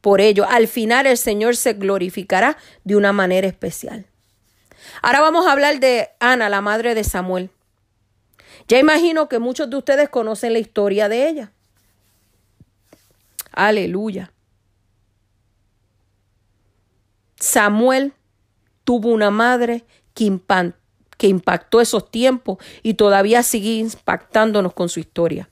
por 0.00 0.20
ello. 0.20 0.46
Al 0.48 0.68
final 0.68 1.06
el 1.06 1.18
Señor 1.18 1.56
se 1.56 1.74
glorificará 1.74 2.56
de 2.84 2.96
una 2.96 3.12
manera 3.12 3.46
especial. 3.46 4.06
Ahora 5.02 5.20
vamos 5.20 5.46
a 5.46 5.52
hablar 5.52 5.80
de 5.80 6.10
Ana, 6.20 6.48
la 6.48 6.60
madre 6.60 6.94
de 6.94 7.04
Samuel. 7.04 7.50
Ya 8.68 8.78
imagino 8.78 9.28
que 9.28 9.38
muchos 9.38 9.70
de 9.70 9.76
ustedes 9.76 10.08
conocen 10.08 10.52
la 10.52 10.58
historia 10.58 11.08
de 11.08 11.28
ella. 11.28 11.52
Aleluya. 13.52 14.32
Samuel 17.38 18.12
tuvo 18.84 19.10
una 19.10 19.30
madre 19.30 19.84
que, 20.14 20.24
que 21.16 21.28
impactó 21.28 21.80
esos 21.80 22.10
tiempos 22.10 22.58
y 22.82 22.94
todavía 22.94 23.42
sigue 23.42 23.74
impactándonos 23.74 24.72
con 24.72 24.88
su 24.88 25.00
historia. 25.00 25.48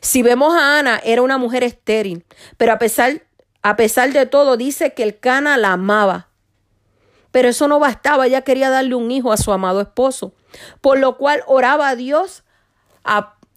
Si 0.00 0.22
vemos 0.22 0.54
a 0.54 0.78
Ana, 0.78 1.00
era 1.04 1.22
una 1.22 1.38
mujer 1.38 1.64
estéril, 1.64 2.24
pero 2.56 2.72
a 2.72 2.78
pesar, 2.78 3.22
a 3.62 3.76
pesar 3.76 4.12
de 4.12 4.26
todo 4.26 4.56
dice 4.56 4.92
que 4.92 5.02
el 5.02 5.18
Cana 5.18 5.56
la 5.56 5.72
amaba 5.72 6.30
pero 7.30 7.48
eso 7.48 7.68
no 7.68 7.78
bastaba, 7.78 8.26
ella 8.26 8.42
quería 8.42 8.70
darle 8.70 8.94
un 8.94 9.10
hijo 9.10 9.32
a 9.32 9.36
su 9.36 9.52
amado 9.52 9.80
esposo, 9.80 10.32
por 10.80 10.98
lo 10.98 11.16
cual 11.16 11.42
oraba 11.46 11.88
a 11.88 11.96
Dios 11.96 12.42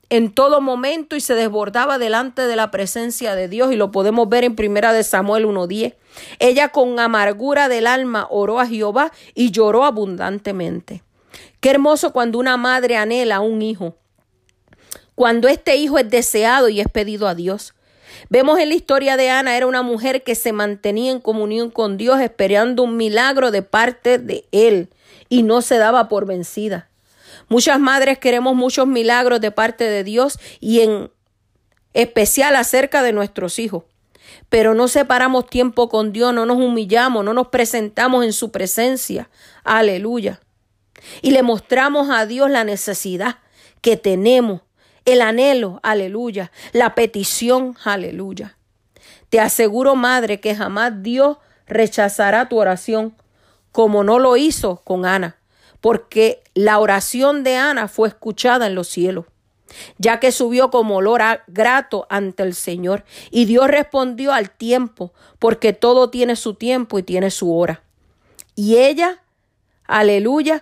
en 0.10 0.32
todo 0.32 0.62
momento 0.62 1.16
y 1.16 1.22
se 1.22 1.34
desbordaba 1.34 1.97
delante 1.97 2.43
de 2.43 2.56
la 2.56 2.70
presencia 2.70 3.36
de 3.36 3.47
Dios 3.47 3.72
y 3.72 3.76
lo 3.76 3.91
podemos 3.91 4.30
ver 4.30 4.43
en 4.43 4.56
primera 4.56 4.93
de 4.93 5.04
Samuel 5.04 5.45
1:10. 5.45 5.95
Ella 6.39 6.70
con 6.70 6.99
amargura 6.99 7.68
del 7.68 7.88
alma 7.88 8.28
oró 8.30 8.60
a 8.60 8.68
Jehová 8.68 9.12
y 9.34 9.51
lloró 9.51 9.86
abundantemente. 9.86 11.01
Qué 11.60 11.70
hermoso 11.70 12.14
cuando 12.14 12.40
una 12.40 12.58
madre 12.58 12.98
anhela 12.98 13.40
un 13.40 13.62
hijo. 13.62 13.96
Cuando 15.16 15.48
este 15.48 15.76
hijo 15.76 15.98
es 16.00 16.10
deseado 16.10 16.70
y 16.70 16.82
es 16.82 16.88
pedido 16.88 17.28
a 17.28 17.36
Dios. 17.36 17.74
Vemos 18.30 18.60
en 18.60 18.70
la 18.70 18.76
historia 18.76 19.18
de 19.18 19.30
Ana, 19.30 19.58
era 19.58 19.68
una 19.68 19.82
mujer 19.82 20.24
que 20.24 20.36
se 20.36 20.54
mantenía 20.54 21.12
en 21.12 21.20
comunión 21.20 21.70
con 21.70 21.98
Dios 21.98 22.20
esperando 22.20 22.84
un 22.84 22.98
milagro 22.98 23.52
de 23.52 23.62
parte 23.62 24.18
de 24.18 24.46
Él 24.52 24.90
y 25.30 25.44
no 25.44 25.62
se 25.62 25.78
daba 25.78 26.08
por 26.10 26.26
vencida. 26.26 26.90
Muchas 27.50 27.80
madres 27.80 28.20
queremos 28.20 28.56
muchos 28.56 28.88
milagros 28.88 29.42
de 29.42 29.52
parte 29.52 29.84
de 29.86 30.04
Dios 30.04 30.40
y 30.60 30.82
en 30.82 31.12
especial 31.94 32.56
acerca 32.56 33.04
de 33.04 33.14
nuestros 33.14 33.60
hijos. 33.60 33.84
Pero 34.50 34.74
no 34.74 34.88
separamos 34.88 35.48
tiempo 35.48 35.90
con 35.90 36.12
Dios, 36.14 36.34
no 36.34 36.46
nos 36.46 36.58
humillamos, 36.58 37.24
no 37.24 37.34
nos 37.34 37.48
presentamos 37.48 38.26
en 38.26 38.34
su 38.34 38.52
presencia. 38.52 39.30
Aleluya. 39.64 40.40
Y 41.22 41.32
le 41.32 41.43
mostramos 41.43 42.10
a 42.10 42.26
Dios 42.26 42.49
la 42.49 42.64
necesidad 42.64 43.38
que 43.82 43.97
tenemos 43.97 44.62
el 45.06 45.22
anhelo, 45.22 45.80
aleluya, 45.84 46.51
la 46.72 46.95
petición, 46.95 47.76
aleluya. 47.84 48.58
Te 49.30 49.39
aseguro, 49.39 49.95
madre, 49.95 50.39
que 50.39 50.56
jamás 50.56 51.04
Dios 51.04 51.38
rechazará 51.68 52.47
tu 52.47 52.60
oración 52.60 53.16
como 53.72 54.04
no 54.04 54.20
lo 54.20 54.38
hizo 54.38 54.82
con 54.84 55.06
Ana, 55.06 55.38
porque 55.82 56.43
la 56.54 56.80
oración 56.80 57.43
de 57.43 57.58
Ana 57.58 57.88
fue 57.88 58.08
escuchada 58.08 58.68
en 58.68 58.76
los 58.76 58.88
cielos, 58.88 59.26
ya 59.97 60.20
que 60.20 60.32
subió 60.32 60.70
como 60.70 60.97
olor 60.97 61.22
grato 61.47 62.06
ante 62.10 62.43
el 62.43 62.54
Señor, 62.54 63.04
y 63.32 63.45
Dios 63.45 63.68
respondió 63.68 64.32
al 64.32 64.51
tiempo, 64.51 65.12
porque 65.39 65.74
todo 65.74 66.10
tiene 66.10 66.36
su 66.36 66.54
tiempo 66.54 66.99
y 66.99 67.04
tiene 67.04 67.32
su 67.32 67.54
hora. 67.54 67.82
Y 68.56 68.78
ella, 68.78 69.24
aleluya, 69.86 70.62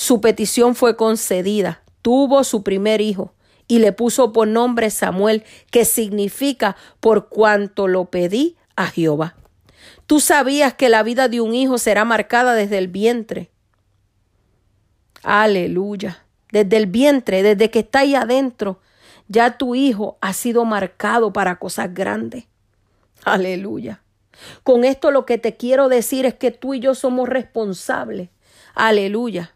su 0.00 0.22
petición 0.22 0.76
fue 0.76 0.96
concedida, 0.96 1.82
tuvo 2.00 2.42
su 2.42 2.62
primer 2.62 3.02
hijo, 3.02 3.34
y 3.68 3.80
le 3.80 3.92
puso 3.92 4.32
por 4.32 4.48
nombre 4.48 4.88
Samuel, 4.88 5.44
que 5.70 5.84
significa 5.84 6.74
por 7.00 7.28
cuanto 7.28 7.86
lo 7.86 8.06
pedí 8.06 8.56
a 8.76 8.86
Jehová. 8.86 9.36
Tú 10.06 10.18
sabías 10.18 10.72
que 10.72 10.88
la 10.88 11.02
vida 11.02 11.28
de 11.28 11.42
un 11.42 11.54
hijo 11.54 11.76
será 11.76 12.06
marcada 12.06 12.54
desde 12.54 12.78
el 12.78 12.88
vientre. 12.88 13.50
Aleluya. 15.22 16.24
Desde 16.50 16.78
el 16.78 16.86
vientre, 16.86 17.42
desde 17.42 17.70
que 17.70 17.80
está 17.80 17.98
ahí 17.98 18.14
adentro, 18.14 18.80
ya 19.28 19.58
tu 19.58 19.74
hijo 19.74 20.16
ha 20.22 20.32
sido 20.32 20.64
marcado 20.64 21.30
para 21.30 21.58
cosas 21.58 21.92
grandes. 21.92 22.46
Aleluya. 23.22 24.02
Con 24.62 24.84
esto 24.84 25.10
lo 25.10 25.26
que 25.26 25.36
te 25.36 25.58
quiero 25.58 25.90
decir 25.90 26.24
es 26.24 26.32
que 26.32 26.52
tú 26.52 26.72
y 26.72 26.80
yo 26.80 26.94
somos 26.94 27.28
responsables. 27.28 28.30
Aleluya 28.74 29.52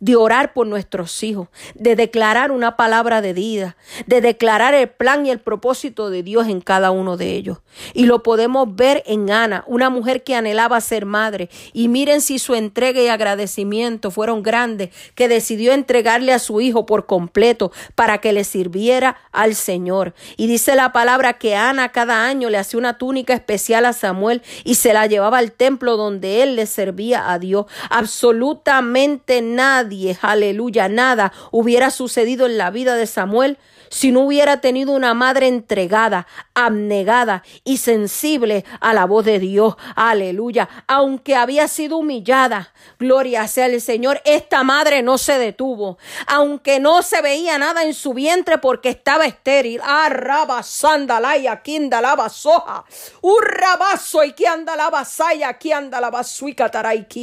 de 0.00 0.16
orar 0.16 0.52
por 0.52 0.66
nuestros 0.66 1.22
hijos, 1.22 1.48
de 1.74 1.96
declarar 1.96 2.50
una 2.50 2.76
palabra 2.76 3.20
de 3.20 3.32
vida, 3.32 3.76
de 4.06 4.20
declarar 4.20 4.74
el 4.74 4.88
plan 4.88 5.26
y 5.26 5.30
el 5.30 5.40
propósito 5.40 6.10
de 6.10 6.22
Dios 6.22 6.48
en 6.48 6.60
cada 6.60 6.90
uno 6.90 7.16
de 7.16 7.32
ellos. 7.32 7.58
Y 7.92 8.06
lo 8.06 8.22
podemos 8.22 8.74
ver 8.74 9.02
en 9.06 9.30
Ana, 9.30 9.64
una 9.66 9.90
mujer 9.90 10.22
que 10.22 10.34
anhelaba 10.34 10.80
ser 10.80 11.06
madre. 11.06 11.50
Y 11.72 11.88
miren 11.88 12.20
si 12.20 12.38
su 12.38 12.54
entrega 12.54 13.00
y 13.00 13.08
agradecimiento 13.08 14.10
fueron 14.10 14.42
grandes, 14.42 14.90
que 15.14 15.28
decidió 15.28 15.72
entregarle 15.72 16.32
a 16.32 16.38
su 16.38 16.60
hijo 16.60 16.86
por 16.86 17.06
completo 17.06 17.72
para 17.94 18.18
que 18.18 18.32
le 18.32 18.44
sirviera 18.44 19.16
al 19.32 19.54
Señor. 19.54 20.14
Y 20.36 20.46
dice 20.46 20.74
la 20.74 20.92
palabra 20.92 21.34
que 21.34 21.56
Ana 21.56 21.90
cada 21.90 22.26
año 22.26 22.50
le 22.50 22.58
hacía 22.58 22.78
una 22.78 22.98
túnica 22.98 23.34
especial 23.34 23.86
a 23.86 23.92
Samuel 23.92 24.42
y 24.64 24.76
se 24.76 24.92
la 24.92 25.06
llevaba 25.06 25.38
al 25.38 25.52
templo 25.52 25.96
donde 25.96 26.42
él 26.42 26.56
le 26.56 26.66
servía 26.66 27.30
a 27.30 27.38
Dios. 27.38 27.66
Absolutamente 27.90 29.42
nadie, 29.84 30.18
aleluya, 30.22 30.88
nada 30.88 31.32
hubiera 31.50 31.90
sucedido 31.90 32.46
en 32.46 32.58
la 32.58 32.70
vida 32.70 32.96
de 32.96 33.06
Samuel 33.06 33.58
si 33.94 34.10
no 34.10 34.22
hubiera 34.22 34.60
tenido 34.60 34.90
una 34.90 35.14
madre 35.14 35.46
entregada, 35.46 36.26
abnegada 36.52 37.44
y 37.62 37.76
sensible 37.76 38.64
a 38.80 38.92
la 38.92 39.04
voz 39.04 39.24
de 39.24 39.38
Dios. 39.38 39.76
Aleluya. 39.94 40.68
Aunque 40.88 41.36
había 41.36 41.68
sido 41.68 41.98
humillada, 41.98 42.72
gloria 42.98 43.46
sea 43.46 43.66
el 43.66 43.80
Señor, 43.80 44.20
esta 44.24 44.64
madre 44.64 45.02
no 45.04 45.16
se 45.16 45.38
detuvo. 45.38 45.96
Aunque 46.26 46.80
no 46.80 47.02
se 47.02 47.22
veía 47.22 47.56
nada 47.56 47.84
en 47.84 47.94
su 47.94 48.14
vientre 48.14 48.58
porque 48.58 48.88
estaba 48.88 49.26
estéril. 49.26 49.80
Arraba 49.84 50.64
sandalaya, 50.64 51.62
kindalaba 51.62 52.28
soja. 52.30 52.84
Urrabazo 53.20 54.24
y 54.24 54.32
que 54.32 54.48
anda 54.48 54.74
la 54.74 54.90
basaya, 54.90 55.50
aquí 55.50 55.70
anda 55.70 56.00
la 56.00 56.10
basuica 56.10 56.68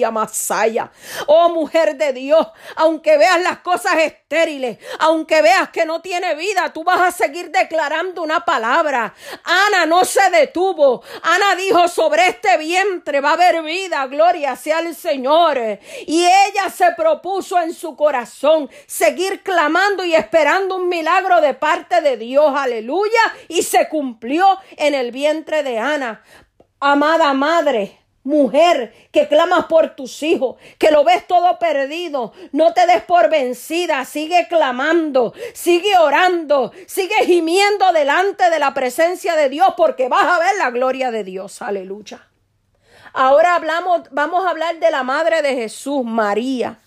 masaya. 0.09 0.89
Oh 1.27 1.49
mujer 1.49 1.97
de 1.97 2.13
Dios, 2.13 2.47
aunque 2.77 3.17
veas 3.17 3.41
las 3.41 3.57
cosas 3.57 3.97
estériles, 3.97 4.77
aunque 4.99 5.41
veas 5.41 5.67
que 5.69 5.85
no 5.85 5.99
tiene 5.99 6.33
vida, 6.35 6.60
tú 6.69 6.83
vas 6.83 7.01
a 7.01 7.11
seguir 7.11 7.51
declarando 7.51 8.21
una 8.21 8.45
palabra. 8.45 9.13
Ana 9.43 9.85
no 9.85 10.05
se 10.05 10.29
detuvo. 10.29 11.03
Ana 11.23 11.55
dijo 11.55 11.87
sobre 11.87 12.27
este 12.27 12.57
vientre 12.57 13.21
va 13.21 13.31
a 13.31 13.33
haber 13.33 13.63
vida, 13.63 14.05
gloria 14.07 14.55
sea 14.55 14.79
el 14.79 14.95
Señor. 14.95 15.57
Y 16.05 16.23
ella 16.23 16.69
se 16.69 16.91
propuso 16.91 17.59
en 17.59 17.73
su 17.73 17.95
corazón 17.95 18.69
seguir 18.85 19.41
clamando 19.43 20.03
y 20.03 20.13
esperando 20.13 20.75
un 20.75 20.87
milagro 20.87 21.41
de 21.41 21.53
parte 21.53 22.01
de 22.01 22.17
Dios, 22.17 22.53
aleluya. 22.55 23.21
Y 23.47 23.63
se 23.63 23.89
cumplió 23.89 24.59
en 24.77 24.93
el 24.93 25.11
vientre 25.11 25.63
de 25.63 25.79
Ana. 25.79 26.23
Amada 26.79 27.33
madre, 27.33 28.00
Mujer 28.23 28.93
que 29.11 29.27
clamas 29.27 29.65
por 29.65 29.95
tus 29.95 30.21
hijos, 30.21 30.57
que 30.77 30.91
lo 30.91 31.03
ves 31.03 31.25
todo 31.25 31.57
perdido, 31.57 32.33
no 32.51 32.71
te 32.73 32.85
des 32.85 33.01
por 33.01 33.31
vencida, 33.31 34.05
sigue 34.05 34.47
clamando, 34.47 35.33
sigue 35.53 35.97
orando, 35.97 36.71
sigue 36.85 37.25
gimiendo 37.25 37.91
delante 37.93 38.51
de 38.51 38.59
la 38.59 38.75
presencia 38.75 39.35
de 39.35 39.49
Dios 39.49 39.73
porque 39.75 40.07
vas 40.07 40.23
a 40.23 40.39
ver 40.39 40.55
la 40.59 40.69
gloria 40.69 41.09
de 41.09 41.23
Dios, 41.23 41.63
aleluya. 41.63 42.27
Ahora 43.13 43.55
hablamos, 43.55 44.01
vamos 44.11 44.45
a 44.45 44.51
hablar 44.51 44.79
de 44.79 44.91
la 44.91 45.03
madre 45.03 45.41
de 45.41 45.55
Jesús, 45.55 46.05
María. 46.05 46.77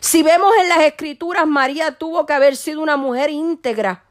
Si 0.00 0.22
vemos 0.22 0.52
en 0.60 0.68
las 0.68 0.80
escrituras, 0.80 1.46
María 1.46 1.92
tuvo 1.92 2.26
que 2.26 2.32
haber 2.32 2.56
sido 2.56 2.82
una 2.82 2.96
mujer 2.96 3.30
íntegra 3.30 4.04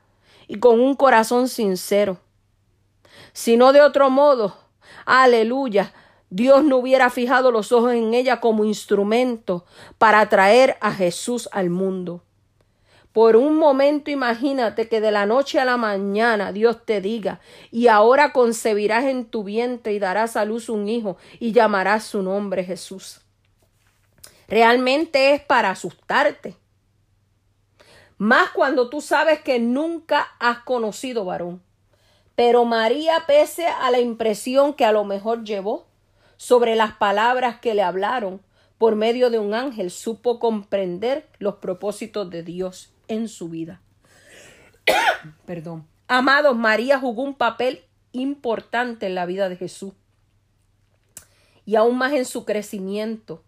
y 0.48 0.60
con 0.60 0.80
un 0.80 0.96
corazón 0.96 1.50
sincero. 1.50 2.18
Si 3.34 3.58
no 3.58 3.74
de 3.74 3.82
otro 3.82 4.10
modo, 4.10 4.58
aleluya, 5.06 5.94
Dios 6.30 6.64
no 6.64 6.78
hubiera 6.78 7.10
fijado 7.10 7.52
los 7.52 7.72
ojos 7.72 7.94
en 7.94 8.14
ella 8.14 8.42
como 8.42 8.66
instrumento 8.66 9.66
para 9.98 10.28
traer 10.28 10.78
a 10.82 10.92
Jesús 10.92 11.48
al 11.52 11.70
mundo. 11.70 12.22
Por 13.14 13.36
un 13.36 13.58
momento 13.58 14.12
imagínate 14.12 14.88
que 14.88 15.02
de 15.02 15.10
la 15.10 15.26
noche 15.26 15.60
a 15.60 15.66
la 15.66 15.78
mañana 15.78 16.52
Dios 16.52 16.86
te 16.86 17.02
diga, 17.02 17.40
y 17.72 17.88
ahora 17.88 18.32
concebirás 18.32 19.06
en 19.06 19.26
tu 19.26 19.44
vientre 19.44 19.94
y 19.94 20.00
darás 20.00 20.36
a 20.36 20.46
luz 20.46 20.70
un 20.70 20.88
hijo 20.88 21.18
y 21.40 21.52
llamarás 21.52 22.04
su 22.04 22.22
nombre 22.22 22.64
Jesús. 22.64 23.22
Realmente 24.48 25.34
es 25.34 25.42
para 25.42 25.72
asustarte. 25.72 26.56
Más 28.20 28.52
cuando 28.52 28.88
tú 28.90 29.02
sabes 29.02 29.42
que 29.42 29.58
nunca 29.60 30.28
has 30.40 30.60
conocido 30.60 31.26
varón. 31.26 31.64
Pero 32.36 32.66
María, 32.66 33.24
pese 33.26 33.66
a 33.66 33.90
la 33.90 34.00
impresión 34.00 34.76
que 34.76 34.86
a 34.86 34.92
lo 34.92 35.04
mejor 35.06 35.44
llevó, 35.44 35.87
sobre 36.38 36.76
las 36.76 36.94
palabras 36.94 37.60
que 37.60 37.74
le 37.74 37.84
hablaron 37.84 38.42
por 38.78 38.96
medio 38.96 39.30
de 39.30 39.40
un 39.40 39.54
ángel, 39.54 39.92
supo 39.92 40.40
comprender 40.40 41.28
los 41.40 41.56
propósitos 41.56 42.30
de 42.30 42.44
Dios 42.44 42.94
en 43.08 43.28
su 43.28 43.50
vida. 43.50 43.82
Perdón. 45.46 45.88
Amados, 46.08 46.56
María 46.56 47.00
jugó 47.00 47.24
un 47.24 47.34
papel 47.34 47.84
importante 48.14 49.08
en 49.08 49.16
la 49.16 49.26
vida 49.26 49.50
de 49.50 49.58
Jesús 49.58 49.94
y 51.66 51.76
aún 51.76 51.98
más 51.98 52.14
en 52.14 52.26
su 52.26 52.46
crecimiento, 52.46 53.44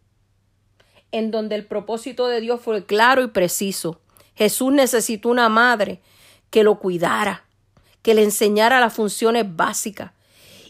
en 1.11 1.31
donde 1.31 1.55
el 1.55 1.65
propósito 1.65 2.27
de 2.27 2.41
Dios 2.41 2.59
fue 2.59 2.85
claro 2.85 3.23
y 3.23 3.27
preciso. 3.27 4.01
Jesús 4.35 4.73
necesitó 4.73 5.29
una 5.29 5.47
madre 5.47 6.01
que 6.49 6.63
lo 6.63 6.79
cuidara, 6.79 7.45
que 8.01 8.13
le 8.13 8.23
enseñara 8.23 8.81
las 8.81 8.93
funciones 8.93 9.55
básicas, 9.55 10.11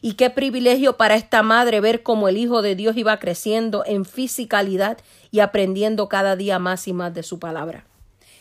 y 0.02 0.14
qué 0.14 0.30
privilegio 0.30 0.98
para 0.98 1.16
esta 1.16 1.44
madre 1.44 1.80
ver 1.82 2.04
cómo 2.04 2.28
el 2.28 2.38
Hijo 2.38 2.62
de 2.62 2.76
Dios 2.76 2.96
iba 2.98 3.18
creciendo 3.20 3.84
en 3.86 4.06
fisicalidad 4.06 4.98
y 5.32 5.40
aprendiendo 5.40 6.10
cada 6.10 6.36
día 6.36 6.60
más 6.60 6.88
y 6.88 6.94
más 6.94 7.14
de 7.14 7.24
su 7.24 7.40
palabra. 7.40 7.86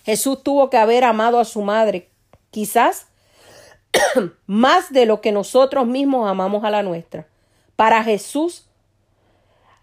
Jesús 0.04 0.42
tuvo 0.42 0.70
que 0.70 0.78
haber 0.78 1.04
amado 1.04 1.38
a 1.38 1.44
su 1.44 1.62
madre, 1.62 2.08
quizás 2.50 3.08
más 4.46 4.92
de 4.92 5.06
lo 5.06 5.20
que 5.20 5.32
nosotros 5.32 5.86
mismos 5.86 6.30
amamos 6.30 6.64
a 6.64 6.70
la 6.70 6.82
nuestra. 6.82 7.26
Para 7.76 8.02
Jesús 8.02 8.66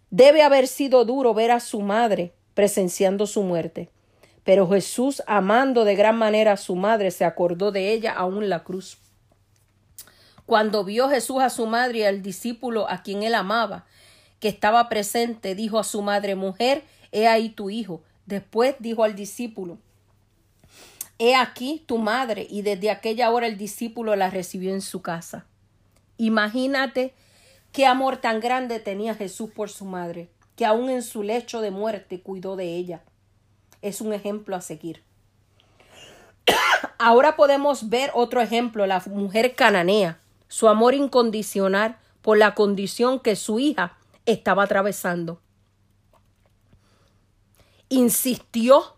debe 0.09 0.43
haber 0.43 0.67
sido 0.67 1.05
duro 1.05 1.34
ver 1.34 1.51
a 1.51 1.59
su 1.59 1.82
madre 1.82 2.34
presenciando 2.53 3.28
su 3.28 3.43
muerte. 3.43 3.89
Pero 4.43 4.67
Jesús, 4.69 5.23
amando 5.28 5.86
de 5.86 5.95
gran 5.95 6.17
manera 6.17 6.53
a 6.53 6.57
su 6.57 6.76
madre, 6.76 7.11
se 7.11 7.26
acordó 7.26 7.71
de 7.71 7.91
ella 7.91 8.13
aún 8.13 8.47
la 8.47 8.63
cruz. 8.63 8.97
Cuando 10.45 10.83
vio 10.83 11.09
Jesús 11.09 11.41
a 11.41 11.49
su 11.49 11.65
madre 11.65 11.99
y 11.99 12.03
al 12.03 12.21
discípulo 12.21 12.89
a 12.89 13.01
quien 13.01 13.23
él 13.23 13.33
amaba, 13.33 13.85
que 14.39 14.47
estaba 14.47 14.89
presente, 14.89 15.55
dijo 15.55 15.79
a 15.79 15.83
su 15.83 16.01
madre, 16.01 16.35
mujer, 16.35 16.83
he 17.11 17.27
ahí 17.27 17.49
tu 17.49 17.69
hijo. 17.69 18.01
Después 18.25 18.75
dijo 18.79 19.03
al 19.03 19.15
discípulo, 19.15 19.79
he 21.17 21.35
aquí 21.35 21.83
tu 21.87 21.97
madre. 21.97 22.45
Y 22.49 22.61
desde 22.61 22.91
aquella 22.91 23.31
hora 23.31 23.47
el 23.47 23.57
discípulo 23.57 24.15
la 24.15 24.29
recibió 24.29 24.71
en 24.71 24.81
su 24.81 25.01
casa. 25.01 25.45
Imagínate 26.17 27.13
qué 27.71 27.87
amor 27.87 28.17
tan 28.17 28.39
grande 28.39 28.79
tenía 28.79 29.15
Jesús 29.15 29.49
por 29.49 29.69
su 29.69 29.85
madre, 29.85 30.29
que 30.55 30.65
aún 30.65 30.89
en 30.89 31.01
su 31.01 31.23
lecho 31.23 31.59
de 31.61 31.71
muerte 31.71 32.21
cuidó 32.21 32.55
de 32.55 32.75
ella. 32.75 33.01
Es 33.81 33.99
un 33.99 34.13
ejemplo 34.13 34.55
a 34.55 34.61
seguir. 34.61 35.01
Ahora 36.99 37.35
podemos 37.35 37.89
ver 37.89 38.11
otro 38.13 38.41
ejemplo, 38.41 38.85
la 38.85 39.01
mujer 39.07 39.55
cananea 39.55 40.19
su 40.47 40.67
amor 40.67 40.93
incondicional 40.93 41.97
por 42.21 42.37
la 42.37 42.55
condición 42.55 43.19
que 43.19 43.35
su 43.35 43.59
hija 43.59 43.97
estaba 44.25 44.63
atravesando. 44.63 45.39
Insistió 47.89 48.95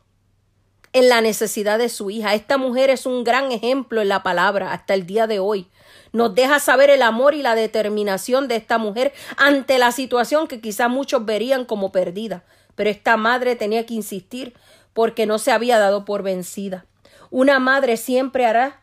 en 0.93 1.09
la 1.09 1.21
necesidad 1.21 1.77
de 1.77 1.89
su 1.89 2.09
hija. 2.09 2.33
Esta 2.33 2.57
mujer 2.57 2.89
es 2.89 3.05
un 3.05 3.23
gran 3.23 3.51
ejemplo 3.51 4.01
en 4.01 4.09
la 4.09 4.23
palabra 4.23 4.73
hasta 4.73 4.93
el 4.93 5.05
día 5.05 5.27
de 5.27 5.39
hoy. 5.39 5.67
Nos 6.13 6.33
deja 6.33 6.59
saber 6.59 6.89
el 6.89 7.01
amor 7.01 7.33
y 7.33 7.41
la 7.41 7.55
determinación 7.55 8.47
de 8.47 8.55
esta 8.55 8.77
mujer 8.77 9.13
ante 9.35 9.77
la 9.77 9.91
situación 9.91 10.47
que 10.47 10.61
quizás 10.61 10.89
muchos 10.89 11.25
verían 11.25 11.65
como 11.65 11.91
perdida. 11.91 12.43
Pero 12.75 12.89
esta 12.89 13.17
madre 13.17 13.55
tenía 13.55 13.85
que 13.85 13.93
insistir 13.93 14.53
porque 14.93 15.25
no 15.25 15.37
se 15.37 15.51
había 15.51 15.77
dado 15.77 16.05
por 16.05 16.23
vencida. 16.23 16.85
Una 17.29 17.59
madre 17.59 17.97
siempre 17.97 18.45
hará 18.45 18.81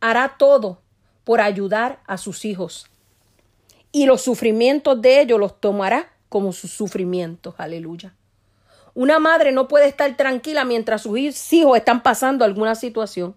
hará 0.00 0.36
todo 0.38 0.80
por 1.24 1.40
ayudar 1.40 2.00
a 2.06 2.16
sus 2.16 2.44
hijos. 2.44 2.86
Y 3.92 4.06
los 4.06 4.22
sufrimientos 4.22 5.00
de 5.00 5.20
ellos 5.20 5.38
los 5.38 5.60
tomará 5.60 6.12
como 6.28 6.52
sus 6.52 6.70
sufrimientos. 6.70 7.54
Aleluya. 7.58 8.14
Una 8.94 9.18
madre 9.18 9.52
no 9.52 9.68
puede 9.68 9.86
estar 9.86 10.16
tranquila 10.16 10.64
mientras 10.64 11.02
sus 11.02 11.18
hijos 11.52 11.76
están 11.76 12.02
pasando 12.02 12.44
alguna 12.44 12.74
situación. 12.74 13.36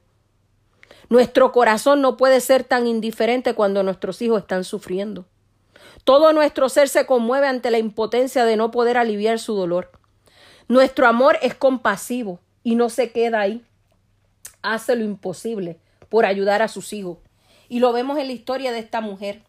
Nuestro 1.10 1.52
corazón 1.52 2.02
no 2.02 2.18
puede 2.18 2.40
ser 2.40 2.64
tan 2.64 2.88
indiferente 2.88 3.54
cuando 3.54 3.84
nuestros 3.84 4.22
hijos 4.22 4.42
están 4.42 4.64
sufriendo. 4.64 5.26
Todo 6.04 6.34
nuestro 6.34 6.70
ser 6.70 6.90
se 6.90 7.06
conmueve 7.06 7.48
ante 7.48 7.70
la 7.70 7.78
impotencia 7.78 8.46
de 8.46 8.56
no 8.56 8.72
poder 8.72 8.98
aliviar 8.98 9.38
su 9.40 9.54
dolor. 9.54 9.92
Nuestro 10.68 11.08
amor 11.08 11.38
es 11.42 11.54
compasivo 11.54 12.40
y 12.64 12.76
no 12.76 12.90
se 12.90 13.12
queda 13.12 13.42
ahí. 13.42 13.64
Hace 14.62 14.96
lo 14.96 15.04
imposible 15.04 15.80
por 16.12 16.26
ayudar 16.26 16.62
a 16.62 16.68
sus 16.68 16.92
hijos. 16.92 17.20
Y 17.70 17.80
lo 17.80 17.94
vemos 17.94 18.20
en 18.20 18.28
la 18.28 18.34
historia 18.34 18.74
de 18.74 18.80
esta 18.80 19.00
mujer. 19.00 19.44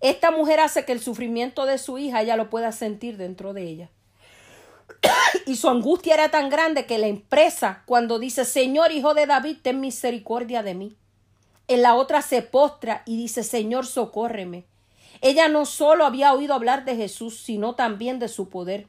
Esta 0.00 0.30
mujer 0.30 0.60
hace 0.60 0.84
que 0.84 0.92
el 0.92 1.00
sufrimiento 1.00 1.64
de 1.64 1.78
su 1.78 1.96
hija 1.96 2.20
ella 2.20 2.36
lo 2.36 2.50
pueda 2.50 2.72
sentir 2.72 3.16
dentro 3.16 3.54
de 3.54 3.62
ella. 3.62 3.90
y 5.46 5.56
su 5.56 5.70
angustia 5.70 6.12
era 6.12 6.30
tan 6.30 6.50
grande 6.50 6.84
que 6.84 6.98
la 6.98 7.06
empresa, 7.06 7.84
cuando 7.86 8.18
dice, 8.18 8.44
Señor 8.44 8.92
Hijo 8.92 9.14
de 9.14 9.24
David, 9.24 9.56
ten 9.62 9.80
misericordia 9.80 10.62
de 10.62 10.74
mí. 10.74 10.94
En 11.68 11.80
la 11.80 11.94
otra 11.94 12.20
se 12.20 12.42
postra 12.42 13.02
y 13.06 13.16
dice, 13.16 13.44
Señor, 13.44 13.86
socórreme. 13.86 14.66
Ella 15.22 15.48
no 15.48 15.64
solo 15.64 16.04
había 16.04 16.34
oído 16.34 16.52
hablar 16.52 16.84
de 16.84 16.96
Jesús, 16.96 17.40
sino 17.40 17.74
también 17.74 18.18
de 18.18 18.28
su 18.28 18.50
poder. 18.50 18.88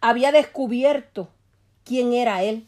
Había 0.00 0.32
descubierto 0.32 1.28
quién 1.84 2.14
era 2.14 2.42
Él. 2.42 2.66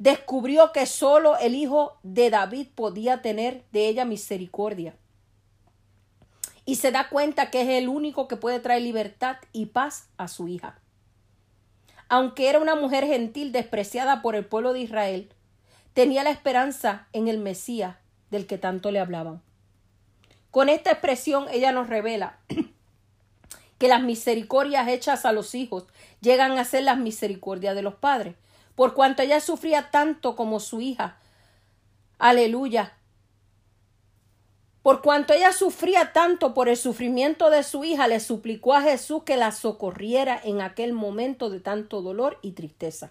Descubrió 0.00 0.72
que 0.72 0.86
solo 0.86 1.36
el 1.36 1.54
Hijo 1.54 1.98
de 2.02 2.30
David 2.30 2.68
podía 2.74 3.20
tener 3.20 3.64
de 3.70 3.86
ella 3.86 4.06
misericordia. 4.06 4.94
Y 6.64 6.76
se 6.76 6.90
da 6.90 7.10
cuenta 7.10 7.50
que 7.50 7.60
es 7.60 7.68
el 7.68 7.90
único 7.90 8.26
que 8.26 8.36
puede 8.38 8.60
traer 8.60 8.80
libertad 8.80 9.36
y 9.52 9.66
paz 9.66 10.08
a 10.16 10.26
su 10.26 10.48
hija. 10.48 10.78
Aunque 12.08 12.48
era 12.48 12.60
una 12.60 12.76
mujer 12.76 13.04
gentil 13.04 13.52
despreciada 13.52 14.22
por 14.22 14.36
el 14.36 14.46
pueblo 14.46 14.72
de 14.72 14.80
Israel, 14.80 15.34
tenía 15.92 16.24
la 16.24 16.30
esperanza 16.30 17.06
en 17.12 17.28
el 17.28 17.36
Mesías 17.36 17.96
del 18.30 18.46
que 18.46 18.56
tanto 18.56 18.92
le 18.92 19.00
hablaban. 19.00 19.42
Con 20.50 20.70
esta 20.70 20.92
expresión 20.92 21.44
ella 21.52 21.72
nos 21.72 21.90
revela 21.90 22.38
que 23.78 23.88
las 23.88 24.02
misericordias 24.02 24.88
hechas 24.88 25.26
a 25.26 25.32
los 25.32 25.54
hijos 25.54 25.84
llegan 26.22 26.52
a 26.52 26.64
ser 26.64 26.84
las 26.84 26.96
misericordias 26.96 27.74
de 27.74 27.82
los 27.82 27.96
padres, 27.96 28.36
por 28.80 28.94
cuanto 28.94 29.20
ella 29.20 29.40
sufría 29.40 29.90
tanto 29.90 30.34
como 30.34 30.58
su 30.58 30.80
hija. 30.80 31.18
Aleluya. 32.18 32.94
Por 34.80 35.02
cuanto 35.02 35.34
ella 35.34 35.52
sufría 35.52 36.14
tanto 36.14 36.54
por 36.54 36.70
el 36.70 36.78
sufrimiento 36.78 37.50
de 37.50 37.62
su 37.62 37.84
hija, 37.84 38.08
le 38.08 38.20
suplicó 38.20 38.72
a 38.72 38.80
Jesús 38.80 39.24
que 39.24 39.36
la 39.36 39.52
socorriera 39.52 40.40
en 40.42 40.62
aquel 40.62 40.94
momento 40.94 41.50
de 41.50 41.60
tanto 41.60 42.00
dolor 42.00 42.38
y 42.40 42.52
tristeza. 42.52 43.10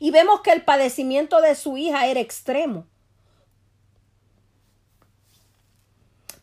Y 0.00 0.10
vemos 0.10 0.40
que 0.40 0.52
el 0.52 0.62
padecimiento 0.62 1.42
de 1.42 1.54
su 1.54 1.76
hija 1.76 2.06
era 2.06 2.20
extremo. 2.20 2.86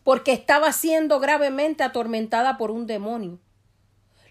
Porque 0.04 0.32
estaba 0.32 0.72
siendo 0.72 1.18
gravemente 1.18 1.82
atormentada 1.82 2.58
por 2.58 2.70
un 2.70 2.86
demonio. 2.86 3.40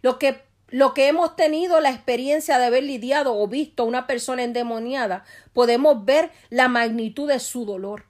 Lo 0.02 0.18
que, 0.18 0.42
lo 0.72 0.94
que 0.94 1.08
hemos 1.08 1.36
tenido 1.36 1.80
la 1.82 1.92
experiencia 1.92 2.58
de 2.58 2.66
haber 2.66 2.84
lidiado 2.84 3.38
o 3.38 3.48
visto 3.48 3.84
a 3.84 3.86
una 3.86 4.08
persona 4.08 4.44
endemoniada, 4.44 5.26
podemos 5.54 6.06
ver 6.06 6.32
la 6.50 6.70
magnitud 6.70 7.28
de 7.28 7.40
su 7.40 7.66
dolor. 7.66 8.06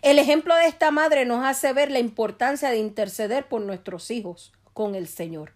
El 0.00 0.18
ejemplo 0.18 0.54
de 0.56 0.66
esta 0.66 0.90
madre 0.90 1.26
nos 1.26 1.44
hace 1.44 1.72
ver 1.72 1.90
la 1.90 1.98
importancia 1.98 2.70
de 2.70 2.78
interceder 2.78 3.46
por 3.46 3.60
nuestros 3.60 4.10
hijos 4.10 4.52
con 4.72 4.94
el 4.94 5.06
Señor. 5.06 5.52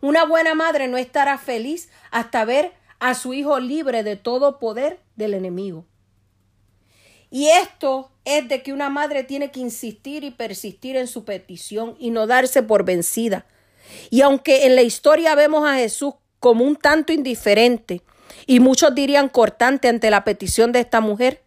Una 0.00 0.24
buena 0.24 0.54
madre 0.54 0.86
no 0.86 0.96
estará 0.96 1.38
feliz 1.38 1.88
hasta 2.10 2.44
ver 2.44 2.72
a 2.98 3.14
su 3.14 3.34
hijo 3.34 3.58
libre 3.58 4.02
de 4.02 4.16
todo 4.16 4.58
poder 4.58 5.00
del 5.16 5.34
enemigo. 5.34 5.84
Y 7.30 7.48
esto 7.48 8.10
es 8.24 8.48
de 8.48 8.62
que 8.62 8.72
una 8.72 8.90
madre 8.90 9.24
tiene 9.24 9.50
que 9.50 9.60
insistir 9.60 10.24
y 10.24 10.30
persistir 10.30 10.96
en 10.96 11.08
su 11.08 11.24
petición 11.24 11.96
y 11.98 12.10
no 12.10 12.26
darse 12.26 12.62
por 12.62 12.84
vencida. 12.84 13.46
Y 14.10 14.22
aunque 14.22 14.66
en 14.66 14.76
la 14.76 14.82
historia 14.82 15.34
vemos 15.34 15.68
a 15.68 15.76
Jesús 15.76 16.14
como 16.40 16.64
un 16.64 16.76
tanto 16.76 17.12
indiferente 17.12 18.02
y 18.46 18.60
muchos 18.60 18.94
dirían 18.94 19.28
cortante 19.28 19.88
ante 19.88 20.10
la 20.10 20.24
petición 20.24 20.72
de 20.72 20.80
esta 20.80 21.00
mujer, 21.00 21.42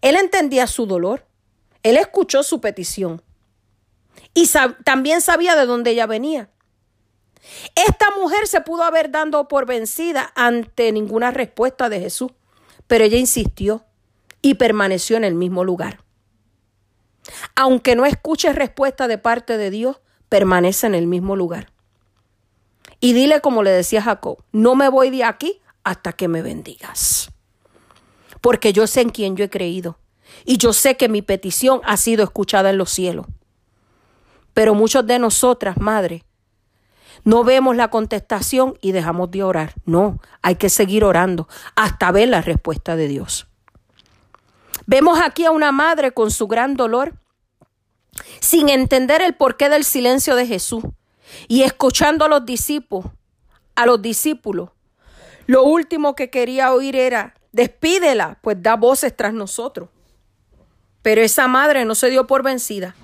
él 0.00 0.16
entendía 0.16 0.66
su 0.66 0.86
dolor, 0.86 1.26
él 1.82 1.96
escuchó 1.96 2.42
su 2.42 2.60
petición 2.60 3.22
y 4.34 4.48
también 4.84 5.20
sabía 5.20 5.56
de 5.56 5.66
dónde 5.66 5.92
ella 5.92 6.06
venía. 6.06 6.50
Esta 7.74 8.10
mujer 8.16 8.46
se 8.46 8.60
pudo 8.60 8.82
haber 8.82 9.10
dado 9.10 9.48
por 9.48 9.66
vencida 9.66 10.32
ante 10.34 10.92
ninguna 10.92 11.30
respuesta 11.30 11.88
de 11.88 12.00
Jesús, 12.00 12.32
pero 12.86 13.04
ella 13.04 13.18
insistió 13.18 13.84
y 14.42 14.54
permaneció 14.54 15.16
en 15.16 15.24
el 15.24 15.34
mismo 15.34 15.64
lugar. 15.64 16.00
Aunque 17.54 17.96
no 17.96 18.04
escuche 18.06 18.52
respuesta 18.52 19.08
de 19.08 19.18
parte 19.18 19.56
de 19.58 19.70
Dios, 19.70 20.00
permanece 20.28 20.86
en 20.86 20.94
el 20.94 21.06
mismo 21.06 21.36
lugar. 21.36 21.72
Y 23.00 23.12
dile 23.12 23.40
como 23.40 23.62
le 23.62 23.70
decía 23.70 24.02
Jacob, 24.02 24.42
no 24.52 24.74
me 24.74 24.88
voy 24.88 25.10
de 25.10 25.24
aquí 25.24 25.60
hasta 25.84 26.12
que 26.12 26.28
me 26.28 26.42
bendigas. 26.42 27.30
Porque 28.40 28.72
yo 28.72 28.86
sé 28.86 29.02
en 29.02 29.10
quién 29.10 29.36
yo 29.36 29.44
he 29.44 29.50
creído 29.50 29.98
y 30.44 30.58
yo 30.58 30.72
sé 30.72 30.96
que 30.96 31.08
mi 31.08 31.22
petición 31.22 31.80
ha 31.84 31.96
sido 31.96 32.24
escuchada 32.24 32.70
en 32.70 32.78
los 32.78 32.90
cielos. 32.90 33.26
Pero 34.54 34.74
muchos 34.74 35.06
de 35.06 35.18
nosotras, 35.18 35.76
madre, 35.78 36.24
no 37.24 37.44
vemos 37.44 37.76
la 37.76 37.88
contestación 37.88 38.78
y 38.80 38.92
dejamos 38.92 39.30
de 39.30 39.42
orar. 39.42 39.74
No, 39.84 40.20
hay 40.42 40.56
que 40.56 40.68
seguir 40.68 41.04
orando 41.04 41.48
hasta 41.74 42.12
ver 42.12 42.28
la 42.28 42.40
respuesta 42.40 42.96
de 42.96 43.08
Dios. 43.08 43.46
Vemos 44.86 45.18
aquí 45.20 45.44
a 45.44 45.50
una 45.50 45.72
madre 45.72 46.12
con 46.12 46.30
su 46.30 46.46
gran 46.46 46.76
dolor, 46.76 47.14
sin 48.40 48.68
entender 48.68 49.22
el 49.22 49.34
porqué 49.34 49.68
del 49.68 49.84
silencio 49.84 50.36
de 50.36 50.46
Jesús 50.46 50.84
y 51.48 51.62
escuchando 51.62 52.24
a 52.24 52.28
los 52.28 52.44
discípulos, 52.46 53.10
a 53.74 53.86
los 53.86 54.00
discípulos. 54.00 54.70
Lo 55.46 55.62
último 55.62 56.14
que 56.14 56.30
quería 56.30 56.72
oír 56.72 56.96
era, 56.96 57.34
despídela, 57.52 58.38
pues 58.42 58.60
da 58.60 58.76
voces 58.76 59.16
tras 59.16 59.32
nosotros. 59.32 59.88
Pero 61.02 61.22
esa 61.22 61.46
madre 61.46 61.84
no 61.84 61.94
se 61.94 62.10
dio 62.10 62.26
por 62.26 62.42
vencida. 62.42 62.96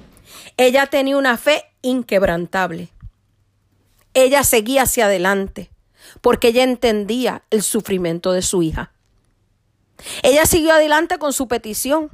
Ella 0.57 0.87
tenía 0.87 1.17
una 1.17 1.37
fe 1.37 1.65
inquebrantable. 1.83 2.89
Ella 4.15 4.43
seguía 4.45 4.83
hacia 4.83 5.07
adelante 5.07 5.71
porque 6.21 6.49
ella 6.49 6.65
entendía 6.65 7.45
el 7.51 7.63
sufrimiento 7.63 8.33
de 8.33 8.43
su 8.43 8.63
hija. 8.63 8.93
Ella 10.23 10.47
siguió 10.47 10.73
adelante 10.73 11.19
con 11.19 11.33
su 11.33 11.49
petición 11.49 12.11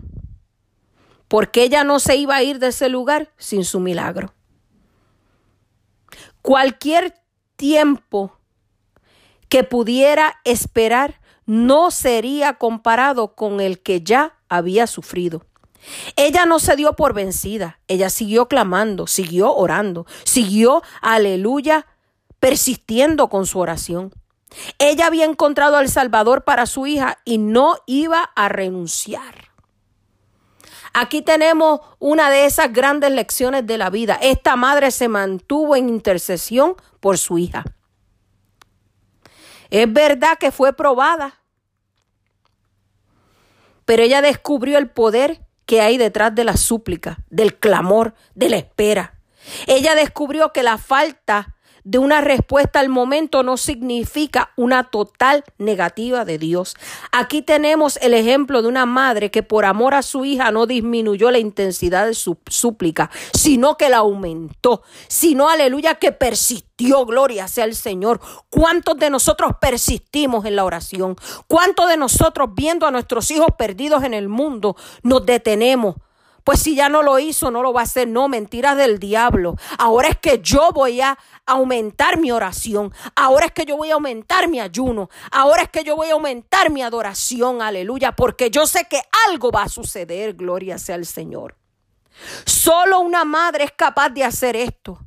porque 1.28 1.62
ella 1.62 1.84
no 1.84 2.00
se 2.00 2.16
iba 2.16 2.36
a 2.36 2.42
ir 2.42 2.58
de 2.58 2.68
ese 2.68 2.88
lugar 2.88 3.30
sin 3.36 3.64
su 3.64 3.80
milagro. 3.80 4.34
Cualquier 6.42 7.14
tiempo 7.56 8.38
que 9.48 9.64
pudiera 9.64 10.36
esperar 10.44 11.20
no 11.46 11.90
sería 11.90 12.54
comparado 12.54 13.34
con 13.34 13.60
el 13.60 13.80
que 13.80 14.02
ya 14.02 14.34
había 14.48 14.86
sufrido. 14.86 15.44
Ella 16.16 16.44
no 16.44 16.58
se 16.58 16.76
dio 16.76 16.94
por 16.94 17.14
vencida, 17.14 17.78
ella 17.88 18.10
siguió 18.10 18.48
clamando, 18.48 19.06
siguió 19.06 19.54
orando, 19.54 20.06
siguió, 20.24 20.82
aleluya, 21.00 21.86
persistiendo 22.40 23.28
con 23.28 23.46
su 23.46 23.58
oración. 23.58 24.12
Ella 24.78 25.06
había 25.06 25.24
encontrado 25.24 25.76
al 25.76 25.88
Salvador 25.88 26.44
para 26.44 26.66
su 26.66 26.86
hija 26.86 27.18
y 27.24 27.38
no 27.38 27.76
iba 27.86 28.22
a 28.34 28.48
renunciar. 28.48 29.47
Aquí 30.92 31.22
tenemos 31.22 31.80
una 31.98 32.30
de 32.30 32.46
esas 32.46 32.72
grandes 32.72 33.10
lecciones 33.10 33.66
de 33.66 33.78
la 33.78 33.90
vida. 33.90 34.18
Esta 34.20 34.56
madre 34.56 34.90
se 34.90 35.08
mantuvo 35.08 35.76
en 35.76 35.88
intercesión 35.88 36.74
por 37.00 37.18
su 37.18 37.38
hija. 37.38 37.64
Es 39.70 39.92
verdad 39.92 40.38
que 40.38 40.50
fue 40.50 40.72
probada, 40.72 41.42
pero 43.84 44.02
ella 44.02 44.22
descubrió 44.22 44.78
el 44.78 44.90
poder 44.90 45.46
que 45.66 45.82
hay 45.82 45.98
detrás 45.98 46.34
de 46.34 46.44
la 46.44 46.56
súplica, 46.56 47.18
del 47.28 47.58
clamor, 47.58 48.14
de 48.34 48.48
la 48.48 48.56
espera. 48.56 49.20
Ella 49.66 49.94
descubrió 49.94 50.52
que 50.52 50.62
la 50.62 50.78
falta 50.78 51.56
de 51.88 51.96
una 51.96 52.20
respuesta 52.20 52.80
al 52.80 52.90
momento 52.90 53.42
no 53.42 53.56
significa 53.56 54.50
una 54.56 54.84
total 54.84 55.42
negativa 55.56 56.26
de 56.26 56.36
Dios. 56.36 56.76
Aquí 57.12 57.40
tenemos 57.40 57.96
el 58.02 58.12
ejemplo 58.12 58.60
de 58.60 58.68
una 58.68 58.84
madre 58.84 59.30
que 59.30 59.42
por 59.42 59.64
amor 59.64 59.94
a 59.94 60.02
su 60.02 60.26
hija 60.26 60.52
no 60.52 60.66
disminuyó 60.66 61.30
la 61.30 61.38
intensidad 61.38 62.06
de 62.06 62.12
su 62.12 62.36
súplica, 62.46 63.10
sino 63.32 63.78
que 63.78 63.88
la 63.88 63.98
aumentó, 63.98 64.82
sino 65.08 65.48
aleluya 65.48 65.94
que 65.94 66.12
persistió, 66.12 67.06
gloria 67.06 67.48
sea 67.48 67.64
el 67.64 67.74
Señor. 67.74 68.20
¿Cuántos 68.50 68.98
de 68.98 69.08
nosotros 69.08 69.52
persistimos 69.58 70.44
en 70.44 70.56
la 70.56 70.66
oración? 70.66 71.16
¿Cuántos 71.46 71.88
de 71.88 71.96
nosotros 71.96 72.50
viendo 72.54 72.86
a 72.86 72.90
nuestros 72.90 73.30
hijos 73.30 73.48
perdidos 73.56 74.04
en 74.04 74.12
el 74.12 74.28
mundo 74.28 74.76
nos 75.02 75.24
detenemos? 75.24 75.94
Pues 76.48 76.62
si 76.62 76.74
ya 76.74 76.88
no 76.88 77.02
lo 77.02 77.18
hizo, 77.18 77.50
no 77.50 77.62
lo 77.62 77.74
va 77.74 77.82
a 77.82 77.84
hacer. 77.84 78.08
No, 78.08 78.26
mentiras 78.26 78.74
del 78.74 78.98
diablo. 78.98 79.56
Ahora 79.76 80.08
es 80.08 80.16
que 80.16 80.40
yo 80.40 80.72
voy 80.72 81.02
a 81.02 81.18
aumentar 81.44 82.18
mi 82.18 82.32
oración. 82.32 82.90
Ahora 83.14 83.44
es 83.44 83.52
que 83.52 83.66
yo 83.66 83.76
voy 83.76 83.90
a 83.90 83.96
aumentar 83.96 84.48
mi 84.48 84.58
ayuno. 84.58 85.10
Ahora 85.30 85.64
es 85.64 85.68
que 85.68 85.84
yo 85.84 85.94
voy 85.94 86.08
a 86.08 86.14
aumentar 86.14 86.70
mi 86.70 86.80
adoración. 86.80 87.60
Aleluya. 87.60 88.16
Porque 88.16 88.50
yo 88.50 88.66
sé 88.66 88.86
que 88.86 88.98
algo 89.28 89.50
va 89.50 89.64
a 89.64 89.68
suceder. 89.68 90.32
Gloria 90.32 90.78
sea 90.78 90.94
al 90.94 91.04
Señor. 91.04 91.54
Solo 92.46 93.00
una 93.00 93.26
madre 93.26 93.64
es 93.64 93.72
capaz 93.72 94.08
de 94.08 94.24
hacer 94.24 94.56
esto. 94.56 94.98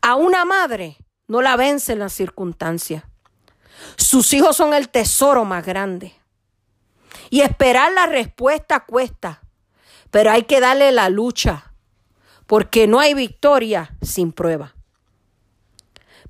A 0.00 0.16
una 0.16 0.44
madre 0.44 0.96
no 1.28 1.40
la 1.40 1.54
vencen 1.54 2.00
las 2.00 2.12
circunstancias. 2.12 3.04
Sus 3.96 4.32
hijos 4.32 4.56
son 4.56 4.74
el 4.74 4.88
tesoro 4.88 5.44
más 5.44 5.64
grande. 5.64 6.12
Y 7.30 7.42
esperar 7.42 7.92
la 7.92 8.06
respuesta 8.06 8.80
cuesta 8.80 9.38
pero 10.12 10.30
hay 10.30 10.42
que 10.42 10.60
darle 10.60 10.92
la 10.92 11.08
lucha, 11.08 11.72
porque 12.46 12.86
no 12.86 13.00
hay 13.00 13.14
victoria 13.14 13.96
sin 14.02 14.30
prueba. 14.30 14.76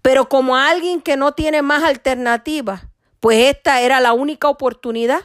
Pero 0.00 0.28
como 0.28 0.56
alguien 0.56 1.02
que 1.02 1.16
no 1.16 1.32
tiene 1.32 1.62
más 1.62 1.82
alternativa, 1.82 2.90
pues 3.18 3.38
esta 3.54 3.80
era 3.80 4.00
la 4.00 4.12
única 4.12 4.48
oportunidad 4.48 5.22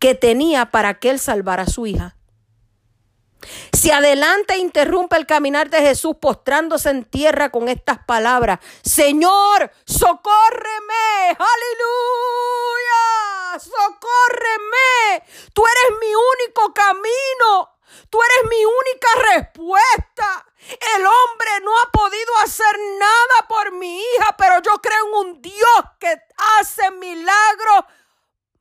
que 0.00 0.16
tenía 0.16 0.72
para 0.72 0.98
que 0.98 1.10
él 1.10 1.20
salvara 1.20 1.62
a 1.62 1.68
su 1.68 1.86
hija. 1.86 2.16
Se 3.80 3.94
adelanta 3.94 4.52
e 4.52 4.58
interrumpe 4.58 5.16
el 5.16 5.24
caminar 5.24 5.70
de 5.70 5.80
Jesús 5.80 6.14
postrándose 6.20 6.90
en 6.90 7.02
tierra 7.02 7.48
con 7.48 7.66
estas 7.66 8.04
palabras. 8.04 8.58
Señor, 8.82 9.72
socórreme. 9.86 11.28
Aleluya. 11.30 12.98
Socórreme. 13.58 15.24
Tú 15.54 15.62
eres 15.64 15.98
mi 15.98 16.08
único 16.14 16.74
camino. 16.74 17.70
Tú 18.10 18.18
eres 18.20 18.50
mi 18.50 18.62
única 18.66 19.08
respuesta. 19.32 20.46
El 20.98 21.06
hombre 21.06 21.50
no 21.62 21.70
ha 21.78 21.90
podido 21.90 22.36
hacer 22.44 22.78
nada 22.98 23.48
por 23.48 23.72
mi 23.72 23.98
hija, 23.98 24.36
pero 24.36 24.60
yo 24.60 24.72
creo 24.82 25.06
en 25.06 25.26
un 25.26 25.40
Dios 25.40 25.84
que 25.98 26.20
hace 26.58 26.90
milagros 26.90 27.86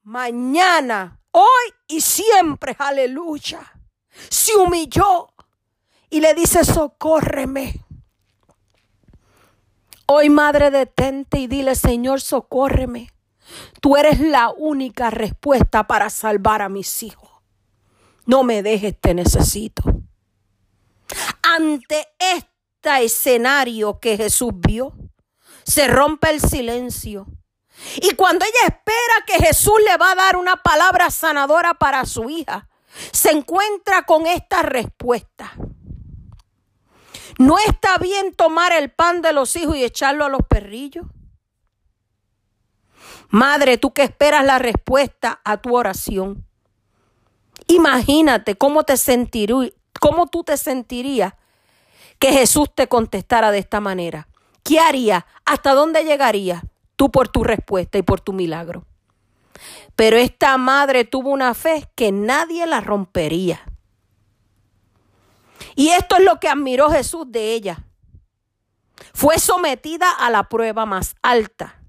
mañana, 0.04 1.20
hoy 1.32 1.74
y 1.90 2.00
siempre. 2.00 2.74
Aleluya 2.80 3.79
se 4.30 4.56
humilló 4.56 5.30
y 6.10 6.22
le 6.22 6.34
dice, 6.34 6.66
socórreme. 6.66 7.86
Hoy, 10.08 10.30
madre, 10.30 10.72
detente 10.72 11.38
y 11.38 11.48
dile, 11.48 11.76
Señor, 11.76 12.20
socórreme. 12.20 13.12
Tú 13.82 13.96
eres 13.96 14.20
la 14.20 14.50
única 14.50 15.10
respuesta 15.10 15.86
para 15.88 16.10
salvar 16.10 16.62
a 16.62 16.70
mis 16.70 17.04
hijos. 17.04 17.30
No 18.26 18.44
me 18.44 18.62
dejes, 18.62 19.00
te 19.00 19.14
necesito. 19.14 19.84
Ante 21.42 22.08
este 22.20 23.04
escenario 23.04 24.00
que 24.00 24.18
Jesús 24.18 24.52
vio, 24.56 24.94
se 25.64 25.88
rompe 25.88 26.30
el 26.30 26.42
silencio. 26.42 27.28
Y 28.02 28.16
cuando 28.16 28.46
ella 28.46 28.76
espera 28.76 29.26
que 29.26 29.46
Jesús 29.46 29.80
le 29.86 29.98
va 29.98 30.12
a 30.12 30.16
dar 30.16 30.36
una 30.36 30.58
palabra 30.58 31.10
sanadora 31.10 31.74
para 31.74 32.06
su 32.06 32.30
hija, 32.30 32.69
se 33.12 33.32
encuentra 33.32 34.04
con 34.04 34.28
esta 34.28 34.62
respuesta. 34.62 35.54
¿No 37.38 37.58
está 37.58 37.98
bien 37.98 38.34
tomar 38.34 38.74
el 38.74 38.92
pan 38.92 39.22
de 39.22 39.34
los 39.34 39.56
hijos 39.56 39.76
y 39.78 39.84
echarlo 39.84 40.26
a 40.26 40.30
los 40.30 40.42
perrillos? 40.48 41.06
Madre, 43.30 43.78
tú 43.78 43.94
que 43.94 44.04
esperas 44.04 44.44
la 44.44 44.60
respuesta 44.60 45.40
a 45.44 45.58
tu 45.58 45.76
oración. 45.76 46.46
Imagínate 47.68 48.56
cómo 48.56 48.84
te 48.84 48.98
sentirías, 48.98 49.72
cómo 50.00 50.28
tú 50.28 50.44
te 50.44 50.58
sentirías 50.58 51.34
que 52.18 52.34
Jesús 52.34 52.70
te 52.74 52.88
contestara 52.88 53.52
de 53.52 53.60
esta 53.60 53.80
manera. 53.80 54.28
¿Qué 54.64 54.80
haría? 54.80 55.26
¿Hasta 55.46 55.74
dónde 55.74 56.04
llegarías 56.04 56.64
tú 56.96 57.12
por 57.12 57.30
tu 57.30 57.44
respuesta 57.44 57.98
y 57.98 58.02
por 58.02 58.20
tu 58.20 58.34
milagro? 58.34 58.86
Pero 59.96 60.18
esta 60.18 60.58
madre 60.58 61.06
tuvo 61.06 61.30
una 61.30 61.54
fe 61.54 61.90
que 61.96 62.12
nadie 62.12 62.66
la 62.66 62.82
rompería. 62.82 63.62
Y 65.76 65.90
esto 65.90 66.18
es 66.18 66.24
lo 66.24 66.40
que 66.40 66.50
admiró 66.50 66.90
Jesús 66.90 67.26
de 67.30 67.54
ella. 67.54 67.86
Fue 69.14 69.40
sometida 69.40 70.12
a 70.12 70.30
la 70.30 70.50
prueba 70.50 70.86
más 70.86 71.16
alta. 71.22 71.82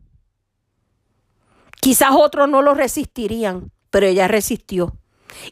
Quizás 1.80 2.10
otros 2.12 2.48
no 2.48 2.62
lo 2.62 2.74
resistirían, 2.74 3.72
pero 3.90 4.06
ella 4.06 4.28
resistió. 4.28 4.96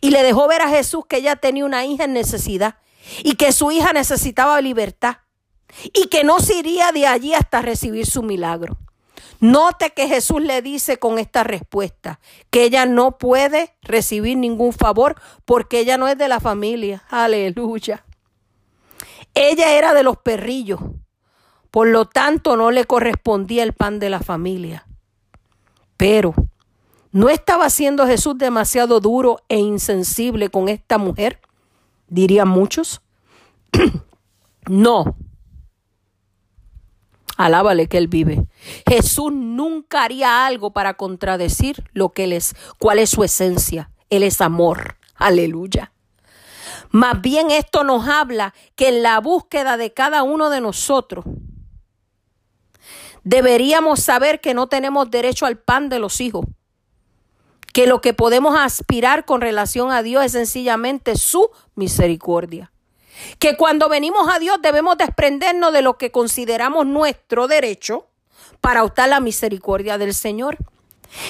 Y 0.00 0.10
le 0.10 0.22
dejó 0.22 0.46
ver 0.48 0.62
a 0.62 0.68
Jesús 0.68 1.04
que 1.08 1.16
ella 1.16 1.36
tenía 1.36 1.64
una 1.64 1.84
hija 1.84 2.04
en 2.04 2.12
necesidad 2.12 2.76
y 3.22 3.36
que 3.36 3.52
su 3.52 3.70
hija 3.70 3.92
necesitaba 3.92 4.60
libertad 4.60 5.18
y 5.92 6.08
que 6.08 6.24
no 6.24 6.40
se 6.40 6.56
iría 6.56 6.92
de 6.92 7.06
allí 7.06 7.34
hasta 7.34 7.62
recibir 7.62 8.06
su 8.06 8.22
milagro. 8.22 8.78
Note 9.40 9.90
que 9.90 10.08
Jesús 10.08 10.42
le 10.42 10.62
dice 10.62 10.98
con 10.98 11.18
esta 11.18 11.44
respuesta 11.44 12.18
que 12.50 12.64
ella 12.64 12.86
no 12.86 13.18
puede 13.18 13.74
recibir 13.82 14.36
ningún 14.36 14.72
favor 14.72 15.20
porque 15.44 15.78
ella 15.78 15.96
no 15.96 16.08
es 16.08 16.18
de 16.18 16.28
la 16.28 16.40
familia. 16.40 17.04
Aleluya. 17.08 18.04
Ella 19.34 19.76
era 19.76 19.94
de 19.94 20.02
los 20.02 20.16
perrillos. 20.16 20.80
Por 21.70 21.88
lo 21.88 22.06
tanto, 22.06 22.56
no 22.56 22.70
le 22.70 22.84
correspondía 22.84 23.62
el 23.62 23.74
pan 23.74 24.00
de 24.00 24.10
la 24.10 24.20
familia. 24.20 24.86
Pero, 25.96 26.34
¿no 27.12 27.28
estaba 27.28 27.70
siendo 27.70 28.06
Jesús 28.06 28.36
demasiado 28.38 28.98
duro 29.00 29.40
e 29.48 29.58
insensible 29.58 30.48
con 30.48 30.68
esta 30.68 30.98
mujer? 30.98 31.40
Dirían 32.08 32.48
muchos. 32.48 33.02
no. 34.66 35.16
Alábale 37.38 37.86
que 37.86 37.98
Él 37.98 38.08
vive. 38.08 38.46
Jesús 38.86 39.32
nunca 39.32 40.02
haría 40.02 40.44
algo 40.44 40.72
para 40.72 40.94
contradecir 40.94 41.84
lo 41.92 42.08
que 42.10 42.24
Él 42.24 42.32
es, 42.32 42.56
cuál 42.80 42.98
es 42.98 43.10
su 43.10 43.22
esencia. 43.22 43.90
Él 44.10 44.24
es 44.24 44.40
amor. 44.40 44.96
Aleluya. 45.14 45.92
Más 46.90 47.22
bien 47.22 47.52
esto 47.52 47.84
nos 47.84 48.08
habla 48.08 48.54
que 48.74 48.88
en 48.88 49.04
la 49.04 49.20
búsqueda 49.20 49.76
de 49.76 49.92
cada 49.92 50.24
uno 50.24 50.50
de 50.50 50.60
nosotros 50.60 51.24
deberíamos 53.22 54.00
saber 54.00 54.40
que 54.40 54.52
no 54.52 54.66
tenemos 54.66 55.08
derecho 55.08 55.46
al 55.46 55.58
pan 55.58 55.88
de 55.88 56.00
los 56.00 56.20
hijos, 56.20 56.44
que 57.72 57.86
lo 57.86 58.00
que 58.00 58.14
podemos 58.14 58.58
aspirar 58.58 59.24
con 59.24 59.40
relación 59.40 59.92
a 59.92 60.02
Dios 60.02 60.24
es 60.24 60.32
sencillamente 60.32 61.14
su 61.14 61.50
misericordia 61.76 62.72
que 63.38 63.56
cuando 63.56 63.88
venimos 63.88 64.28
a 64.32 64.38
Dios 64.38 64.58
debemos 64.62 64.98
desprendernos 64.98 65.72
de 65.72 65.82
lo 65.82 65.98
que 65.98 66.10
consideramos 66.10 66.86
nuestro 66.86 67.48
derecho 67.48 68.06
para 68.60 68.84
optar 68.84 69.08
la 69.08 69.20
misericordia 69.20 69.98
del 69.98 70.14
Señor. 70.14 70.58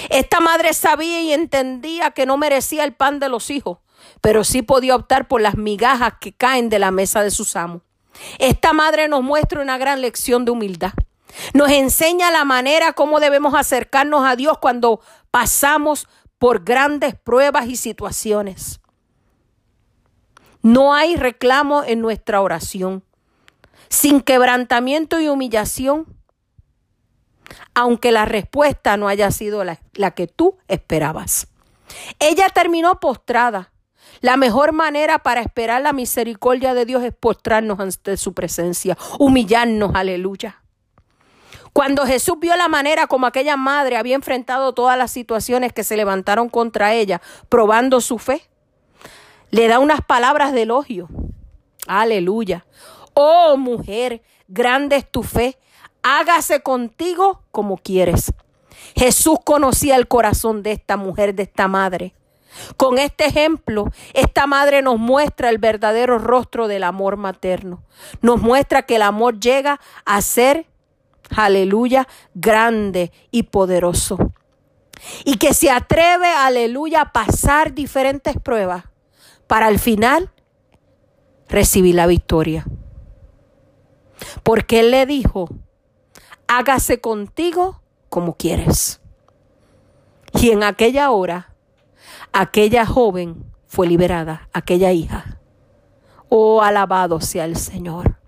Esta 0.09 0.39
madre 0.39 0.73
sabía 0.73 1.21
y 1.21 1.33
entendía 1.33 2.11
que 2.11 2.25
no 2.25 2.37
merecía 2.37 2.83
el 2.83 2.93
pan 2.93 3.19
de 3.19 3.29
los 3.29 3.49
hijos, 3.49 3.79
pero 4.21 4.43
sí 4.43 4.61
podía 4.61 4.95
optar 4.95 5.27
por 5.27 5.41
las 5.41 5.55
migajas 5.55 6.13
que 6.19 6.33
caen 6.33 6.69
de 6.69 6.79
la 6.79 6.91
mesa 6.91 7.23
de 7.23 7.31
sus 7.31 7.55
amos. 7.55 7.81
Esta 8.37 8.73
madre 8.73 9.07
nos 9.07 9.23
muestra 9.23 9.61
una 9.61 9.77
gran 9.77 10.01
lección 10.01 10.45
de 10.45 10.51
humildad. 10.51 10.93
Nos 11.53 11.69
enseña 11.69 12.31
la 12.31 12.43
manera 12.43 12.93
como 12.93 13.19
debemos 13.19 13.53
acercarnos 13.53 14.25
a 14.25 14.35
Dios 14.35 14.57
cuando 14.57 14.99
pasamos 15.31 16.07
por 16.37 16.63
grandes 16.63 17.15
pruebas 17.15 17.67
y 17.67 17.75
situaciones. 17.75 18.78
No 20.61 20.93
hay 20.93 21.15
reclamo 21.15 21.83
en 21.83 22.01
nuestra 22.01 22.41
oración. 22.41 23.03
Sin 23.89 24.21
quebrantamiento 24.21 25.19
y 25.19 25.27
humillación, 25.27 26.05
aunque 27.73 28.11
la 28.11 28.25
respuesta 28.25 28.97
no 28.97 29.07
haya 29.07 29.31
sido 29.31 29.63
la, 29.63 29.79
la, 29.93 30.11
que 30.11 30.27
tú 30.27 30.57
esperabas. 30.67 31.47
Ella 32.19 32.49
terminó 32.49 32.99
postrada. 32.99 33.71
La 34.21 34.37
mejor 34.37 34.73
manera 34.73 35.19
para 35.19 35.41
esperar 35.41 35.81
la 35.81 35.93
misericordia 35.93 36.73
de 36.73 36.85
Dios 36.85 37.03
es 37.03 37.13
postrarnos 37.13 37.79
ante 37.79 38.17
su 38.17 38.33
presencia, 38.33 38.97
humillarnos, 39.17 39.95
aleluya. 39.95 40.61
Cuando 41.73 42.05
Jesús 42.05 42.35
vio 42.39 42.55
la 42.55 42.67
manera 42.67 43.07
como 43.07 43.27
aquella 43.27 43.55
madre 43.55 43.95
había 43.95 44.15
enfrentado 44.15 44.73
todas 44.73 44.97
las 44.97 45.11
situaciones 45.11 45.71
que 45.71 45.83
se 45.83 45.95
levantaron 45.95 46.49
contra 46.49 46.93
ella, 46.93 47.21
probando 47.47 48.01
su 48.01 48.17
fe, 48.17 48.48
le 49.51 49.67
da 49.67 49.79
unas 49.79 50.01
palabras 50.01 50.53
de 50.53 50.63
elogio. 50.63 51.09
Aleluya. 51.87 52.65
Oh 53.13 53.57
mujer, 53.57 54.21
grande 54.47 54.97
es 54.97 55.09
tu 55.09 55.23
fe. 55.23 55.57
Hágase 56.03 56.61
contigo 56.61 57.43
como 57.51 57.77
quieres. 57.77 58.31
Jesús 58.95 59.39
conocía 59.43 59.95
el 59.95 60.07
corazón 60.07 60.63
de 60.63 60.71
esta 60.71 60.97
mujer, 60.97 61.35
de 61.35 61.43
esta 61.43 61.67
madre. 61.67 62.13
Con 62.77 62.97
este 62.97 63.25
ejemplo, 63.25 63.91
esta 64.13 64.47
madre 64.47 64.81
nos 64.81 64.97
muestra 64.97 65.49
el 65.49 65.57
verdadero 65.57 66.17
rostro 66.17 66.67
del 66.67 66.83
amor 66.83 67.17
materno. 67.17 67.83
Nos 68.21 68.41
muestra 68.41 68.83
que 68.83 68.95
el 68.95 69.01
amor 69.01 69.39
llega 69.39 69.79
a 70.05 70.21
ser, 70.21 70.65
aleluya, 71.35 72.07
grande 72.33 73.11
y 73.31 73.43
poderoso. 73.43 74.17
Y 75.25 75.37
que 75.37 75.53
se 75.53 75.69
atreve, 75.69 76.27
aleluya, 76.27 77.01
a 77.01 77.11
pasar 77.13 77.73
diferentes 77.73 78.35
pruebas 78.37 78.88
para 79.49 79.65
al 79.65 79.79
final 79.79 80.29
recibir 81.47 81.95
la 81.95 82.05
victoria. 82.05 82.67
Porque 84.43 84.81
Él 84.81 84.91
le 84.91 85.07
dijo, 85.07 85.49
hágase 86.47 87.01
contigo 87.01 87.81
como 88.09 88.37
quieres. 88.37 89.01
Y 90.39 90.51
en 90.51 90.61
aquella 90.61 91.09
hora, 91.09 91.55
aquella 92.31 92.85
joven 92.85 93.43
fue 93.65 93.87
liberada, 93.87 94.47
aquella 94.53 94.91
hija. 94.91 95.39
Oh, 96.29 96.61
alabado 96.61 97.19
sea 97.19 97.45
el 97.45 97.57
Señor. 97.57 98.19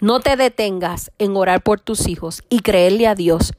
No 0.00 0.20
te 0.20 0.36
detengas 0.36 1.12
en 1.18 1.36
orar 1.36 1.62
por 1.62 1.80
tus 1.80 2.08
hijos 2.08 2.42
y 2.48 2.60
creerle 2.60 3.06
a 3.08 3.14
Dios 3.14 3.52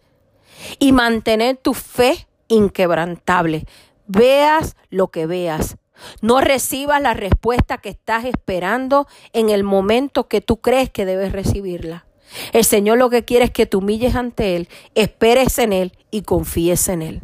y 0.79 0.93
mantener 0.93 1.57
tu 1.57 1.75
fe 1.75 2.27
inquebrantable. 2.47 3.67
Veas 4.07 4.75
lo 4.89 5.09
que 5.09 5.27
veas, 5.27 5.77
no 6.21 6.41
recibas 6.41 7.01
la 7.01 7.13
respuesta 7.13 7.77
que 7.77 7.89
estás 7.89 8.25
esperando 8.25 9.07
en 9.33 9.49
el 9.49 9.63
momento 9.63 10.27
que 10.27 10.41
tú 10.41 10.57
crees 10.57 10.89
que 10.89 11.05
debes 11.05 11.31
recibirla. 11.31 12.05
El 12.53 12.65
Señor 12.65 12.97
lo 12.97 13.09
que 13.09 13.25
quiere 13.25 13.45
es 13.45 13.51
que 13.51 13.65
te 13.65 13.77
humilles 13.77 14.15
ante 14.15 14.55
Él, 14.55 14.67
esperes 14.95 15.57
en 15.59 15.73
Él 15.73 15.97
y 16.11 16.23
confíes 16.23 16.89
en 16.89 17.01
Él. 17.01 17.21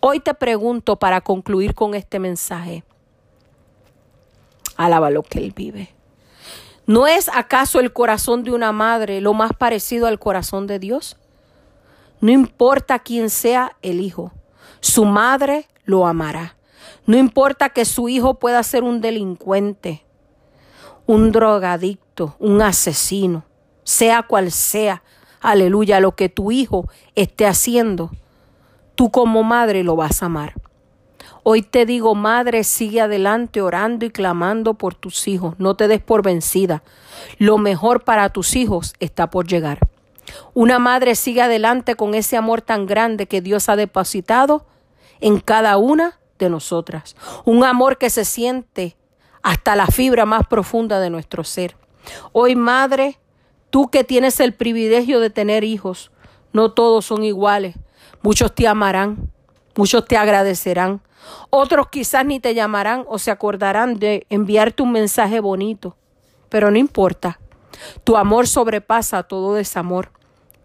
Hoy 0.00 0.20
te 0.20 0.34
pregunto 0.34 0.98
para 0.98 1.20
concluir 1.20 1.74
con 1.74 1.94
este 1.94 2.18
mensaje. 2.18 2.84
Alaba 4.76 5.10
lo 5.10 5.22
que 5.22 5.38
Él 5.38 5.52
vive. 5.54 5.94
¿No 6.86 7.06
es 7.06 7.28
acaso 7.28 7.80
el 7.80 7.92
corazón 7.92 8.44
de 8.44 8.52
una 8.52 8.72
madre 8.72 9.20
lo 9.20 9.34
más 9.34 9.52
parecido 9.52 10.06
al 10.06 10.18
corazón 10.18 10.66
de 10.66 10.78
Dios? 10.78 11.16
No 12.20 12.30
importa 12.30 13.00
quién 13.00 13.28
sea 13.28 13.76
el 13.82 14.00
hijo, 14.00 14.32
su 14.80 15.04
madre 15.04 15.66
lo 15.84 16.06
amará. 16.06 16.55
No 17.06 17.16
importa 17.16 17.68
que 17.68 17.84
su 17.84 18.08
hijo 18.08 18.34
pueda 18.34 18.62
ser 18.62 18.82
un 18.82 19.00
delincuente, 19.00 20.04
un 21.06 21.30
drogadicto, 21.30 22.34
un 22.40 22.60
asesino, 22.60 23.44
sea 23.84 24.24
cual 24.24 24.50
sea, 24.50 25.02
aleluya, 25.40 26.00
lo 26.00 26.16
que 26.16 26.28
tu 26.28 26.50
hijo 26.50 26.88
esté 27.14 27.46
haciendo, 27.46 28.10
tú 28.96 29.10
como 29.12 29.44
madre 29.44 29.84
lo 29.84 29.94
vas 29.94 30.22
a 30.22 30.26
amar. 30.26 30.54
Hoy 31.44 31.62
te 31.62 31.86
digo, 31.86 32.16
madre, 32.16 32.64
sigue 32.64 33.00
adelante 33.00 33.60
orando 33.60 34.04
y 34.04 34.10
clamando 34.10 34.74
por 34.74 34.96
tus 34.96 35.28
hijos. 35.28 35.54
No 35.58 35.76
te 35.76 35.86
des 35.86 36.02
por 36.02 36.24
vencida. 36.24 36.82
Lo 37.38 37.56
mejor 37.56 38.02
para 38.02 38.30
tus 38.30 38.56
hijos 38.56 38.94
está 38.98 39.30
por 39.30 39.46
llegar. 39.46 39.78
Una 40.54 40.80
madre 40.80 41.14
sigue 41.14 41.42
adelante 41.42 41.94
con 41.94 42.14
ese 42.14 42.36
amor 42.36 42.62
tan 42.62 42.86
grande 42.86 43.28
que 43.28 43.40
Dios 43.40 43.68
ha 43.68 43.76
depositado 43.76 44.66
en 45.20 45.38
cada 45.38 45.76
una 45.76 46.18
de 46.38 46.50
nosotras. 46.50 47.16
Un 47.44 47.64
amor 47.64 47.98
que 47.98 48.10
se 48.10 48.24
siente 48.24 48.96
hasta 49.42 49.76
la 49.76 49.86
fibra 49.86 50.24
más 50.24 50.46
profunda 50.46 51.00
de 51.00 51.10
nuestro 51.10 51.44
ser. 51.44 51.76
Hoy, 52.32 52.56
madre, 52.56 53.18
tú 53.70 53.90
que 53.90 54.04
tienes 54.04 54.40
el 54.40 54.54
privilegio 54.54 55.20
de 55.20 55.30
tener 55.30 55.64
hijos, 55.64 56.10
no 56.52 56.72
todos 56.72 57.04
son 57.04 57.24
iguales. 57.24 57.76
Muchos 58.22 58.54
te 58.54 58.66
amarán, 58.66 59.30
muchos 59.76 60.04
te 60.04 60.16
agradecerán, 60.16 61.00
otros 61.50 61.88
quizás 61.88 62.24
ni 62.24 62.40
te 62.40 62.54
llamarán 62.54 63.04
o 63.08 63.18
se 63.18 63.30
acordarán 63.30 63.98
de 63.98 64.26
enviarte 64.30 64.82
un 64.82 64.92
mensaje 64.92 65.40
bonito, 65.40 65.96
pero 66.48 66.70
no 66.70 66.78
importa. 66.78 67.38
Tu 68.04 68.16
amor 68.16 68.46
sobrepasa 68.46 69.22
todo 69.24 69.54
desamor, 69.54 70.10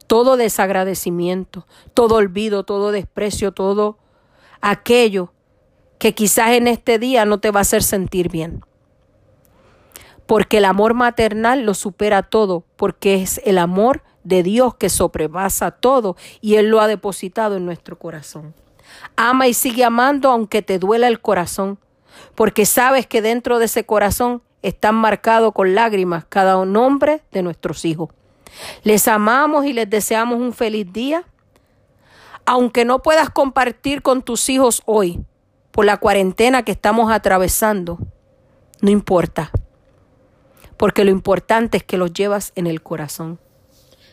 todo 0.08 0.38
desagradecimiento, 0.38 1.68
todo 1.94 2.16
olvido, 2.16 2.64
todo 2.64 2.92
desprecio, 2.92 3.52
todo 3.52 3.98
aquello 4.62 5.34
que 6.02 6.16
quizás 6.16 6.54
en 6.54 6.68
este 6.68 6.98
día 6.98 7.26
no 7.26 7.40
te 7.40 7.52
va 7.52 7.60
a 7.60 7.62
hacer 7.62 7.84
sentir 7.84 8.32
bien. 8.32 8.66
Porque 10.26 10.58
el 10.58 10.66
amor 10.66 10.96
maternal 10.96 11.64
lo 11.64 11.76
supera 11.76 12.24
todo, 12.24 12.64
porque 12.76 13.22
es 13.22 13.40
el 13.46 13.60
amor 13.60 14.02
de 14.24 14.42
Dios 14.42 14.74
que 14.74 14.90
sobrepasa 14.90 15.70
todo 15.70 16.16
y 16.42 16.56
Él 16.56 16.70
lo 16.70 16.82
ha 16.82 16.88
depositado 16.88 17.56
en 17.56 17.68
nuestro 17.68 18.00
corazón. 18.00 18.56
Ama 19.16 19.48
y 19.48 19.54
sigue 19.54 19.84
amando 19.84 20.32
aunque 20.32 20.64
te 20.64 20.80
duela 20.80 21.08
el 21.08 21.22
corazón, 21.22 21.78
porque 22.34 22.66
sabes 22.66 23.06
que 23.06 23.22
dentro 23.22 23.60
de 23.60 23.66
ese 23.66 23.86
corazón 23.86 24.42
están 24.64 24.96
marcados 24.96 25.54
con 25.54 25.76
lágrimas 25.76 26.26
cada 26.28 26.66
nombre 26.66 27.22
de 27.32 27.44
nuestros 27.44 27.86
hijos. 27.86 28.10
Les 28.82 29.08
amamos 29.08 29.66
y 29.66 29.74
les 29.74 29.88
deseamos 29.88 30.40
un 30.40 30.54
feliz 30.54 30.92
día. 30.92 31.26
Aunque 32.48 32.86
no 32.86 33.04
puedas 33.04 33.30
compartir 33.30 34.02
con 34.02 34.24
tus 34.24 34.50
hijos 34.50 34.82
hoy 34.86 35.24
por 35.72 35.86
la 35.86 35.98
cuarentena 35.98 36.64
que 36.64 36.72
estamos 36.72 37.12
atravesando, 37.12 38.00
no 38.82 38.90
importa, 38.90 39.52
porque 40.78 41.06
lo 41.06 41.12
importante 41.12 41.78
es 41.78 41.84
que 41.84 41.98
los 41.98 42.14
llevas 42.14 42.52
en 42.56 42.68
el 42.68 42.82
corazón. 42.82 43.40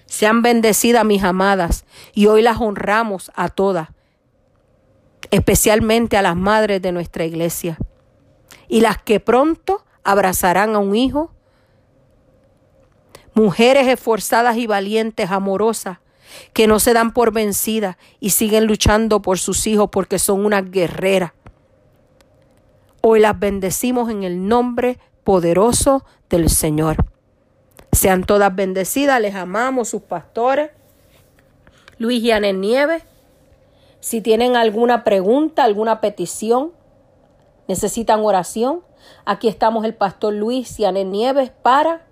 Sean 0.06 0.42
bendecidas 0.42 1.04
mis 1.04 1.22
amadas 1.22 1.84
y 2.14 2.26
hoy 2.26 2.42
las 2.42 2.60
honramos 2.60 3.30
a 3.34 3.48
todas 3.48 3.88
especialmente 5.30 6.16
a 6.16 6.22
las 6.22 6.36
madres 6.36 6.80
de 6.82 6.92
nuestra 6.92 7.24
iglesia, 7.24 7.78
y 8.68 8.80
las 8.80 8.98
que 8.98 9.20
pronto 9.20 9.84
abrazarán 10.04 10.74
a 10.74 10.78
un 10.78 10.94
hijo, 10.94 11.32
mujeres 13.34 13.86
esforzadas 13.88 14.56
y 14.56 14.66
valientes, 14.66 15.30
amorosas, 15.30 15.98
que 16.52 16.66
no 16.66 16.78
se 16.78 16.92
dan 16.92 17.12
por 17.12 17.32
vencidas 17.32 17.96
y 18.20 18.30
siguen 18.30 18.66
luchando 18.66 19.22
por 19.22 19.38
sus 19.38 19.66
hijos 19.66 19.88
porque 19.90 20.18
son 20.18 20.44
unas 20.44 20.70
guerreras. 20.70 21.32
Hoy 23.00 23.20
las 23.20 23.38
bendecimos 23.38 24.10
en 24.10 24.24
el 24.24 24.48
nombre 24.48 24.98
poderoso 25.22 26.04
del 26.28 26.50
Señor. 26.50 26.96
Sean 27.92 28.24
todas 28.24 28.52
bendecidas, 28.54 29.20
les 29.20 29.36
amamos 29.36 29.88
sus 29.88 30.02
pastores. 30.02 30.72
Luis 31.98 32.24
y 32.24 32.32
Nieves. 32.52 33.04
Si 34.00 34.20
tienen 34.20 34.56
alguna 34.56 35.04
pregunta, 35.04 35.62
alguna 35.62 36.00
petición, 36.00 36.72
necesitan 37.68 38.18
oración, 38.20 38.82
aquí 39.24 39.46
estamos 39.48 39.84
el 39.84 39.94
pastor 39.94 40.34
Luis 40.34 40.80
y 40.80 40.90
Nieves 40.90 41.52
para 41.62 42.04